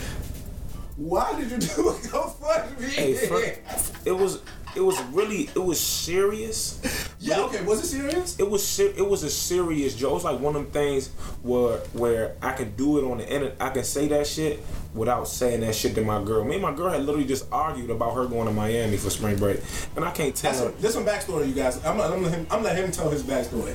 Why 0.96 1.32
did 1.40 1.50
you 1.52 1.58
do 1.58 1.88
a 1.88 1.92
GoFundMe? 2.10 2.88
hey, 2.90 3.14
fir- 3.14 3.58
it 4.04 4.12
was 4.12 4.42
it 4.76 4.80
was 4.80 5.00
really 5.12 5.50
it 5.54 5.58
was 5.62 5.80
serious, 5.80 6.80
Yeah, 7.18 7.40
okay. 7.40 7.62
Was 7.64 7.80
it 7.82 7.86
serious? 7.86 8.38
it 8.38 8.48
was 8.48 8.66
ser- 8.66 8.92
it 8.96 9.06
was 9.08 9.22
a 9.22 9.30
serious 9.30 9.94
joke. 9.96 10.10
It 10.10 10.14
was 10.14 10.24
like 10.24 10.40
one 10.40 10.56
of 10.56 10.62
them 10.62 10.70
things 10.72 11.08
where 11.42 11.78
where 11.92 12.36
I 12.42 12.52
can 12.52 12.74
do 12.76 12.98
it 12.98 13.10
on 13.10 13.18
the 13.18 13.24
internet. 13.28 13.56
I 13.60 13.70
can 13.70 13.84
say 13.84 14.08
that 14.08 14.26
shit 14.26 14.60
without 14.94 15.28
saying 15.28 15.60
that 15.60 15.74
shit 15.74 15.94
to 15.94 16.02
my 16.02 16.22
girl. 16.24 16.44
Me 16.44 16.54
and 16.54 16.62
my 16.62 16.74
girl 16.74 16.90
had 16.90 17.02
literally 17.04 17.26
just 17.26 17.46
argued 17.52 17.90
about 17.90 18.14
her 18.14 18.26
going 18.26 18.46
to 18.46 18.52
Miami 18.52 18.96
for 18.96 19.10
spring 19.10 19.36
break, 19.36 19.60
and 19.96 20.04
I 20.04 20.10
can't 20.10 20.34
tell 20.34 20.50
That's 20.52 20.62
her. 20.64 20.70
some, 20.72 20.80
there's 20.80 20.94
some 20.94 21.04
backstory, 21.06 21.48
you 21.48 21.54
guys. 21.54 21.84
I'm, 21.84 22.00
I'm, 22.00 22.24
him, 22.24 22.46
I'm 22.50 22.62
let 22.62 22.76
him 22.76 22.90
tell 22.90 23.10
his 23.10 23.22
backstory. 23.22 23.74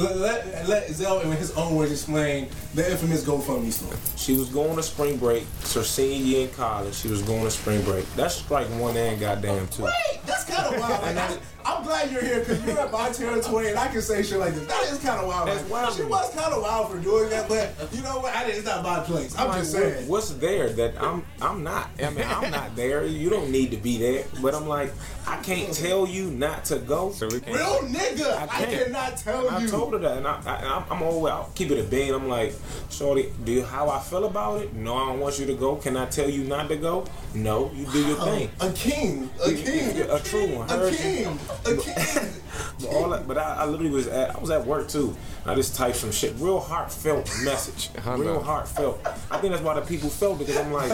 Let, 0.00 0.16
let, 0.16 0.68
let 0.68 0.90
Zell, 0.90 1.20
in 1.20 1.30
his 1.32 1.52
own 1.52 1.76
words, 1.76 1.92
explain 1.92 2.48
the 2.74 2.90
infamous 2.90 3.22
GoFundMe 3.22 3.70
story. 3.70 3.98
She 4.16 4.34
was 4.34 4.48
going 4.48 4.76
to 4.76 4.82
spring 4.82 5.18
break. 5.18 5.44
Her 5.74 5.82
senior 5.82 6.16
year 6.16 6.48
in 6.48 6.54
college. 6.54 6.94
She 6.94 7.08
was 7.08 7.20
going 7.20 7.42
to 7.44 7.50
spring 7.50 7.82
break. 7.82 8.10
That's 8.14 8.36
strike 8.36 8.66
one 8.80 8.96
and 8.96 9.20
goddamn 9.20 9.68
two. 9.68 9.82
Wait, 9.82 9.92
that's 10.24 10.44
kind 10.44 10.74
of 10.74 10.80
wild. 10.80 11.38
Like, 11.64 11.66
I, 11.66 11.76
I'm 11.76 11.84
glad 11.84 12.10
you're 12.10 12.22
here 12.22 12.40
because 12.40 12.64
you're 12.66 12.78
at 12.78 12.90
my 12.92 13.10
territory 13.10 13.68
and 13.70 13.78
I 13.78 13.88
can 13.88 14.02
say 14.02 14.22
shit 14.22 14.38
like 14.38 14.54
this. 14.54 14.66
That 14.66 14.82
is 14.90 14.98
kind 14.98 15.20
of 15.20 15.26
wild. 15.26 15.48
That's 15.48 15.62
Like, 15.62 15.70
wild 15.70 15.94
She 15.96 16.02
was 16.04 16.34
kind 16.34 16.52
of 16.52 16.62
wild 16.62 16.90
for 16.90 16.98
doing 16.98 17.30
that, 17.30 17.48
but 17.48 17.72
you 17.92 18.02
know 18.02 18.18
what? 18.20 18.34
I 18.34 18.44
didn't, 18.44 18.58
it's 18.58 18.66
not 18.66 18.82
my 18.82 19.00
place. 19.00 19.36
I'm 19.38 19.48
Like, 19.48 19.58
just 19.60 19.74
what- 19.74 19.82
saying. 19.82 20.08
what's 20.08 20.30
there 20.34 20.68
that 20.70 21.00
I'm 21.02 21.24
I'm 21.40 21.62
not. 21.62 21.90
I 22.02 22.10
mean, 22.10 22.24
I'm 22.28 22.50
not 22.50 22.76
there. 22.76 23.04
You 23.04 23.30
don't 23.30 23.50
need 23.50 23.70
to 23.72 23.76
be 23.76 23.98
there. 23.98 24.24
But 24.42 24.54
I'm 24.54 24.66
like, 24.66 24.92
I 25.26 25.36
can't 25.42 25.72
tell 25.72 26.06
you 26.06 26.30
not 26.30 26.64
to 26.66 26.78
go. 26.78 27.12
So 27.12 27.26
we 27.28 27.40
can't. 27.40 27.56
Real 27.56 27.78
nigga, 27.80 28.36
I, 28.36 28.46
can't. 28.46 28.70
cannot 28.84 29.16
tell 29.16 29.48
I 29.50 29.58
you. 29.58 29.66
I 29.66 29.70
told 29.70 29.92
her 29.92 29.98
that, 30.00 30.18
and 30.18 30.26
I, 30.26 30.40
I, 30.46 30.84
I'm 30.90 31.02
always 31.02 31.32
I'll 31.32 31.50
keep 31.54 31.70
it 31.70 31.78
a 31.78 31.84
bean. 31.88 32.14
I'm 32.14 32.28
like, 32.28 32.54
Shorty, 32.90 33.32
do 33.44 33.52
you 33.52 33.64
how 33.64 33.88
I 33.88 34.00
feel 34.00 34.24
about 34.24 34.62
it? 34.62 34.72
No, 34.74 34.96
I 34.96 35.06
don't 35.06 35.20
want 35.20 35.38
you 35.38 35.46
to 35.46 35.54
go. 35.54 35.76
Can 35.76 35.96
I 35.96 36.06
tell 36.06 36.28
you 36.28 36.44
not 36.44 36.68
to 36.68 36.76
go? 36.76 37.04
No, 37.34 37.70
you 37.74 37.86
do 37.86 38.04
your 38.06 38.16
thing. 38.20 38.50
a 38.60 38.72
king, 38.72 39.30
a 39.44 39.52
king, 39.52 40.00
A 40.10 40.18
true 40.20 40.46
one. 40.56 40.68
a 40.70 40.90
king, 40.90 41.26
a 41.26 41.26
king. 41.26 41.38
But 41.64 42.88
all 42.94 43.10
that, 43.10 43.28
but 43.28 43.36
I, 43.38 43.56
I 43.60 43.64
literally 43.66 43.90
was 43.90 44.06
at 44.06 44.34
I 44.34 44.38
was 44.38 44.50
at 44.50 44.66
work 44.66 44.88
too. 44.88 45.14
I 45.46 45.54
just 45.54 45.74
typed 45.76 45.96
some 45.96 46.10
shit, 46.12 46.34
real 46.38 46.60
heartfelt 46.60 47.30
message, 47.44 47.90
real 48.06 48.40
heartfelt. 48.42 49.00
I 49.30 49.38
think 49.38 49.52
that's 49.52 49.62
why 49.62 49.74
the 49.74 49.82
people 49.82 50.08
felt 50.10 50.38
because 50.38 50.56
I'm 50.56 50.72
like, 50.72 50.92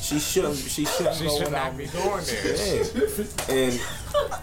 she 0.00 0.18
shouldn't, 0.18 0.56
she 0.56 0.84
shouldn't 0.84 1.16
She 1.16 1.24
go 1.26 1.38
should 1.38 1.52
not 1.52 1.76
me. 1.76 1.84
be 1.86 1.90
going 1.90 2.24
there. 2.24 2.56
Yeah. 2.76 3.24
And 3.48 3.72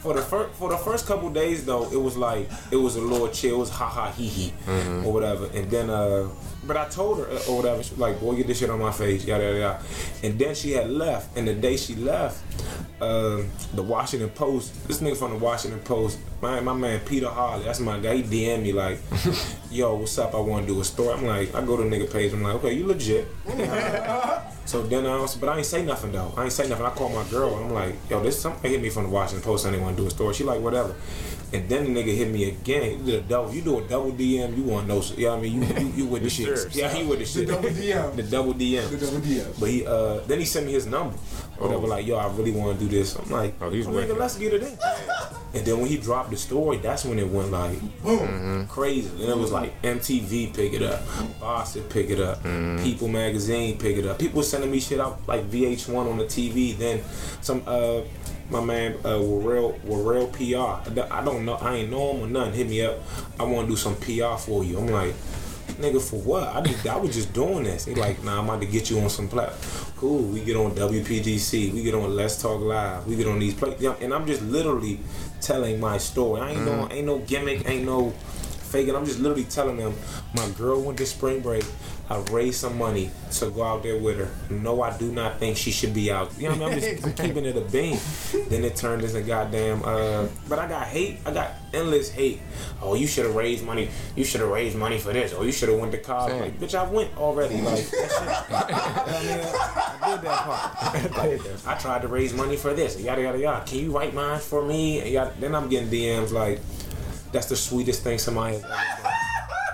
for 0.01 0.13
the 0.13 0.21
first 0.21 0.53
for 0.55 0.69
the 0.69 0.77
first 0.77 1.05
couple 1.07 1.29
days 1.29 1.65
though, 1.65 1.91
it 1.91 1.99
was 2.01 2.17
like 2.17 2.49
it 2.71 2.75
was 2.77 2.95
a 2.95 3.01
little 3.01 3.27
chill, 3.29 3.55
it 3.55 3.59
was 3.59 3.69
ha 3.69 3.87
ha 3.87 4.11
he 4.11 4.27
he 4.27 4.53
or 4.67 5.13
whatever. 5.13 5.45
And 5.53 5.69
then 5.71 5.89
uh 5.89 6.27
but 6.65 6.75
I 6.77 6.87
told 6.89 7.19
her 7.19 7.25
uh, 7.25 7.39
or 7.49 7.57
whatever, 7.57 7.81
she 7.81 7.91
was 7.91 7.99
like, 7.99 8.19
boy, 8.19 8.35
get 8.35 8.47
this 8.47 8.59
shit 8.59 8.69
on 8.69 8.79
my 8.79 8.91
face, 8.91 9.25
yada 9.25 9.43
yada 9.43 9.59
yada. 9.59 9.83
And 10.23 10.37
then 10.37 10.53
she 10.53 10.71
had 10.73 10.89
left, 10.89 11.35
and 11.37 11.47
the 11.47 11.53
day 11.55 11.77
she 11.77 11.95
left, 11.95 12.43
um, 13.01 13.49
the 13.73 13.83
Washington 13.83 14.29
Post, 14.29 14.87
this 14.87 15.01
nigga 15.01 15.17
from 15.17 15.31
the 15.31 15.37
Washington 15.37 15.79
Post, 15.81 16.19
my 16.41 16.59
my 16.59 16.73
man 16.73 16.99
Peter 17.01 17.29
Harley, 17.29 17.65
that's 17.65 17.79
my 17.79 17.99
guy. 17.99 18.17
He 18.17 18.23
DM 18.23 18.63
me 18.63 18.73
like, 18.73 18.99
"Yo, 19.71 19.95
what's 19.95 20.17
up? 20.17 20.33
I 20.35 20.39
want 20.39 20.67
to 20.67 20.73
do 20.73 20.79
a 20.79 20.83
story." 20.83 21.13
I'm 21.13 21.25
like, 21.25 21.53
I 21.55 21.65
go 21.65 21.77
to 21.77 21.83
the 21.83 21.89
nigga 21.89 22.11
page. 22.11 22.33
I'm 22.33 22.43
like, 22.43 22.55
okay, 22.55 22.73
you 22.73 22.87
legit. 22.87 23.27
So 24.69 24.83
then 24.83 25.07
I 25.07 25.19
was, 25.19 25.35
but 25.35 25.49
I 25.49 25.57
ain't 25.57 25.65
say 25.65 25.83
nothing 25.83 26.11
though. 26.11 26.31
I 26.37 26.43
ain't 26.43 26.51
say 26.51 26.69
nothing. 26.69 26.85
I 26.85 26.91
call 26.91 27.09
my 27.09 27.27
girl 27.31 27.55
I'm 27.55 27.73
like, 27.73 27.95
yo, 28.07 28.21
this 28.21 28.39
something 28.39 28.69
hit 28.69 28.79
me 28.79 28.89
from 28.89 29.05
the 29.05 29.09
Washington 29.09 29.43
Post. 29.43 29.65
I 29.65 29.71
didn't 29.71 29.81
want 29.83 29.97
to 29.97 30.03
do 30.03 30.07
a 30.07 30.11
story. 30.11 30.35
She 30.35 30.43
like, 30.43 30.61
whatever. 30.61 30.93
And 31.51 31.67
then 31.67 31.91
the 31.93 31.99
nigga 32.03 32.15
hit 32.15 32.29
me 32.31 32.47
again. 32.49 32.99
He 32.99 33.05
did 33.11 33.23
a 33.25 33.27
double. 33.27 33.53
You 33.53 33.61
do 33.61 33.79
a 33.79 33.87
double 33.87 34.11
DM. 34.11 34.55
You 34.55 34.63
want 34.63 34.87
to 34.87 34.93
know? 34.93 35.01
You 35.17 35.25
know 35.25 35.29
what 35.31 35.39
I 35.39 35.41
mean? 35.41 35.61
You 35.63 35.67
you, 35.79 35.87
you 35.97 36.05
with 36.05 36.23
the 36.23 36.29
shit? 36.37 36.45
serious. 36.45 36.75
Yeah, 36.75 36.89
he 36.93 37.03
with 37.05 37.19
the 37.19 37.25
shit. 37.25 37.47
The 37.49 37.53
double 37.55 37.69
DM. 37.69 38.15
the 38.15 38.23
double 38.23 38.53
DM. 38.53 38.89
The 38.91 38.97
double 39.05 39.17
DM. 39.19 39.59
But 39.59 39.69
he 39.69 39.85
uh 39.87 40.19
then 40.27 40.39
he 40.39 40.45
sent 40.45 40.65
me 40.67 40.73
his 40.73 40.85
number. 40.85 41.15
Whatever, 41.57 41.87
like, 41.87 42.07
yo, 42.07 42.15
I 42.15 42.27
really 42.37 42.51
want 42.51 42.79
to 42.79 42.85
do 42.85 42.89
this. 42.89 43.15
I'm 43.17 43.29
like, 43.29 43.53
Oh, 43.59 43.69
he's 43.69 43.85
nigga, 43.85 44.17
let's 44.17 44.37
get 44.37 44.53
it 44.53 44.63
in. 44.63 44.77
and 45.53 45.65
then 45.65 45.77
when 45.79 45.87
he 45.89 45.97
dropped 45.97 46.29
the 46.31 46.37
story, 46.37 46.77
that's 46.77 47.03
when 47.03 47.19
it 47.19 47.27
went 47.27 47.51
like 47.51 47.77
Boom. 48.01 48.65
crazy. 48.67 49.09
And 49.09 49.29
it 49.29 49.37
was 49.37 49.51
like 49.51 49.81
MTV 49.81 50.53
pick 50.55 50.71
it 50.73 50.81
up, 50.83 51.01
Boston 51.41 51.83
pick 51.89 52.09
it 52.11 52.21
up, 52.21 52.41
People 52.81 53.09
Magazine 53.09 53.77
pick 53.77 53.97
it 53.97 54.05
up. 54.05 54.19
People 54.19 54.37
were 54.37 54.43
sending 54.43 54.71
me 54.71 54.79
shit 54.79 55.01
out 55.01 55.19
like 55.27 55.49
VH1 55.51 56.09
on 56.09 56.17
the 56.17 56.23
TV. 56.25 56.77
Then 56.77 57.01
some 57.41 57.61
uh 57.67 58.01
my 58.49 58.63
man 58.63 58.93
uh 59.03 59.17
Warrell 59.19 59.79
Warrell 59.81 60.31
PR. 60.31 60.89
I 60.89 60.93
don't- 60.93 61.11
I 61.11 61.23
don't 61.23 61.45
know. 61.45 61.55
I 61.55 61.75
ain't 61.75 61.91
know 61.91 62.13
him 62.13 62.23
or 62.23 62.27
nothing. 62.27 62.53
Hit 62.53 62.69
me 62.69 62.81
up. 62.81 62.99
I 63.39 63.43
want 63.43 63.67
to 63.67 63.73
do 63.73 63.77
some 63.77 63.95
PR 63.95 64.37
for 64.37 64.63
you. 64.63 64.77
I'm 64.79 64.87
like. 64.87 65.13
Nigga, 65.79 66.01
for 66.01 66.17
what? 66.19 66.43
I 66.53 66.59
just, 66.61 66.85
I 66.87 66.97
was 66.97 67.13
just 67.15 67.31
doing 67.31 67.63
this. 67.63 67.85
He 67.85 67.95
like, 67.95 68.21
nah, 68.21 68.39
I'm 68.39 68.45
about 68.49 68.59
to 68.59 68.67
get 68.67 68.89
you 68.89 68.99
on 68.99 69.09
some 69.09 69.29
plat. 69.29 69.53
Cool. 69.95 70.23
We 70.23 70.41
get 70.43 70.57
on 70.57 70.71
WPGC. 70.75 71.71
We 71.73 71.83
get 71.83 71.93
on 71.95 72.13
Let's 72.17 72.41
Talk 72.41 72.59
Live. 72.59 73.07
We 73.07 73.15
get 73.15 73.27
on 73.27 73.39
these 73.39 73.53
play. 73.53 73.77
And 74.01 74.13
I'm 74.13 74.25
just 74.27 74.41
literally 74.41 74.99
telling 75.39 75.79
my 75.79 75.97
story. 75.97 76.41
I 76.41 76.51
ain't 76.51 76.65
no, 76.65 76.87
ain't 76.91 77.05
no 77.05 77.19
gimmick. 77.19 77.69
Ain't 77.69 77.85
no 77.85 78.13
faking. 78.69 78.95
I'm 78.95 79.05
just 79.05 79.19
literally 79.19 79.45
telling 79.45 79.77
them 79.77 79.93
my 80.35 80.47
girl 80.51 80.81
went 80.81 80.97
to 80.99 81.05
spring 81.05 81.41
break. 81.41 81.65
I 82.09 82.17
raised 82.31 82.59
some 82.61 82.75
money 82.75 83.11
to 83.33 83.51
go 83.51 83.61
out 83.61 83.83
there 83.83 83.97
with 83.99 84.17
her. 84.17 84.29
No, 84.49 84.81
I 84.81 84.97
do 84.97 85.11
not 85.11 85.37
think 85.37 85.57
she 85.57 85.69
should 85.69 85.93
be 85.93 86.11
out. 86.11 86.31
You 86.39 86.49
know 86.49 86.55
what 86.55 86.71
I 86.71 86.75
mean? 86.75 86.83
I'm 86.83 86.95
just 86.97 87.05
I'm 87.05 87.13
keeping 87.27 87.45
it 87.45 87.55
a 87.55 87.61
bean. 87.61 87.99
Then 88.49 88.63
it 88.63 88.75
turned 88.75 89.03
into 89.03 89.21
goddamn. 89.21 89.83
Uh, 89.85 90.27
but 90.47 90.57
I 90.57 90.67
got 90.67 90.87
hate. 90.87 91.19
I 91.23 91.31
got 91.31 91.51
endless 91.71 92.09
hate. 92.09 92.41
Oh, 92.81 92.95
you 92.95 93.05
should 93.05 93.25
have 93.27 93.35
raised 93.35 93.63
money. 93.63 93.89
You 94.15 94.23
should 94.23 94.41
have 94.41 94.49
raised 94.49 94.75
money 94.75 94.97
for 94.97 95.13
this. 95.13 95.33
Or 95.33 95.45
you 95.45 95.51
should 95.51 95.69
have 95.69 95.77
went 95.77 95.91
to 95.91 95.99
college. 95.99 96.41
Like, 96.41 96.59
bitch, 96.59 96.73
I 96.73 96.89
went 96.89 97.15
already. 97.15 97.61
Like, 97.61 97.85
that 97.91 98.09
shit. 98.09 99.19
You 99.29 99.35
know 99.35 99.43
what 99.43 99.55
I 100.01 100.01
mean? 100.01 100.01
I 100.01 100.15
did 100.15 100.21
that 100.25 100.39
part. 100.45 100.59
Like, 101.19 101.67
I 101.67 101.77
tried 101.77 102.01
to 102.01 102.07
raise 102.07 102.33
money 102.33 102.55
for 102.55 102.73
this. 102.73 102.99
Yada 102.99 103.21
yada 103.21 103.37
yada. 103.37 103.65
Can 103.67 103.79
you 103.79 103.95
write 103.95 104.15
mine 104.15 104.39
for 104.39 104.65
me? 104.65 105.13
Yada, 105.13 105.33
then 105.39 105.53
I'm 105.53 105.69
getting 105.69 105.89
DMs 105.89 106.31
like, 106.31 106.59
that's 107.31 107.47
the 107.47 107.55
sweetest 107.55 108.03
thing 108.03 108.17
somebody 108.17 108.57
ever 108.57 108.67
done. 108.67 108.73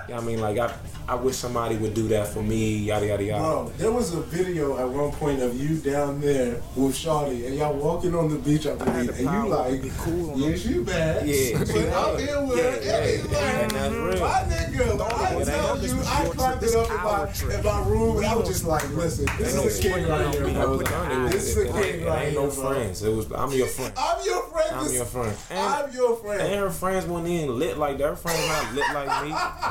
Know 0.08 0.16
I 0.16 0.20
mean? 0.20 0.40
Like, 0.40 0.58
I, 0.58 0.72
I 1.08 1.14
wish 1.14 1.36
somebody 1.36 1.76
would 1.76 1.94
do 1.94 2.08
that 2.08 2.26
for 2.28 2.42
me, 2.42 2.78
yada, 2.78 3.06
yada, 3.06 3.22
yada. 3.22 3.40
Bro, 3.42 3.72
there 3.78 3.92
was 3.92 4.12
a 4.12 4.20
video 4.22 4.76
at 4.76 4.88
one 4.88 5.12
point 5.12 5.40
of 5.40 5.54
you 5.54 5.76
down 5.78 6.20
there 6.20 6.60
with 6.74 6.96
Shawty 6.96 7.46
and 7.46 7.54
y'all 7.54 7.74
walking 7.76 8.12
on 8.16 8.28
the 8.28 8.38
beach, 8.38 8.66
I 8.66 8.70
had 8.70 8.78
believe, 8.80 9.06
the 9.16 9.28
and 9.28 9.44
you 9.44 9.48
like, 9.48 9.82
be 9.82 9.92
cool 9.98 10.30
on 10.32 10.38
yeah, 10.40 10.56
she 10.56 10.78
bad. 10.80 11.26
Yeah, 11.28 11.58
but 11.58 11.68
she 11.68 11.88
I'm 11.88 12.18
here 12.18 12.44
with 12.44 12.58
Yeah, 12.58 12.62
her. 12.64 12.82
yeah, 12.82 13.00
Hey, 13.00 13.16
yeah, 13.18 13.22
like, 13.38 13.62
and 13.62 13.70
that's 13.70 13.94
real. 13.94 14.18
My 14.18 14.26
nigga, 14.50 15.00
I 15.00 15.34
it 15.40 15.44
tell 15.44 15.82
you, 15.86 16.02
I 16.04 16.24
your 16.24 16.34
climbed 16.34 16.62
it 16.64 16.74
up 16.74 16.90
in 16.90 16.96
my, 16.96 17.54
in 17.56 17.62
my 17.64 17.88
room, 17.88 18.16
and 18.16 18.26
I 18.26 18.34
was 18.34 18.48
just 18.48 18.64
like, 18.64 18.90
listen, 18.96 19.26
this 19.38 19.54
Ain't 19.54 19.62
no 19.62 19.68
is 19.70 19.78
a 19.78 19.82
king 19.82 19.92
right 20.08 20.34
here. 20.34 20.46
I 20.48 20.52
bro. 20.64 20.76
put 20.78 20.86
down. 20.90 21.30
This 21.30 21.44
is 21.50 21.56
it, 21.56 21.60
a 21.60 21.78
it, 21.78 21.82
king 21.92 22.00
it 22.02 22.06
right 22.08 22.22
ain't 22.24 22.32
here, 22.32 22.40
no 22.42 22.50
friends. 22.50 23.02
It 23.04 23.14
was, 23.14 23.30
I'm 23.30 23.52
your 23.52 23.68
friend. 23.68 23.92
I'm 23.96 24.24
your 24.26 24.42
friend. 24.42 24.70
I'm 24.74 24.92
your 24.92 25.04
friend. 25.04 25.36
I'm 25.52 25.92
your 25.94 26.16
friend. 26.16 26.42
and 26.42 26.54
her 26.54 26.70
friends 26.70 27.06
weren't 27.06 27.28
even 27.28 27.56
lit 27.58 27.78
like 27.78 27.98
that. 27.98 28.08
Her 28.08 28.16
friends 28.16 28.44
not 28.48 28.74
lit 28.74 28.84
like 28.92 29.24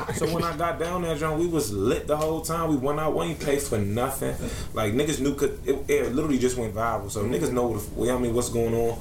me. 0.08 0.14
So 0.14 0.32
when 0.32 0.42
I 0.42 0.56
got 0.56 0.78
down 0.78 1.02
there, 1.02 1.14
John, 1.26 1.38
we 1.40 1.46
was 1.46 1.72
lit 1.72 2.06
the 2.06 2.16
whole 2.16 2.40
time. 2.40 2.70
We 2.70 2.76
went 2.76 3.00
out, 3.00 3.16
we 3.16 3.26
ain't 3.26 3.40
pay 3.40 3.58
for 3.58 3.78
nothing. 3.78 4.34
Like 4.74 4.92
niggas 4.92 5.20
knew, 5.20 5.34
cause 5.34 5.50
it, 5.64 5.76
it 5.88 6.14
literally 6.14 6.38
just 6.38 6.56
went 6.56 6.72
viral. 6.74 7.10
So 7.10 7.24
niggas 7.24 7.50
know 7.52 7.66
what, 7.66 7.80
the- 7.82 7.90
know 8.00 8.06
what 8.06 8.10
I 8.10 8.18
mean, 8.18 8.34
what's 8.34 8.48
going 8.48 8.74
on, 8.74 8.98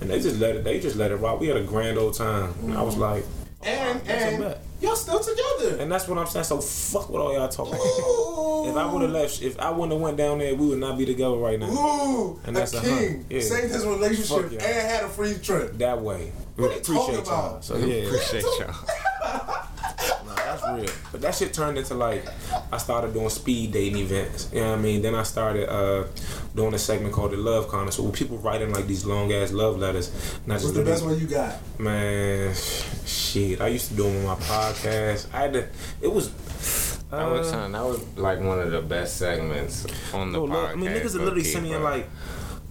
and 0.00 0.08
they 0.08 0.20
just 0.20 0.40
let 0.40 0.56
it. 0.56 0.64
They 0.64 0.80
just 0.80 0.96
let 0.96 1.10
it 1.10 1.16
rock. 1.16 1.38
We 1.38 1.48
had 1.48 1.58
a 1.58 1.62
grand 1.64 1.98
old 1.98 2.14
time. 2.14 2.54
And 2.62 2.72
I 2.78 2.80
was 2.82 2.96
like, 2.96 3.24
and 3.62 4.00
that's 4.02 4.22
a 4.22 4.26
and 4.28 4.42
bet. 4.42 4.62
y'all 4.80 4.96
still 4.96 5.18
together. 5.20 5.76
and 5.82 5.90
that's 5.92 6.08
what 6.08 6.16
I'm 6.18 6.26
saying. 6.26 6.44
So 6.44 6.60
fuck 6.62 7.10
what 7.10 7.20
all 7.20 7.34
y'all 7.34 7.48
talking. 7.48 7.74
about. 7.74 7.84
Ooh. 7.84 8.70
If 8.70 8.76
I 8.76 8.90
would 8.92 9.02
have 9.02 9.10
left, 9.10 9.42
if 9.42 9.58
I 9.60 9.70
wouldn't 9.70 9.92
have 9.92 10.00
went 10.00 10.16
down 10.16 10.38
there, 10.38 10.54
we 10.54 10.66
would 10.68 10.78
not 10.78 10.96
be 10.96 11.04
together 11.04 11.36
right 11.36 11.58
now. 11.58 11.68
Ooh, 11.68 12.40
And 12.46 12.56
that's 12.56 12.72
a 12.74 12.80
king 12.80 12.90
hundred. 12.90 13.24
Yeah. 13.30 13.40
saved 13.42 13.72
his 13.72 13.84
relationship 13.84 14.50
and 14.52 14.62
had 14.62 15.04
a 15.04 15.08
free 15.08 15.34
trip. 15.42 15.76
That 15.78 16.00
way. 16.00 16.32
What 16.56 16.70
are 16.70 16.74
you 16.74 16.80
talking 16.80 16.96
Appreciate 17.16 17.26
y'all. 17.26 17.46
about? 17.50 17.64
So 17.64 17.76
yeah. 17.76 17.94
Appreciate 18.06 18.42
y'all. 18.42 18.74
Nah, 20.66 20.76
that's 20.76 20.90
real. 20.92 20.98
But 21.12 21.20
that 21.22 21.34
shit 21.34 21.54
turned 21.54 21.78
into 21.78 21.94
like 21.94 22.24
I 22.72 22.78
started 22.78 23.12
doing 23.14 23.28
speed 23.30 23.72
dating 23.72 23.98
events. 23.98 24.50
You 24.52 24.60
know 24.60 24.70
what 24.70 24.78
I 24.78 24.82
mean? 24.82 25.02
Then 25.02 25.14
I 25.14 25.22
started 25.22 25.68
uh, 25.72 26.04
doing 26.54 26.74
a 26.74 26.78
segment 26.78 27.14
called 27.14 27.32
the 27.32 27.36
Love 27.36 27.68
Corner. 27.68 27.90
So 27.90 28.08
people 28.10 28.38
writing 28.38 28.72
like 28.72 28.86
these 28.86 29.04
long 29.04 29.32
ass 29.32 29.52
love 29.52 29.78
letters. 29.78 30.08
And 30.44 30.52
I 30.52 30.56
What's 30.56 30.64
just 30.64 30.74
the 30.74 30.82
best 30.84 31.02
literally- 31.04 31.24
one 31.24 31.30
you 31.30 31.36
got? 31.36 31.78
Man, 31.78 32.54
shit. 33.04 33.60
I 33.60 33.68
used 33.68 33.88
to 33.88 33.94
do 33.94 34.04
them 34.04 34.26
on 34.26 34.38
my 34.38 34.44
podcast. 34.44 35.32
I 35.32 35.38
had 35.42 35.52
to. 35.54 35.68
It 36.00 36.12
was. 36.12 36.28
Uh, 36.28 37.18
That 37.18 37.30
was, 37.30 37.48
son, 37.50 37.70
that 37.72 37.84
was 37.84 38.02
like 38.16 38.40
one 38.40 38.58
of 38.58 38.72
the 38.72 38.82
best 38.82 39.16
segments 39.16 39.86
on 40.12 40.32
the 40.32 40.38
no, 40.38 40.46
podcast. 40.46 40.50
look, 40.52 40.70
I 40.70 40.74
mean, 40.74 40.90
niggas 40.90 41.14
are 41.14 41.18
literally 41.20 41.44
sending 41.44 41.80
like 41.80 42.08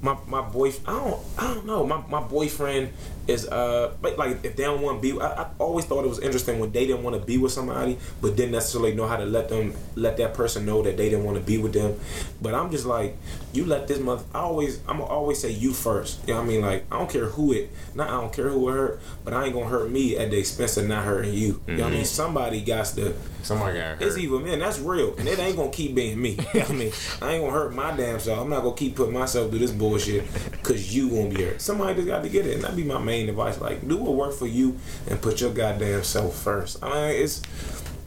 my 0.01 0.17
my 0.27 0.41
boyfriend. 0.41 0.87
I 0.89 0.99
don't 1.09 1.19
I 1.37 1.53
don't 1.53 1.65
know. 1.65 1.87
My 1.87 2.03
my 2.09 2.19
boyfriend 2.21 2.91
is 3.27 3.47
uh 3.47 3.93
like, 4.01 4.17
like 4.17 4.43
if 4.43 4.55
they 4.55 4.63
don't 4.63 4.81
want 4.81 5.01
to 5.01 5.13
be. 5.13 5.19
I, 5.19 5.43
I 5.43 5.47
always 5.59 5.85
thought 5.85 6.05
it 6.05 6.09
was 6.09 6.19
interesting 6.19 6.59
when 6.59 6.71
they 6.71 6.85
didn't 6.85 7.03
want 7.03 7.19
to 7.19 7.25
be 7.25 7.37
with 7.37 7.51
somebody, 7.51 7.97
but 8.21 8.35
didn't 8.35 8.51
necessarily 8.51 8.93
know 8.93 9.07
how 9.07 9.17
to 9.17 9.25
let 9.25 9.49
them 9.49 9.73
let 9.95 10.17
that 10.17 10.33
person 10.33 10.65
know 10.65 10.81
that 10.83 10.97
they 10.97 11.09
didn't 11.09 11.25
want 11.25 11.37
to 11.37 11.43
be 11.43 11.57
with 11.57 11.73
them. 11.73 11.99
But 12.41 12.53
I'm 12.53 12.71
just 12.71 12.85
like, 12.85 13.15
you 13.53 13.65
let 13.65 13.87
this 13.87 13.99
mother. 13.99 14.23
I 14.33 14.39
always 14.39 14.79
I'm 14.87 14.97
gonna 14.99 15.05
always 15.05 15.39
say 15.39 15.51
you 15.51 15.73
first. 15.73 16.19
You 16.27 16.33
know 16.33 16.41
what 16.41 16.45
I 16.45 16.49
mean? 16.49 16.61
Like 16.61 16.85
I 16.91 16.99
don't 16.99 17.09
care 17.09 17.25
who 17.25 17.53
it. 17.53 17.71
Not 17.95 18.09
I 18.09 18.21
don't 18.21 18.33
care 18.33 18.49
who 18.49 18.69
it 18.69 18.73
hurt, 18.73 19.01
but 19.23 19.33
I 19.33 19.45
ain't 19.45 19.53
gonna 19.53 19.67
hurt 19.67 19.89
me 19.89 20.17
at 20.17 20.29
the 20.29 20.37
expense 20.37 20.77
of 20.77 20.87
not 20.87 21.05
hurting 21.05 21.33
you. 21.33 21.61
You 21.67 21.77
know 21.77 21.83
what 21.83 21.93
I 21.93 21.95
mean? 21.95 22.05
Somebody 22.05 22.61
got 22.61 22.85
to. 22.87 23.15
Somebody 23.41 23.77
got 23.77 23.97
hurt. 23.97 24.01
It's 24.01 24.17
even 24.17 24.43
man, 24.43 24.59
that's 24.59 24.79
real. 24.79 25.15
And 25.17 25.27
it 25.27 25.39
ain't 25.39 25.55
gonna 25.55 25.71
keep 25.71 25.95
being 25.95 26.21
me. 26.21 26.31
You 26.31 26.37
know 26.37 26.59
what 26.59 26.69
I 26.69 26.73
mean, 26.73 26.91
I 27.21 27.31
ain't 27.33 27.43
gonna 27.43 27.51
hurt 27.51 27.73
my 27.73 27.95
damn 27.95 28.19
self. 28.19 28.39
I'm 28.39 28.49
not 28.49 28.63
gonna 28.63 28.75
keep 28.75 28.95
putting 28.95 29.13
myself 29.13 29.49
through 29.49 29.59
this 29.59 29.71
bullshit 29.71 30.31
because 30.51 30.95
you 30.95 31.09
gonna 31.09 31.29
be 31.29 31.43
hurt. 31.43 31.61
Somebody 31.61 31.95
just 31.95 32.07
got 32.07 32.23
to 32.23 32.29
get 32.29 32.45
it, 32.45 32.55
and 32.55 32.63
that 32.63 32.75
be 32.75 32.83
my 32.83 32.99
man. 32.99 33.14
Main 33.15 33.29
advice. 33.29 33.59
Like, 33.59 33.87
do 33.87 33.97
what 33.97 34.13
work 34.13 34.33
for 34.33 34.47
you 34.47 34.77
and 35.09 35.21
put 35.21 35.41
your 35.41 35.53
goddamn 35.53 36.03
self 36.03 36.35
first. 36.37 36.83
I 36.83 36.89
mean, 36.89 37.21
it's 37.23 37.41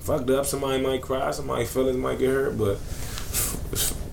fucked 0.00 0.30
up. 0.30 0.46
Somebody 0.46 0.82
might 0.82 1.02
cry, 1.02 1.30
somebody 1.30 1.64
feelings 1.64 1.96
might 1.96 2.18
get 2.18 2.30
hurt, 2.30 2.58
but 2.58 2.78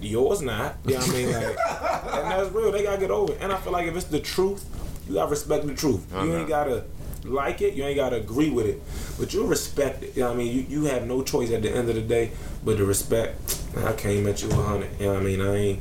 yours 0.02 0.42
not. 0.42 0.78
You 0.86 0.94
know 0.94 1.00
what 1.00 1.10
I 1.10 1.14
mean? 1.14 1.32
Like, 1.32 1.44
and 2.16 2.32
that's 2.32 2.52
real. 2.52 2.72
They 2.72 2.84
gotta 2.84 3.00
get 3.00 3.12
over 3.12 3.34
it. 3.34 3.40
And 3.42 3.52
I 3.52 3.58
feel 3.58 3.74
like 3.74 3.88
if 3.88 3.96
it's 3.96 4.06
the 4.06 4.20
truth, 4.20 4.66
you 5.08 5.16
gotta 5.16 5.30
respect 5.32 5.68
the 5.68 5.74
truth. 5.76 6.06
I 6.14 6.24
You 6.24 6.32
know. 6.32 6.38
ain't 6.40 6.50
gotta 6.50 6.84
like 7.24 7.62
it, 7.62 7.74
you 7.74 7.84
ain't 7.84 7.96
gotta 7.96 8.18
agree 8.18 8.52
with 8.52 8.68
it, 8.68 8.80
but 9.20 9.34
you 9.34 9.46
respect 9.48 10.04
it. 10.04 10.16
You 10.16 10.22
know 10.24 10.28
what 10.30 10.36
I 10.36 10.38
mean? 10.38 10.56
You, 10.56 10.62
you 10.70 10.86
have 10.86 11.08
no 11.08 11.24
choice 11.24 11.52
at 11.52 11.64
the 11.64 11.72
end 11.72 11.90
of 11.90 11.96
the 11.96 12.02
day 12.02 12.32
but 12.64 12.78
to 12.78 12.86
respect. 12.86 13.40
I 13.78 13.94
came 13.94 14.28
at 14.28 14.44
you 14.44 14.50
a 14.52 14.54
hundred. 14.56 14.92
You 15.00 15.08
know 15.08 15.14
what 15.14 15.22
I 15.24 15.26
mean? 15.26 15.42
I 15.42 15.56
ain't, 15.56 15.80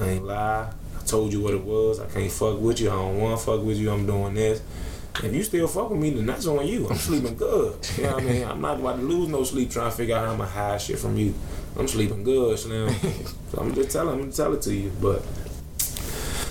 I 0.00 0.08
ain't 0.08 0.24
lie. 0.24 0.72
Told 1.08 1.32
you 1.32 1.40
what 1.40 1.54
it 1.54 1.64
was. 1.64 2.00
I 2.00 2.06
can't 2.06 2.30
fuck 2.30 2.60
with 2.60 2.80
you. 2.80 2.90
I 2.90 2.94
don't 2.96 3.18
want 3.18 3.40
to 3.40 3.46
fuck 3.46 3.62
with 3.62 3.78
you. 3.78 3.90
I'm 3.90 4.04
doing 4.04 4.34
this. 4.34 4.60
If 5.24 5.34
you 5.34 5.42
still 5.42 5.66
fuck 5.66 5.88
with 5.88 5.98
me, 5.98 6.10
then 6.10 6.26
that's 6.26 6.46
on 6.46 6.66
you. 6.66 6.86
I'm 6.86 6.96
sleeping 6.96 7.34
good. 7.34 7.78
You 7.96 8.02
know 8.02 8.12
what 8.12 8.22
I 8.22 8.26
mean? 8.26 8.44
I'm 8.44 8.60
not 8.60 8.78
about 8.78 8.96
to 8.96 9.02
lose 9.02 9.28
no 9.28 9.42
sleep 9.42 9.70
trying 9.70 9.90
to 9.90 9.96
figure 9.96 10.14
out 10.14 10.26
how 10.26 10.32
I'm 10.32 10.38
gonna 10.38 10.50
hide 10.50 10.82
shit 10.82 10.98
from 10.98 11.16
you. 11.16 11.32
I'm 11.78 11.88
sleeping 11.88 12.22
good, 12.22 12.58
Slim. 12.58 12.94
so 13.50 13.58
I'm 13.58 13.74
just 13.74 13.90
telling, 13.90 14.14
I'm 14.14 14.20
gonna 14.20 14.32
tell 14.32 14.52
it 14.52 14.60
to 14.62 14.74
you. 14.74 14.92
But 15.00 15.24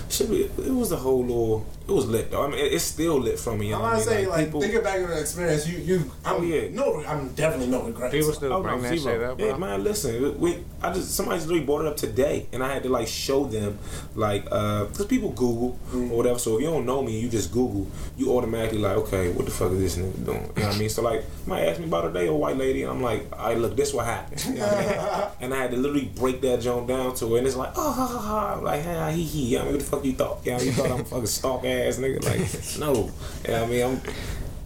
should 0.08 0.28
be, 0.28 0.42
it 0.42 0.74
was 0.74 0.90
a 0.90 0.96
whole 0.96 1.20
little, 1.22 1.66
it 1.88 1.92
was 1.92 2.06
lit 2.06 2.30
though. 2.30 2.44
I 2.44 2.48
mean, 2.48 2.58
it- 2.58 2.72
it's 2.72 2.84
still 2.84 3.18
lit 3.18 3.38
from 3.38 3.58
me. 3.58 3.68
You 3.68 3.74
I'm 3.76 3.80
what 3.80 3.88
I 3.88 3.90
not 3.92 3.98
mean? 3.98 4.06
saying 4.08 4.28
like, 4.28 4.44
people- 4.46 4.60
thinking 4.60 4.82
back 4.82 5.00
on 5.02 5.08
the 5.10 5.20
experience, 5.20 5.66
you 5.66 5.78
you 5.78 6.10
I'm, 6.24 6.36
Oh, 6.36 6.42
yeah. 6.42 6.68
no, 6.72 7.02
I'm 7.06 7.28
definitely 7.30 7.68
no 7.68 7.82
regrets. 7.82 8.14
People 8.14 8.32
still 8.32 8.52
Oh, 8.52 8.62
bring 8.62 8.82
no, 8.82 8.88
that 8.88 8.98
shit 8.98 9.22
up. 9.22 9.40
Yeah, 9.40 9.56
man, 9.56 9.82
listen, 9.82 10.38
we, 10.38 10.58
I 10.82 10.92
just 10.92 11.14
somebody 11.14 11.40
literally 11.40 11.60
brought 11.64 11.80
it 11.82 11.86
up 11.88 11.96
today, 11.96 12.46
and 12.52 12.62
I 12.62 12.72
had 12.74 12.82
to 12.84 12.88
like 12.90 13.08
show 13.08 13.44
them, 13.44 13.78
like, 14.14 14.44
uh, 14.50 14.84
cause 14.86 15.06
people 15.06 15.30
Google 15.30 15.78
Mm. 15.92 16.10
or 16.10 16.16
whatever. 16.18 16.38
So 16.38 16.56
if 16.56 16.62
you 16.62 16.68
don't 16.70 16.84
know 16.86 17.02
me, 17.02 17.18
you 17.18 17.28
just 17.28 17.50
Google, 17.52 17.86
you 18.18 18.30
automatically 18.36 18.78
like, 18.78 18.96
okay, 18.98 19.30
what 19.30 19.46
the 19.46 19.50
fuck 19.50 19.72
is 19.72 19.78
this 19.80 19.96
nigga 19.96 20.24
doing? 20.26 20.42
You 20.56 20.62
know 20.62 20.68
what 20.68 20.76
I 20.76 20.78
mean? 20.78 20.88
So 20.90 21.02
like, 21.02 21.24
might 21.46 21.62
ask 21.64 21.80
me 21.80 21.86
about 21.86 22.04
a 22.04 22.12
day, 22.12 22.26
a 22.26 22.34
white 22.34 22.56
lady, 22.58 22.82
and 22.82 22.90
I'm 22.92 23.02
like, 23.02 23.26
I 23.36 23.54
look, 23.54 23.76
this 23.76 23.94
what 23.94 24.04
happened, 24.04 24.44
you 24.48 24.54
know 24.60 24.66
what 24.66 24.74
I 24.76 24.80
mean? 25.20 25.28
and 25.40 25.54
I 25.54 25.56
had 25.62 25.70
to 25.70 25.76
literally 25.78 26.10
break 26.14 26.40
that 26.42 26.60
joint 26.60 26.86
down 26.86 27.14
to 27.14 27.32
her, 27.32 27.38
and 27.38 27.46
it's 27.46 27.56
like, 27.56 27.72
oh, 27.76 27.90
ha, 27.92 28.06
ha, 28.06 28.18
ha. 28.18 28.54
I'm 28.58 28.64
like, 28.64 28.84
ha, 28.84 29.08
he, 29.10 29.22
he, 29.24 29.42
you 29.52 29.58
know, 29.58 29.64
what 29.70 29.78
the 29.78 29.84
fuck 29.84 30.04
you 30.04 30.12
thought? 30.12 30.44
You 30.44 30.52
know, 30.52 30.60
you 30.60 30.72
thought 30.72 30.90
I'm 30.90 31.04
fucking 31.04 31.26
stalk 31.26 31.64
ass 31.86 31.98
nigga? 31.98 32.24
Like, 32.24 32.78
no, 32.78 33.10
you 33.44 33.52
know 33.52 33.60
what 33.60 33.62
I 33.62 33.66
mean? 33.66 33.84
I'm. 33.84 34.00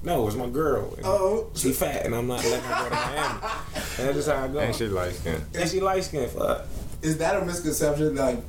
No, 0.05 0.27
it's 0.27 0.37
my 0.37 0.49
girl. 0.49 0.97
Oh. 1.05 1.49
she 1.55 1.71
fat, 1.73 2.05
and 2.05 2.15
I'm 2.15 2.27
not 2.27 2.43
letting 2.43 2.61
her 2.61 2.83
go 2.83 2.89
to 2.89 2.95
Miami. 2.95 3.39
And 3.75 4.09
that's 4.09 4.15
just 4.17 4.29
how 4.29 4.45
I 4.45 4.49
go. 4.49 4.59
And 4.59 4.75
she 4.75 4.87
light 4.89 5.15
skin. 5.15 5.41
And 5.55 5.71
she 5.71 5.81
light 5.81 6.03
skin. 6.03 6.29
Fuck. 6.29 6.67
Is 7.03 7.19
that 7.19 7.41
a 7.41 7.45
misconception 7.45 8.17
like 8.17 8.41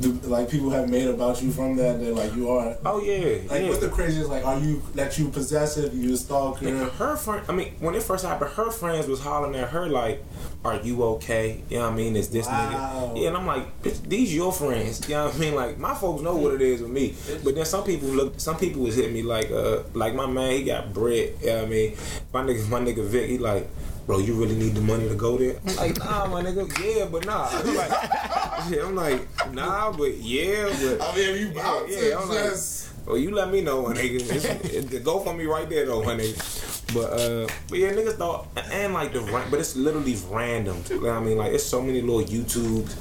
the, 0.00 0.28
like 0.28 0.48
people 0.50 0.70
have 0.70 0.88
made 0.88 1.08
about 1.08 1.42
you 1.42 1.50
from 1.52 1.76
that? 1.76 2.00
That 2.00 2.14
like 2.14 2.34
you 2.34 2.50
are 2.50 2.76
Oh 2.84 3.00
yeah, 3.02 3.38
like 3.50 3.62
yeah. 3.62 3.68
what's 3.68 3.80
the 3.80 3.88
craziest? 3.88 4.28
Like 4.30 4.44
are 4.44 4.58
you 4.58 4.82
that 4.94 5.18
you 5.18 5.28
possessive? 5.28 5.94
You 5.94 6.14
a 6.14 6.16
stalker? 6.16 6.66
Nigga, 6.66 6.90
her 6.92 7.16
friend. 7.16 7.44
I 7.48 7.52
mean, 7.52 7.74
when 7.80 7.94
it 7.94 8.02
first 8.02 8.24
happened, 8.24 8.52
her 8.52 8.70
friends 8.70 9.06
was 9.06 9.20
hollering 9.20 9.54
at 9.56 9.68
her 9.70 9.86
like, 9.88 10.22
"Are 10.64 10.76
you 10.80 11.02
okay?" 11.04 11.62
You 11.68 11.78
know 11.78 11.84
what 11.84 11.92
I 11.92 11.96
mean? 11.96 12.16
Is 12.16 12.28
this 12.30 12.46
Wow. 12.46 13.12
nigga? 13.14 13.20
Yeah, 13.22 13.28
and 13.28 13.36
I'm 13.36 13.46
like, 13.46 13.82
"Bitch, 13.82 14.02
these 14.08 14.34
your 14.34 14.52
friends. 14.52 15.08
You 15.08 15.14
know 15.16 15.26
what 15.26 15.34
I 15.34 15.38
mean? 15.38 15.54
Like 15.54 15.78
my 15.78 15.94
folks 15.94 16.22
know 16.22 16.36
what 16.36 16.54
it 16.54 16.62
is 16.62 16.80
with 16.82 16.90
me. 16.90 17.14
But 17.44 17.54
then 17.54 17.64
some 17.64 17.84
people 17.84 18.08
look. 18.08 18.38
Some 18.40 18.56
people 18.58 18.82
was 18.82 18.96
hitting 18.96 19.14
me 19.14 19.22
like, 19.22 19.50
uh, 19.50 19.82
like 19.94 20.14
my 20.14 20.26
man, 20.26 20.52
he 20.52 20.64
got 20.64 20.92
bread. 20.92 21.34
You 21.40 21.46
know 21.48 21.56
what 21.56 21.64
I 21.64 21.68
mean? 21.68 21.96
My 22.32 22.42
nigga, 22.42 22.68
my 22.68 22.80
nigga 22.80 23.04
Vic, 23.04 23.28
he 23.30 23.38
like. 23.38 23.68
Bro, 24.06 24.18
you 24.18 24.34
really 24.34 24.56
need 24.56 24.74
the 24.74 24.80
money 24.80 25.08
to 25.08 25.14
go 25.14 25.36
there? 25.38 25.56
I'm 25.66 25.76
like, 25.76 25.98
nah, 25.98 26.26
my 26.26 26.42
nigga, 26.42 26.96
yeah, 26.96 27.06
but 27.06 27.24
nah. 27.24 27.48
I'm 27.50 27.76
like, 27.76 27.90
yeah, 28.70 28.84
I'm 28.84 28.96
like, 28.96 29.52
nah, 29.52 29.92
but 29.92 30.16
yeah, 30.18 30.64
but 30.64 31.00
I 31.02 31.16
mean, 31.16 31.40
you 31.40 31.50
about 31.52 31.88
Yeah, 31.88 32.00
yeah, 32.00 32.18
I'm 32.18 32.28
like- 32.28 32.38
just 32.38 32.92
well, 33.06 33.18
you 33.18 33.32
let 33.32 33.50
me 33.50 33.62
know, 33.62 33.82
my 33.82 33.94
nigga. 33.94 34.20
It's, 34.30 34.92
it, 34.92 35.02
go 35.04 35.18
for 35.20 35.34
me 35.34 35.44
right 35.44 35.68
there, 35.68 35.86
though, 35.86 36.04
my 36.04 36.14
nigga. 36.14 36.94
But 36.94 37.12
uh, 37.12 37.48
but 37.68 37.78
yeah, 37.78 37.90
niggas 37.92 38.16
thought, 38.16 38.46
and 38.70 38.92
like 38.94 39.12
the 39.12 39.20
but 39.50 39.58
it's 39.58 39.74
literally 39.76 40.16
random. 40.30 40.84
You 40.88 41.00
know 41.00 41.08
what 41.08 41.16
I 41.16 41.20
mean, 41.20 41.38
like 41.38 41.52
it's 41.52 41.64
so 41.64 41.82
many 41.82 42.00
little 42.00 42.22
YouTubes 42.22 42.94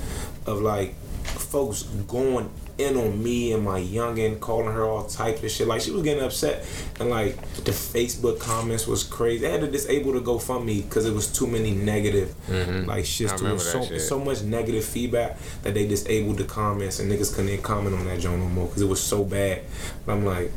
of 0.48 0.62
like 0.62 0.96
folks 1.26 1.84
going 2.08 2.50
in 2.78 2.98
on 2.98 3.22
me 3.24 3.54
and 3.54 3.64
my 3.64 3.80
youngin, 3.80 4.40
calling 4.40 4.74
her 4.74 4.84
all 4.84 5.06
types 5.06 5.44
of 5.44 5.52
shit. 5.52 5.68
Like 5.68 5.82
she 5.82 5.92
was 5.92 6.04
getting 6.04 6.24
upset, 6.24 6.66
and 7.00 7.10
like 7.10 7.36
the 7.56 7.72
Facebook 7.72 8.40
comments 8.40 8.88
was 8.88 9.04
crazy. 9.04 9.42
They 9.42 9.52
had 9.52 9.62
to 9.62 9.68
disable 9.68 10.14
the 10.14 10.20
GoFundMe 10.20 10.84
because 10.84 11.06
it 11.06 11.14
was 11.14 11.28
too 11.28 11.48
many 11.48 11.72
negative 11.72 12.34
mm-hmm. 12.48 12.88
like 12.88 13.06
shits 13.06 13.34
I 13.34 13.36
to 13.36 13.36
it. 13.36 13.42
remember 13.42 13.64
So, 13.64 13.86
shit. 13.86 14.02
so 14.02 14.20
much 14.20 14.44
negative 14.44 14.86
feedback 14.86 15.38
that 15.64 15.74
they 15.74 15.88
disabled 15.88 16.38
the 16.38 16.46
comments 16.46 17.00
and 17.00 17.12
niggas 17.12 17.34
couldn't 17.34 17.50
even 17.50 17.64
comment 17.64 17.96
on 17.96 18.06
that 18.06 18.20
joint 18.20 18.40
no 18.40 18.48
more 18.50 18.68
because 18.68 18.82
it 18.82 18.88
was 18.88 19.02
so 19.02 19.24
bad. 19.24 19.62
But 20.06 20.14
I'm 20.14 20.26
like, 20.26 20.52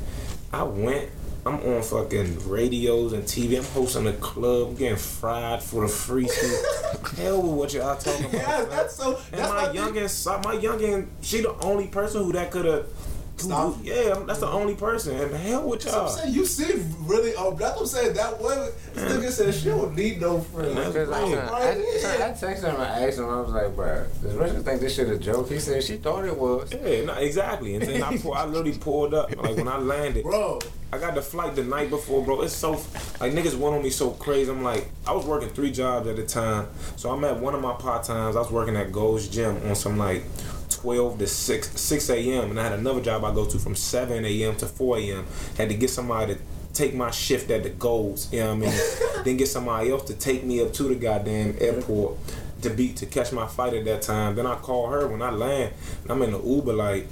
I 0.52 0.62
went. 0.62 1.10
I'm 1.46 1.60
on 1.60 1.82
fucking 1.82 2.48
radios 2.48 3.12
and 3.12 3.22
TV. 3.24 3.58
I'm 3.58 3.64
hosting 3.64 4.06
a 4.06 4.14
club. 4.14 4.68
I'm 4.68 4.74
getting 4.76 4.96
fried 4.96 5.62
for 5.62 5.82
the 5.82 5.88
free 5.88 6.26
shit. 6.26 6.64
Hell 7.18 7.42
with 7.42 7.52
what 7.52 7.74
y'all 7.74 7.96
talking 7.96 8.24
about. 8.26 8.32
yeah, 8.34 8.64
that's 8.64 8.96
so. 8.96 9.18
And 9.30 9.40
That's 9.40 9.52
my 9.52 9.66
my 9.66 9.74
youngin, 9.74 10.44
my 10.44 10.56
youngin, 10.56 11.08
she 11.20 11.42
the 11.42 11.52
only 11.60 11.88
person 11.88 12.24
who 12.24 12.32
that 12.32 12.50
could 12.50 12.64
have. 12.64 12.86
Stop. 13.36 13.76
Yeah, 13.82 14.22
that's 14.26 14.38
the 14.40 14.46
only 14.48 14.74
person. 14.76 15.16
And 15.20 15.34
hell 15.34 15.68
with 15.68 15.82
That's 15.82 15.92
what 15.94 16.00
I'm 16.02 16.06
y'all. 16.06 16.16
saying. 16.16 16.34
You 16.34 16.46
seem 16.46 16.94
really. 17.06 17.32
Oh, 17.36 17.52
that's 17.54 17.72
what 17.74 17.80
I'm 17.80 17.86
saying. 17.86 18.14
That 18.14 18.40
woman, 18.40 18.70
this 18.94 19.12
nigga 19.12 19.30
said 19.30 19.54
she 19.54 19.64
don't 19.68 19.94
need 19.96 20.20
no 20.20 20.40
friends. 20.40 20.74
That's 20.74 20.88
Because 20.92 21.10
I, 21.10 21.22
right. 21.22 21.50
I, 21.50 21.68
I, 22.26 22.28
I 22.28 22.32
texted 22.32 22.64
him 22.72 22.80
and 22.80 23.04
asked 23.04 23.18
him, 23.18 23.28
I 23.28 23.40
was 23.40 23.50
like, 23.50 23.74
bro, 23.74 24.06
does 24.22 24.34
Richard 24.34 24.64
think 24.64 24.80
this 24.80 24.94
shit 24.94 25.08
a 25.08 25.18
joke? 25.18 25.48
He 25.50 25.58
said 25.58 25.82
she 25.82 25.96
thought 25.96 26.24
it 26.24 26.38
was. 26.38 26.72
Yeah, 26.72 27.04
no, 27.06 27.14
exactly. 27.14 27.74
And 27.74 27.82
then 27.84 28.02
I, 28.02 28.16
pull, 28.18 28.34
I 28.34 28.44
literally 28.44 28.78
pulled 28.78 29.14
up. 29.14 29.34
Like 29.36 29.56
when 29.56 29.68
I 29.68 29.78
landed, 29.78 30.22
Bro, 30.22 30.60
I 30.92 30.98
got 30.98 31.16
the 31.16 31.22
flight 31.22 31.56
the 31.56 31.64
night 31.64 31.90
before, 31.90 32.24
bro. 32.24 32.42
It's 32.42 32.54
so 32.54 32.72
like 33.20 33.32
niggas 33.32 33.56
went 33.56 33.74
on 33.74 33.82
me 33.82 33.90
so 33.90 34.10
crazy. 34.10 34.48
I'm 34.50 34.62
like, 34.62 34.88
I 35.08 35.12
was 35.12 35.26
working 35.26 35.48
three 35.48 35.72
jobs 35.72 36.06
at 36.06 36.18
a 36.18 36.24
time, 36.24 36.68
so 36.96 37.10
I'm 37.10 37.24
at 37.24 37.38
one 37.40 37.54
of 37.56 37.60
my 37.60 37.72
part 37.74 38.04
times. 38.04 38.36
I 38.36 38.38
was 38.38 38.52
working 38.52 38.76
at 38.76 38.92
Gold's 38.92 39.26
Gym 39.28 39.60
on 39.68 39.74
some 39.74 39.98
like 39.98 40.22
12 40.68 41.18
to 41.18 41.26
6 41.26 41.80
6 41.80 42.10
a.m. 42.10 42.50
and 42.50 42.60
I 42.60 42.64
had 42.64 42.78
another 42.78 43.00
job 43.00 43.24
I 43.24 43.34
go 43.34 43.46
to 43.46 43.58
from 43.58 43.74
7 43.74 44.24
a.m. 44.24 44.56
to 44.56 44.66
4 44.66 44.98
a.m. 44.98 45.26
Had 45.56 45.68
to 45.68 45.74
get 45.74 45.90
somebody 45.90 46.34
to 46.34 46.40
take 46.72 46.94
my 46.94 47.10
shift 47.10 47.50
at 47.50 47.62
the 47.62 47.70
Golds. 47.70 48.32
You 48.32 48.40
know 48.40 48.56
what 48.56 48.68
I 48.68 48.70
mean? 48.70 48.80
then 49.24 49.36
get 49.36 49.48
somebody 49.48 49.90
else 49.90 50.04
to 50.04 50.14
take 50.14 50.44
me 50.44 50.60
up 50.60 50.72
to 50.74 50.84
the 50.84 50.94
goddamn 50.94 51.56
airport 51.60 52.18
to 52.62 52.70
be 52.70 52.92
to 52.94 53.06
catch 53.06 53.32
my 53.32 53.46
flight 53.46 53.74
at 53.74 53.84
that 53.84 54.02
time. 54.02 54.34
Then 54.34 54.46
I 54.46 54.56
call 54.56 54.88
her 54.88 55.06
when 55.06 55.22
I 55.22 55.30
land, 55.30 55.72
and 56.02 56.10
I'm 56.10 56.22
in 56.22 56.32
the 56.32 56.40
Uber 56.40 56.72
like 56.72 57.06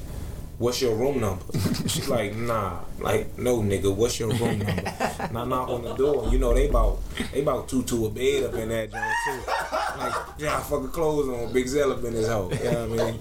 what's 0.62 0.80
your 0.80 0.94
room 0.94 1.20
number? 1.20 1.44
She's 1.88 2.08
like, 2.08 2.36
nah. 2.36 2.78
Like, 3.00 3.36
no, 3.36 3.58
nigga, 3.58 3.94
what's 3.94 4.18
your 4.20 4.30
room 4.30 4.60
number? 4.60 4.94
And 5.18 5.38
I 5.38 5.44
knock 5.44 5.68
on 5.68 5.82
the 5.82 5.94
door. 5.94 6.28
You 6.30 6.38
know, 6.38 6.54
they 6.54 6.68
about 6.68 6.98
they 7.32 7.42
about 7.42 7.68
two 7.68 7.82
to 7.84 8.06
a 8.06 8.10
bed 8.10 8.44
up 8.44 8.54
in 8.54 8.68
that 8.68 8.90
joint 8.90 9.04
too. 9.24 9.98
Like, 9.98 10.14
yeah, 10.38 10.60
fucking 10.60 10.88
clothes 10.88 11.28
on, 11.28 11.52
big 11.52 11.66
Zell 11.68 11.92
up 11.92 12.04
in 12.04 12.12
his 12.12 12.28
hoe. 12.28 12.50
You 12.50 12.70
know 12.70 12.88
what 12.88 13.00
I 13.00 13.12
mean? 13.12 13.20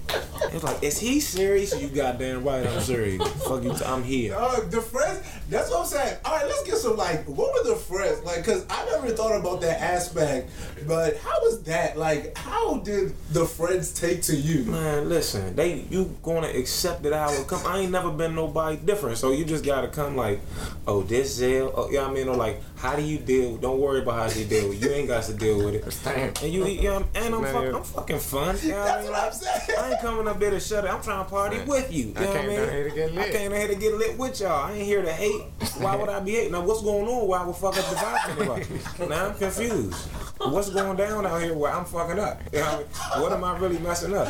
It's 0.54 0.62
like, 0.64 0.82
is 0.82 0.98
he 0.98 1.20
serious? 1.20 1.80
You 1.80 1.88
goddamn 1.88 2.44
right, 2.44 2.66
I'm 2.66 2.80
serious. 2.80 3.26
Fuck 3.44 3.64
you, 3.64 3.74
t- 3.74 3.84
I'm 3.84 4.02
here. 4.02 4.34
uh, 4.36 4.60
the 4.68 4.80
friends. 4.80 5.20
That's 5.48 5.70
what 5.70 5.80
I'm 5.80 5.86
saying. 5.86 6.16
All 6.24 6.36
right, 6.36 6.46
let's 6.46 6.62
get 6.64 6.76
some 6.76 6.96
like. 6.96 7.24
What 7.26 7.52
were 7.52 7.70
the 7.70 7.76
friends 7.76 8.22
like? 8.24 8.44
Cause 8.44 8.66
I 8.68 8.84
never 8.86 9.10
thought 9.10 9.38
about 9.38 9.60
that 9.62 9.80
aspect. 9.80 10.50
But 10.86 11.16
how 11.18 11.40
was 11.42 11.62
that? 11.64 11.96
Like, 11.96 12.36
how 12.36 12.78
did 12.78 13.14
the 13.30 13.44
friends 13.46 13.92
take 13.92 14.22
to 14.22 14.36
you? 14.36 14.64
Man, 14.64 15.08
listen, 15.08 15.54
they 15.56 15.86
you 15.90 16.16
gonna 16.22 16.48
accept 16.48 17.02
that 17.04 17.12
I 17.12 17.26
will 17.36 17.44
come. 17.44 17.64
I 17.66 17.78
ain't 17.78 17.92
never 17.92 18.10
been 18.10 18.34
nobody 18.34 18.76
different, 18.76 19.18
so 19.18 19.30
you 19.32 19.44
just 19.44 19.64
gotta 19.64 19.88
come 19.88 20.16
like, 20.16 20.40
oh, 20.86 21.02
this 21.02 21.34
Zell, 21.36 21.72
oh, 21.74 21.88
you 21.90 21.96
know 21.98 22.08
I 22.08 22.12
mean? 22.12 22.28
Or 22.28 22.36
like, 22.36 22.60
how 22.82 22.96
do 22.96 23.02
you 23.02 23.16
deal? 23.16 23.56
Don't 23.58 23.78
worry 23.78 24.00
about 24.02 24.28
how 24.28 24.38
you 24.40 24.44
deal 24.44 24.68
with. 24.68 24.82
it. 24.82 24.88
You 24.88 24.92
ain't 24.92 25.06
got 25.06 25.22
to 25.22 25.34
deal 25.34 25.64
with 25.64 25.76
it. 25.76 26.42
And 26.42 26.52
you, 26.52 26.66
you 26.66 26.82
know, 26.82 27.06
and 27.14 27.32
I'm, 27.32 27.42
Man, 27.42 27.52
fuck. 27.54 27.74
I'm 27.76 27.82
fucking 27.84 28.18
fun. 28.18 28.58
You 28.60 28.70
know 28.70 28.78
what 28.80 28.88
I 28.88 28.92
That's 28.92 29.04
mean? 29.04 29.12
what 29.12 29.22
I'm 29.22 29.32
saying. 29.32 29.78
I 29.78 29.90
ain't 29.92 30.00
coming 30.00 30.26
up 30.26 30.40
there 30.40 30.50
to 30.50 30.58
shut 30.58 30.84
it. 30.84 30.88
I'm 30.88 31.00
trying 31.00 31.24
to 31.24 31.30
party 31.30 31.58
Man, 31.58 31.68
with 31.68 31.92
you. 31.92 32.06
You 32.06 32.14
I 32.16 32.20
know 32.22 32.26
what 32.26 32.36
came 32.36 32.48
mean? 32.48 32.56
down 32.56 32.68
here 32.70 32.88
to 32.88 32.94
get 32.96 33.12
lit. 33.14 33.18
I 33.18 33.22
lit. 33.26 33.32
came 33.32 33.50
down 33.52 33.60
here 33.60 33.68
to 33.68 33.74
get 33.76 33.94
lit 33.94 34.18
with 34.18 34.40
y'all. 34.40 34.64
I 34.66 34.72
ain't 34.72 34.84
here 34.84 35.02
to 35.02 35.12
hate. 35.12 35.42
Why 35.78 35.94
would 35.94 36.08
I 36.08 36.18
be 36.18 36.32
hating? 36.32 36.50
Now 36.50 36.62
what's 36.64 36.82
going 36.82 37.06
on? 37.06 37.28
Why 37.28 37.38
I 37.38 37.46
would 37.46 37.54
fuck 37.54 37.78
up 37.78 37.84
the 37.88 37.94
vibe 37.94 38.96
for? 38.96 39.08
Now 39.08 39.26
I'm 39.28 39.34
confused. 39.36 40.08
What's 40.38 40.70
going 40.70 40.96
down 40.96 41.24
out 41.24 41.40
here 41.40 41.54
where 41.54 41.72
I'm 41.72 41.84
fucking 41.84 42.18
up? 42.18 42.40
You 42.52 42.58
know 42.58 42.64
what, 42.64 42.74
I 42.74 42.78
mean? 43.14 43.22
what 43.22 43.32
am 43.32 43.44
I 43.44 43.56
really 43.58 43.78
messing 43.78 44.12
up? 44.16 44.26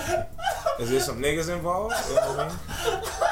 Is 0.78 0.90
there 0.90 1.00
some 1.00 1.22
niggas 1.22 1.48
involved? 1.48 1.94
You 2.10 2.16
know 2.16 2.20
what 2.20 2.38
I 2.38 2.48
mean? 2.48 3.30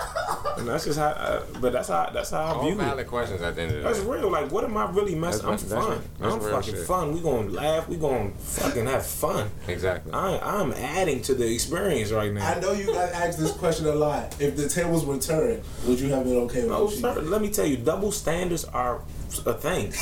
And 0.61 0.69
that's 0.69 0.85
just 0.85 0.99
how. 0.99 1.07
Uh, 1.09 1.43
but 1.61 1.73
that's 1.73 1.89
how. 1.89 2.11
That's 2.13 2.31
how 2.31 2.45
I 2.45 2.49
All 2.53 2.63
view 2.65 2.73
it. 2.73 2.77
valid 2.85 3.07
questions 3.07 3.41
at 3.43 3.57
the 3.57 3.63
end 3.63 3.71
of 3.73 3.77
the 3.79 3.89
That's 3.89 4.01
day. 4.01 4.07
real. 4.07 4.31
Like, 4.31 4.53
what 4.53 4.63
am 4.65 4.77
I 4.77 4.91
really 4.91 5.15
messing? 5.15 5.47
I'm 5.47 5.53
That's- 5.53 5.63
that's 5.71 5.83
fun. 5.87 5.91
right. 5.99 6.01
That's 6.19 6.35
I'm 6.35 6.41
fucking 6.41 6.75
shit. 6.75 6.87
fun. 6.87 7.13
We 7.15 7.21
gonna 7.21 7.49
laugh. 7.51 7.89
We 7.89 7.97
gonna 7.97 8.31
fucking 8.39 8.87
have 8.87 9.07
fun. 9.07 9.49
Exactly. 9.69 10.13
I, 10.13 10.39
I'm 10.39 10.73
adding 10.73 11.23
to 11.23 11.35
the 11.35 11.53
experience 11.53 12.11
right 12.13 12.33
now. 12.33 12.47
I 12.49 12.61
know 12.61 12.73
you 12.73 12.87
got 12.87 13.11
asked 13.13 13.39
this 13.39 13.53
question 13.53 13.87
a 13.87 13.95
lot. 13.95 14.37
If 14.41 14.57
the 14.57 14.69
tables 14.69 15.05
were 15.07 15.19
turned, 15.19 15.63
would 15.87 15.99
you 15.99 16.09
have 16.11 16.25
been 16.25 16.37
okay 16.43 16.61
with 16.63 16.71
No, 16.71 16.89
sir, 16.89 17.15
let 17.23 17.41
me 17.41 17.49
tell 17.51 17.67
you, 17.67 17.77
double 17.79 18.13
standards 18.13 18.65
are 18.67 19.01
a 19.39 19.55
thing, 19.55 19.93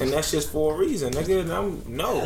and 0.00 0.10
that's 0.12 0.30
just 0.30 0.50
for 0.50 0.74
a 0.74 0.76
reason, 0.78 1.12
nigga. 1.12 1.40
And 1.40 1.52
I'm 1.52 1.82
no, 1.86 2.24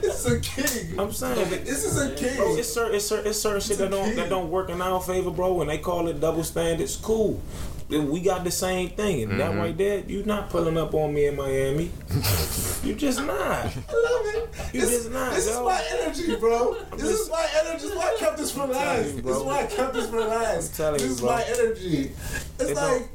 This 0.00 0.26
is 0.26 0.32
a 0.32 0.40
king. 0.40 0.98
I'm 0.98 1.12
saying, 1.12 1.48
this 1.64 1.84
is 1.84 2.00
a 2.00 2.14
king. 2.14 2.36
bro, 2.36 2.56
it's 2.56 2.72
certain, 2.72 2.94
it's 2.96 3.06
certain, 3.06 3.26
it's 3.28 3.40
certain 3.40 3.60
shit 3.60 3.78
that 3.78 3.90
don't 3.90 4.14
that 4.16 4.28
don't 4.28 4.50
work 4.50 4.68
in 4.70 4.80
our 4.82 5.00
favor, 5.00 5.30
bro. 5.30 5.54
When 5.54 5.68
they 5.68 5.78
call 5.78 6.08
it 6.08 6.20
double 6.20 6.44
standards, 6.44 6.96
cool. 6.96 7.40
we 7.88 8.20
got 8.20 8.44
the 8.44 8.50
same 8.50 8.90
thing, 8.90 9.22
and 9.22 9.32
Mm-hmm. 9.32 9.38
that 9.38 9.56
right 9.56 9.76
there, 9.78 9.98
you 10.00 10.24
not 10.24 10.50
pulling 10.50 10.76
up 10.78 10.94
on 10.94 11.12
me 11.14 11.26
in 11.26 11.36
Miami. 11.36 11.90
you 12.82 12.94
just 12.94 13.20
not. 13.20 13.40
I 13.40 13.62
love 13.64 14.26
it. 14.34 14.48
You 14.74 14.80
this 14.80 14.90
just 14.90 15.10
not, 15.12 15.34
this 15.34 15.46
is 15.46 15.58
my 15.60 15.82
energy, 15.92 16.36
bro. 16.36 16.76
This 16.96 17.20
is 17.20 17.30
my 17.30 17.46
energy. 17.60 17.82
This 17.84 17.90
is 17.92 17.96
why 17.96 18.12
I 18.14 18.18
kept 18.18 18.36
this 18.38 18.50
for 18.50 18.66
last. 18.66 19.14
you, 19.14 19.22
This 19.22 19.36
is 19.36 19.42
why 19.42 19.58
I 19.60 19.66
kept 19.66 19.94
this 19.94 20.08
for 20.10 20.20
last. 20.20 20.70
I'm 20.72 20.76
telling 20.76 21.00
this 21.00 21.06
you, 21.06 21.12
is 21.14 21.20
bro. 21.20 21.30
my 21.30 21.42
energy. 21.44 22.12
It's 22.58 22.70
It 22.70 22.76
like 22.76 23.08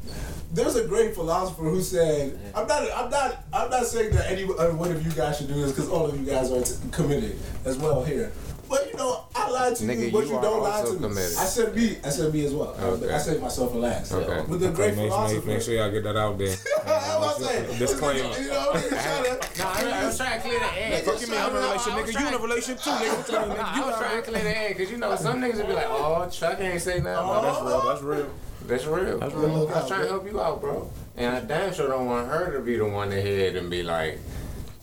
there's 0.51 0.75
a 0.75 0.87
great 0.87 1.13
philosopher 1.13 1.63
who 1.63 1.81
said, 1.81 2.39
"I'm 2.55 2.67
not, 2.67 2.83
I'm 2.95 3.09
not, 3.09 3.43
I'm 3.53 3.69
not 3.69 3.85
saying 3.85 4.13
that 4.15 4.31
any 4.31 4.43
uh, 4.43 4.73
one 4.73 4.91
of 4.91 5.05
you 5.05 5.11
guys 5.11 5.37
should 5.37 5.47
do 5.47 5.53
this 5.53 5.71
because 5.71 5.89
all 5.89 6.05
of 6.07 6.19
you 6.19 6.25
guys 6.25 6.51
are 6.51 6.89
committed 6.91 7.37
as 7.65 7.77
well 7.77 8.03
here." 8.03 8.31
But 8.69 8.87
you 8.91 8.97
know, 8.97 9.25
I 9.35 9.49
lied 9.49 9.75
to 9.77 9.83
Nigga, 9.83 10.05
you, 10.05 10.11
but 10.11 10.27
you 10.27 10.35
you, 10.35 10.41
don't 10.41 10.61
lie 10.61 10.79
also 10.79 10.93
to 10.93 10.99
me. 10.99 11.07
committed. 11.09 11.37
I 11.37 11.45
said 11.45 11.75
me. 11.75 11.97
I 12.03 12.09
said 12.09 12.33
me 12.33 12.45
as 12.45 12.53
well. 12.53 12.75
Okay. 12.79 13.13
I 13.13 13.17
said 13.17 13.41
myself 13.41 13.71
for 13.71 13.79
last. 13.79 14.11
Okay. 14.11 14.45
But 14.47 14.59
the 14.59 14.69
great 14.69 14.95
make, 14.95 14.97
make, 14.97 15.09
philosopher. 15.09 15.47
make 15.47 15.61
sure 15.61 15.73
y'all 15.73 15.91
get 15.91 16.03
that 16.03 16.15
out 16.15 16.37
there. 16.37 16.55
That's 16.55 16.85
what 16.85 17.35
I'm 17.35 17.43
saying. 17.43 17.79
Disclaimer. 17.79 18.19
You 18.19 18.49
know, 18.49 18.71
niggas 18.73 19.03
trying 19.03 19.23
to. 19.23 19.59
No, 19.59 19.65
I, 19.65 20.01
I 20.01 20.05
was 20.05 20.17
trying 20.17 20.41
to 20.41 20.47
clear 20.47 20.59
the 20.59 20.81
air. 20.81 21.01
Fuck 21.01 21.21
you, 21.21 21.27
mean 21.27 21.39
I'm 21.39 21.49
in 21.49 21.55
a 21.57 21.59
relationship, 21.59 22.05
nigga. 22.05 22.19
You 22.21 22.27
in 22.27 22.33
a 22.33 22.37
relationship 22.37 22.83
too, 22.83 22.89
nigga. 22.91 23.17
I'm 23.17 23.23
telling 23.23 23.51
you, 23.51 23.57
nigga. 23.57 23.85
Was 23.87 23.97
trying 23.97 24.15
to 24.23 24.29
clear 24.29 24.43
the 24.43 24.57
air 24.57 24.69
because 24.69 24.91
you 24.91 24.97
know 24.97 25.15
some 25.15 25.41
niggas 25.41 25.57
would 25.57 25.67
be 25.67 25.73
like, 25.73 25.87
"Oh, 25.89 26.29
Chuck 26.29 26.59
ain't 26.61 26.81
say 26.81 26.99
nothing." 26.99 27.15
Oh, 27.17 27.41
that's 27.41 27.61
real. 27.61 27.81
That's 27.87 28.03
real. 28.03 28.29
That's 28.67 28.85
real. 28.85 29.17
That's 29.19 29.33
I 29.33 29.37
real. 29.37 29.65
was 29.65 29.87
trying 29.87 30.01
to 30.03 30.07
help 30.09 30.31
you 30.31 30.39
out, 30.39 30.61
bro. 30.61 30.91
And 31.17 31.35
I 31.35 31.39
damn 31.41 31.73
sure 31.73 31.87
don't 31.87 32.05
want 32.05 32.29
her 32.29 32.53
to 32.53 32.59
be 32.61 32.77
the 32.77 32.85
one 32.85 33.09
to 33.09 33.19
head 33.21 33.55
and 33.55 33.69
be 33.69 33.81
like, 33.83 34.19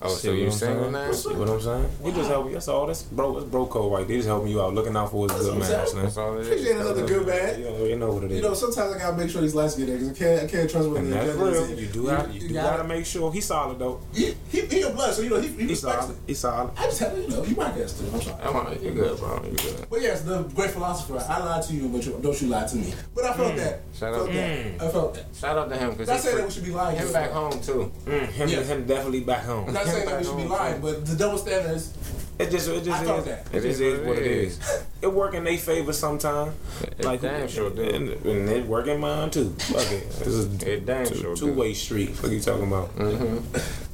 "Oh, 0.02 0.08
See 0.08 0.28
so 0.28 0.32
you 0.34 0.44
I'm 0.46 0.52
single 0.52 0.80
saying? 0.82 0.92
now?" 0.92 1.12
See 1.12 1.34
what 1.34 1.48
I'm 1.48 1.60
saying? 1.60 1.88
We 2.02 2.12
just 2.12 2.28
help 2.28 2.46
you. 2.46 2.52
That's 2.52 2.68
all. 2.68 2.86
That's 2.86 3.02
bro. 3.02 3.34
That's 3.34 3.46
bro 3.46 3.66
code 3.66 3.92
right 3.92 4.06
there. 4.06 4.16
Just 4.16 4.28
helping 4.28 4.50
you 4.50 4.60
out, 4.62 4.74
looking 4.74 4.96
out 4.96 5.10
for 5.10 5.28
his 5.28 5.32
good 5.40 5.58
man. 5.58 5.62
saying. 5.86 6.02
That's 6.02 6.16
all 6.16 6.36
it 6.36 6.40
is. 6.42 6.46
Appreciate 6.48 6.76
another 6.76 7.06
good 7.06 7.26
man. 7.26 7.58
You 7.58 7.64
know, 7.70 7.84
you 7.84 7.96
know 7.96 8.10
what 8.12 8.24
it 8.24 8.30
is. 8.32 8.36
You 8.36 8.42
know, 8.42 8.54
sometimes 8.54 8.94
I 8.94 8.98
gotta 8.98 9.16
make 9.16 9.30
sure 9.30 9.40
these 9.40 9.54
lights 9.54 9.74
get 9.76 9.86
there 9.86 9.96
because 9.98 10.10
I 10.10 10.14
can't, 10.18 10.42
I 10.42 10.46
can't 10.46 10.70
trust 10.70 10.88
what 10.88 10.98
and 10.98 11.12
the 11.12 11.16
that's 11.16 11.32
real. 11.38 11.70
You 11.78 11.86
do 11.86 12.06
have. 12.06 12.32
You 12.34 12.40
do 12.40 12.54
gotta- 12.54 12.76
gotta 12.76 12.88
make 12.88 13.06
sure 13.06 13.32
he's 13.32 13.46
solid 13.46 13.78
though. 13.78 14.00
He, 14.12 14.34
he, 14.50 14.60
he 14.66 14.82
a 14.82 14.90
blood, 14.90 15.14
so 15.14 15.22
you 15.22 15.30
know 15.30 15.40
he, 15.40 15.48
he 15.48 15.66
He's 15.68 15.80
solid. 15.80 16.10
it. 16.10 16.16
He's 16.26 16.38
solid. 16.38 16.72
I 16.76 16.82
just 16.84 16.98
have 17.00 17.16
you 17.18 17.28
know, 17.28 17.42
you 17.44 17.56
might 17.56 17.74
guess 17.76 17.98
too. 17.98 18.06
I'm 18.12 18.20
sorry. 18.20 18.42
Come 18.42 18.56
on, 18.56 18.72
you 18.82 18.90
good, 18.90 19.18
bro. 19.18 19.40
You're 19.44 19.54
good. 19.54 19.86
But 19.90 20.02
yes, 20.02 20.22
the 20.22 20.42
great 20.42 20.70
philosopher. 20.70 21.24
I 21.28 21.38
lied 21.42 21.62
to 21.64 21.74
you, 21.74 21.88
but 21.88 22.04
you, 22.04 22.18
don't 22.22 22.40
you 22.40 22.48
lie 22.48 22.66
to 22.66 22.76
me. 22.76 22.92
But 23.14 23.24
I 23.24 23.32
felt 23.34 23.56
that. 23.56 23.80
Mm. 23.92 23.98
Shout 23.98 24.14
felt 24.14 24.28
out. 24.28 24.34
that. 24.34 24.82
I 24.82 24.88
felt 24.90 25.14
that. 25.14 25.24
Shout 25.34 25.58
out 25.58 25.68
to 25.70 25.76
him 25.76 25.90
because 25.92 26.08
I 26.10 26.16
said 26.18 26.36
that 26.38 26.44
we 26.44 26.50
should 26.50 26.64
be 26.64 26.70
lying. 26.70 26.96
him 26.98 27.12
back 27.12 27.30
home 27.30 27.60
too. 27.62 27.90
Mm, 28.04 28.26
him, 28.28 28.48
Yeah. 28.48 28.62
him 28.62 28.84
definitely 28.86 29.20
back 29.20 29.44
home. 29.44 29.72
Not 29.86 29.94
saying 29.94 30.08
that 30.08 30.18
we 30.18 30.24
should 30.24 30.36
be 30.36 30.44
lying, 30.44 30.80
but 30.80 31.06
the 31.06 31.16
double 31.16 31.38
standards. 31.38 31.96
It 32.38 32.50
just, 32.50 32.68
it 32.68 32.84
just 32.84 33.02
I 33.02 33.14
is. 33.16 33.24
that. 33.24 33.46
It 33.50 33.62
just 33.62 33.80
is 33.80 34.06
what 34.06 34.18
it 34.18 34.26
is. 34.26 34.84
It 35.00 35.06
work 35.06 35.32
in 35.32 35.44
their 35.44 35.56
favor 35.56 35.92
sometimes. 35.94 36.54
It 36.82 37.04
Like 37.04 37.22
damn 37.22 37.48
sure 37.48 37.70
do. 37.70 37.82
And, 37.82 38.10
and 38.10 38.48
it 38.50 38.66
work 38.66 38.88
in 38.88 39.00
mine 39.00 39.30
too. 39.30 39.50
Fuck 39.58 39.90
it. 39.90 40.10
This 40.10 40.26
is 40.28 40.62
It 40.62 40.84
damn 40.84 41.06
two, 41.06 41.14
sure 41.14 41.36
two 41.36 41.54
way 41.54 41.72
street. 41.72 42.10
What 42.22 42.30
you 42.32 42.40
talking 42.40 42.66
about? 42.66 42.90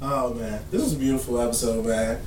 Oh 0.05 0.35
man, 0.35 0.61
this 0.73 0.83
was 0.83 0.95
a 0.95 0.97
beautiful 0.97 1.41
episode, 1.41 1.87
man. 1.87 2.21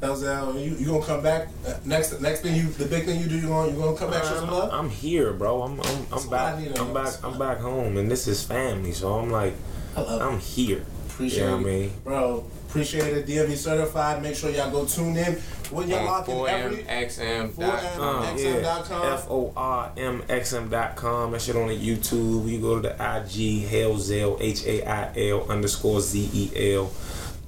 How's 0.00 0.20
that? 0.20 0.54
You, 0.54 0.76
you 0.76 0.86
gonna 0.86 1.04
come 1.04 1.20
back 1.20 1.48
uh, 1.66 1.74
next? 1.84 2.20
Next 2.20 2.42
thing 2.42 2.54
you, 2.54 2.68
the 2.68 2.84
big 2.84 3.04
thing 3.06 3.20
you 3.20 3.26
do, 3.26 3.34
you 3.34 3.48
gonna 3.48 3.72
you 3.72 3.76
gonna 3.76 3.96
come 3.96 4.12
back 4.12 4.22
show 4.22 4.36
some 4.36 4.50
love? 4.52 4.72
I'm 4.72 4.88
here, 4.88 5.32
bro. 5.32 5.62
I'm 5.62 5.80
I'm, 5.80 6.06
I'm 6.12 6.30
back. 6.30 6.78
I'm 6.78 6.94
back. 6.94 7.14
I'm 7.24 7.36
back 7.36 7.58
home, 7.58 7.96
and 7.96 8.08
this 8.08 8.28
is 8.28 8.44
family. 8.44 8.92
So 8.92 9.12
I'm 9.14 9.30
like, 9.30 9.54
I 9.96 10.02
love 10.02 10.20
it. 10.20 10.24
I'm 10.24 10.38
here. 10.38 10.84
Appreciate 11.18 11.40
You 11.40 11.46
know 11.48 11.54
it, 11.56 11.62
what 11.62 11.66
I 11.66 11.72
mean? 11.72 11.92
bro. 12.04 12.44
Appreciate 12.68 13.16
it. 13.16 13.26
DMV 13.26 13.56
certified. 13.56 14.22
Make 14.22 14.36
sure 14.36 14.50
y'all 14.50 14.70
go 14.70 14.84
tune 14.84 15.16
in 15.16 15.32
when 15.72 15.88
you're 15.88 15.98
On 15.98 16.04
locking 16.06 16.46
every 16.46 16.76
4MXM. 16.84 17.48
4M. 17.50 17.98
Uh, 17.98 18.22
XM.com. 18.36 19.02
yeah. 19.02 19.14
F 19.14 19.26
O 19.28 19.52
R 19.56 19.92
M 19.96 20.22
X 20.28 20.52
M 20.52 20.68
dot 20.68 20.94
com. 20.94 21.32
That 21.32 21.42
shit 21.42 21.56
on 21.56 21.66
the 21.66 21.76
YouTube. 21.76 22.48
You 22.48 22.60
go 22.60 22.76
to 22.80 22.82
the 22.82 22.92
IG 22.94 23.68
Hellzel 23.68 24.36
H 24.40 24.64
A 24.64 24.88
I 24.88 25.12
L 25.30 25.50
underscore 25.50 26.00
Z 26.00 26.30
E 26.32 26.74
L. 26.74 26.92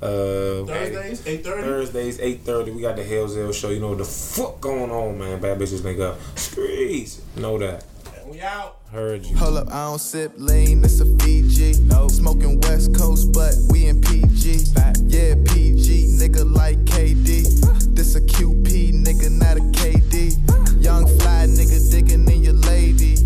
Uh, 0.02 0.64
Thursdays, 0.66 1.26
eight 1.26 1.44
thirty. 1.44 1.62
Thursdays, 1.62 2.18
8.30, 2.18 2.74
we 2.74 2.80
got 2.80 2.96
the 2.96 3.02
Hellzel 3.04 3.52
show. 3.54 3.68
You 3.68 3.80
know 3.80 3.90
what 3.90 3.98
the 3.98 4.04
fuck 4.06 4.58
going 4.60 4.90
on, 4.90 5.18
man. 5.18 5.38
Bad 5.40 5.58
bitches 5.60 5.84
make 5.84 5.98
up. 6.00 6.18
Streets. 6.36 7.20
Know 7.36 7.58
that. 7.58 7.84
We 8.30 8.40
out. 8.42 8.76
Heard 8.92 9.26
you. 9.26 9.36
Hold 9.38 9.56
up, 9.56 9.72
I 9.72 9.86
don't 9.86 9.98
sip 9.98 10.34
lean, 10.36 10.84
it's 10.84 11.00
a 11.00 11.18
Fiji. 11.18 11.82
No. 11.82 12.06
Smoking 12.06 12.60
West 12.60 12.94
Coast, 12.94 13.32
but 13.32 13.54
we 13.70 13.86
in 13.86 14.00
PG. 14.00 14.66
Yeah, 15.08 15.34
PG, 15.46 16.14
nigga 16.16 16.48
like 16.48 16.78
KD. 16.84 17.96
this 17.96 18.14
a 18.14 18.20
QP, 18.20 19.02
nigga, 19.02 19.32
not 19.32 19.56
a 19.56 19.60
KD. 19.60 20.36
Young 20.80 21.08
fly, 21.18 21.46
nigga, 21.48 21.90
digging 21.90 22.30
in 22.30 22.44
your 22.44 22.54
lady. 22.54 23.16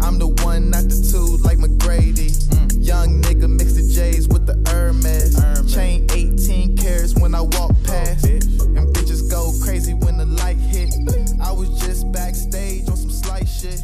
I'm 0.00 0.20
the 0.20 0.28
one, 0.44 0.70
not 0.70 0.84
the 0.84 1.08
two, 1.10 1.42
like 1.42 1.58
McGrady. 1.58 2.30
Mm. 2.30 2.86
Young 2.86 3.20
nigga, 3.20 3.50
mix 3.50 3.72
the 3.72 3.82
J's 3.82 4.28
with 4.28 4.46
the 4.46 4.54
Hermes. 4.70 5.42
Hermes. 5.42 5.74
Chain 5.74 6.06
18 6.12 6.76
carats 6.76 7.16
when 7.16 7.34
I 7.34 7.40
walk 7.40 7.72
oh, 7.72 7.76
past. 7.82 8.26
Oh, 8.26 8.28
bitch. 8.28 8.76
And 8.78 8.94
bitches 8.94 9.28
go 9.28 9.52
crazy 9.64 9.94
when 9.94 10.18
the 10.18 10.26
light 10.26 10.56
hit. 10.56 10.94
I 11.42 11.50
was 11.50 11.68
just 11.80 12.12
backstage 12.12 12.88
on 12.88 12.96
some 12.96 13.10
slight 13.10 13.48
shit. 13.48 13.80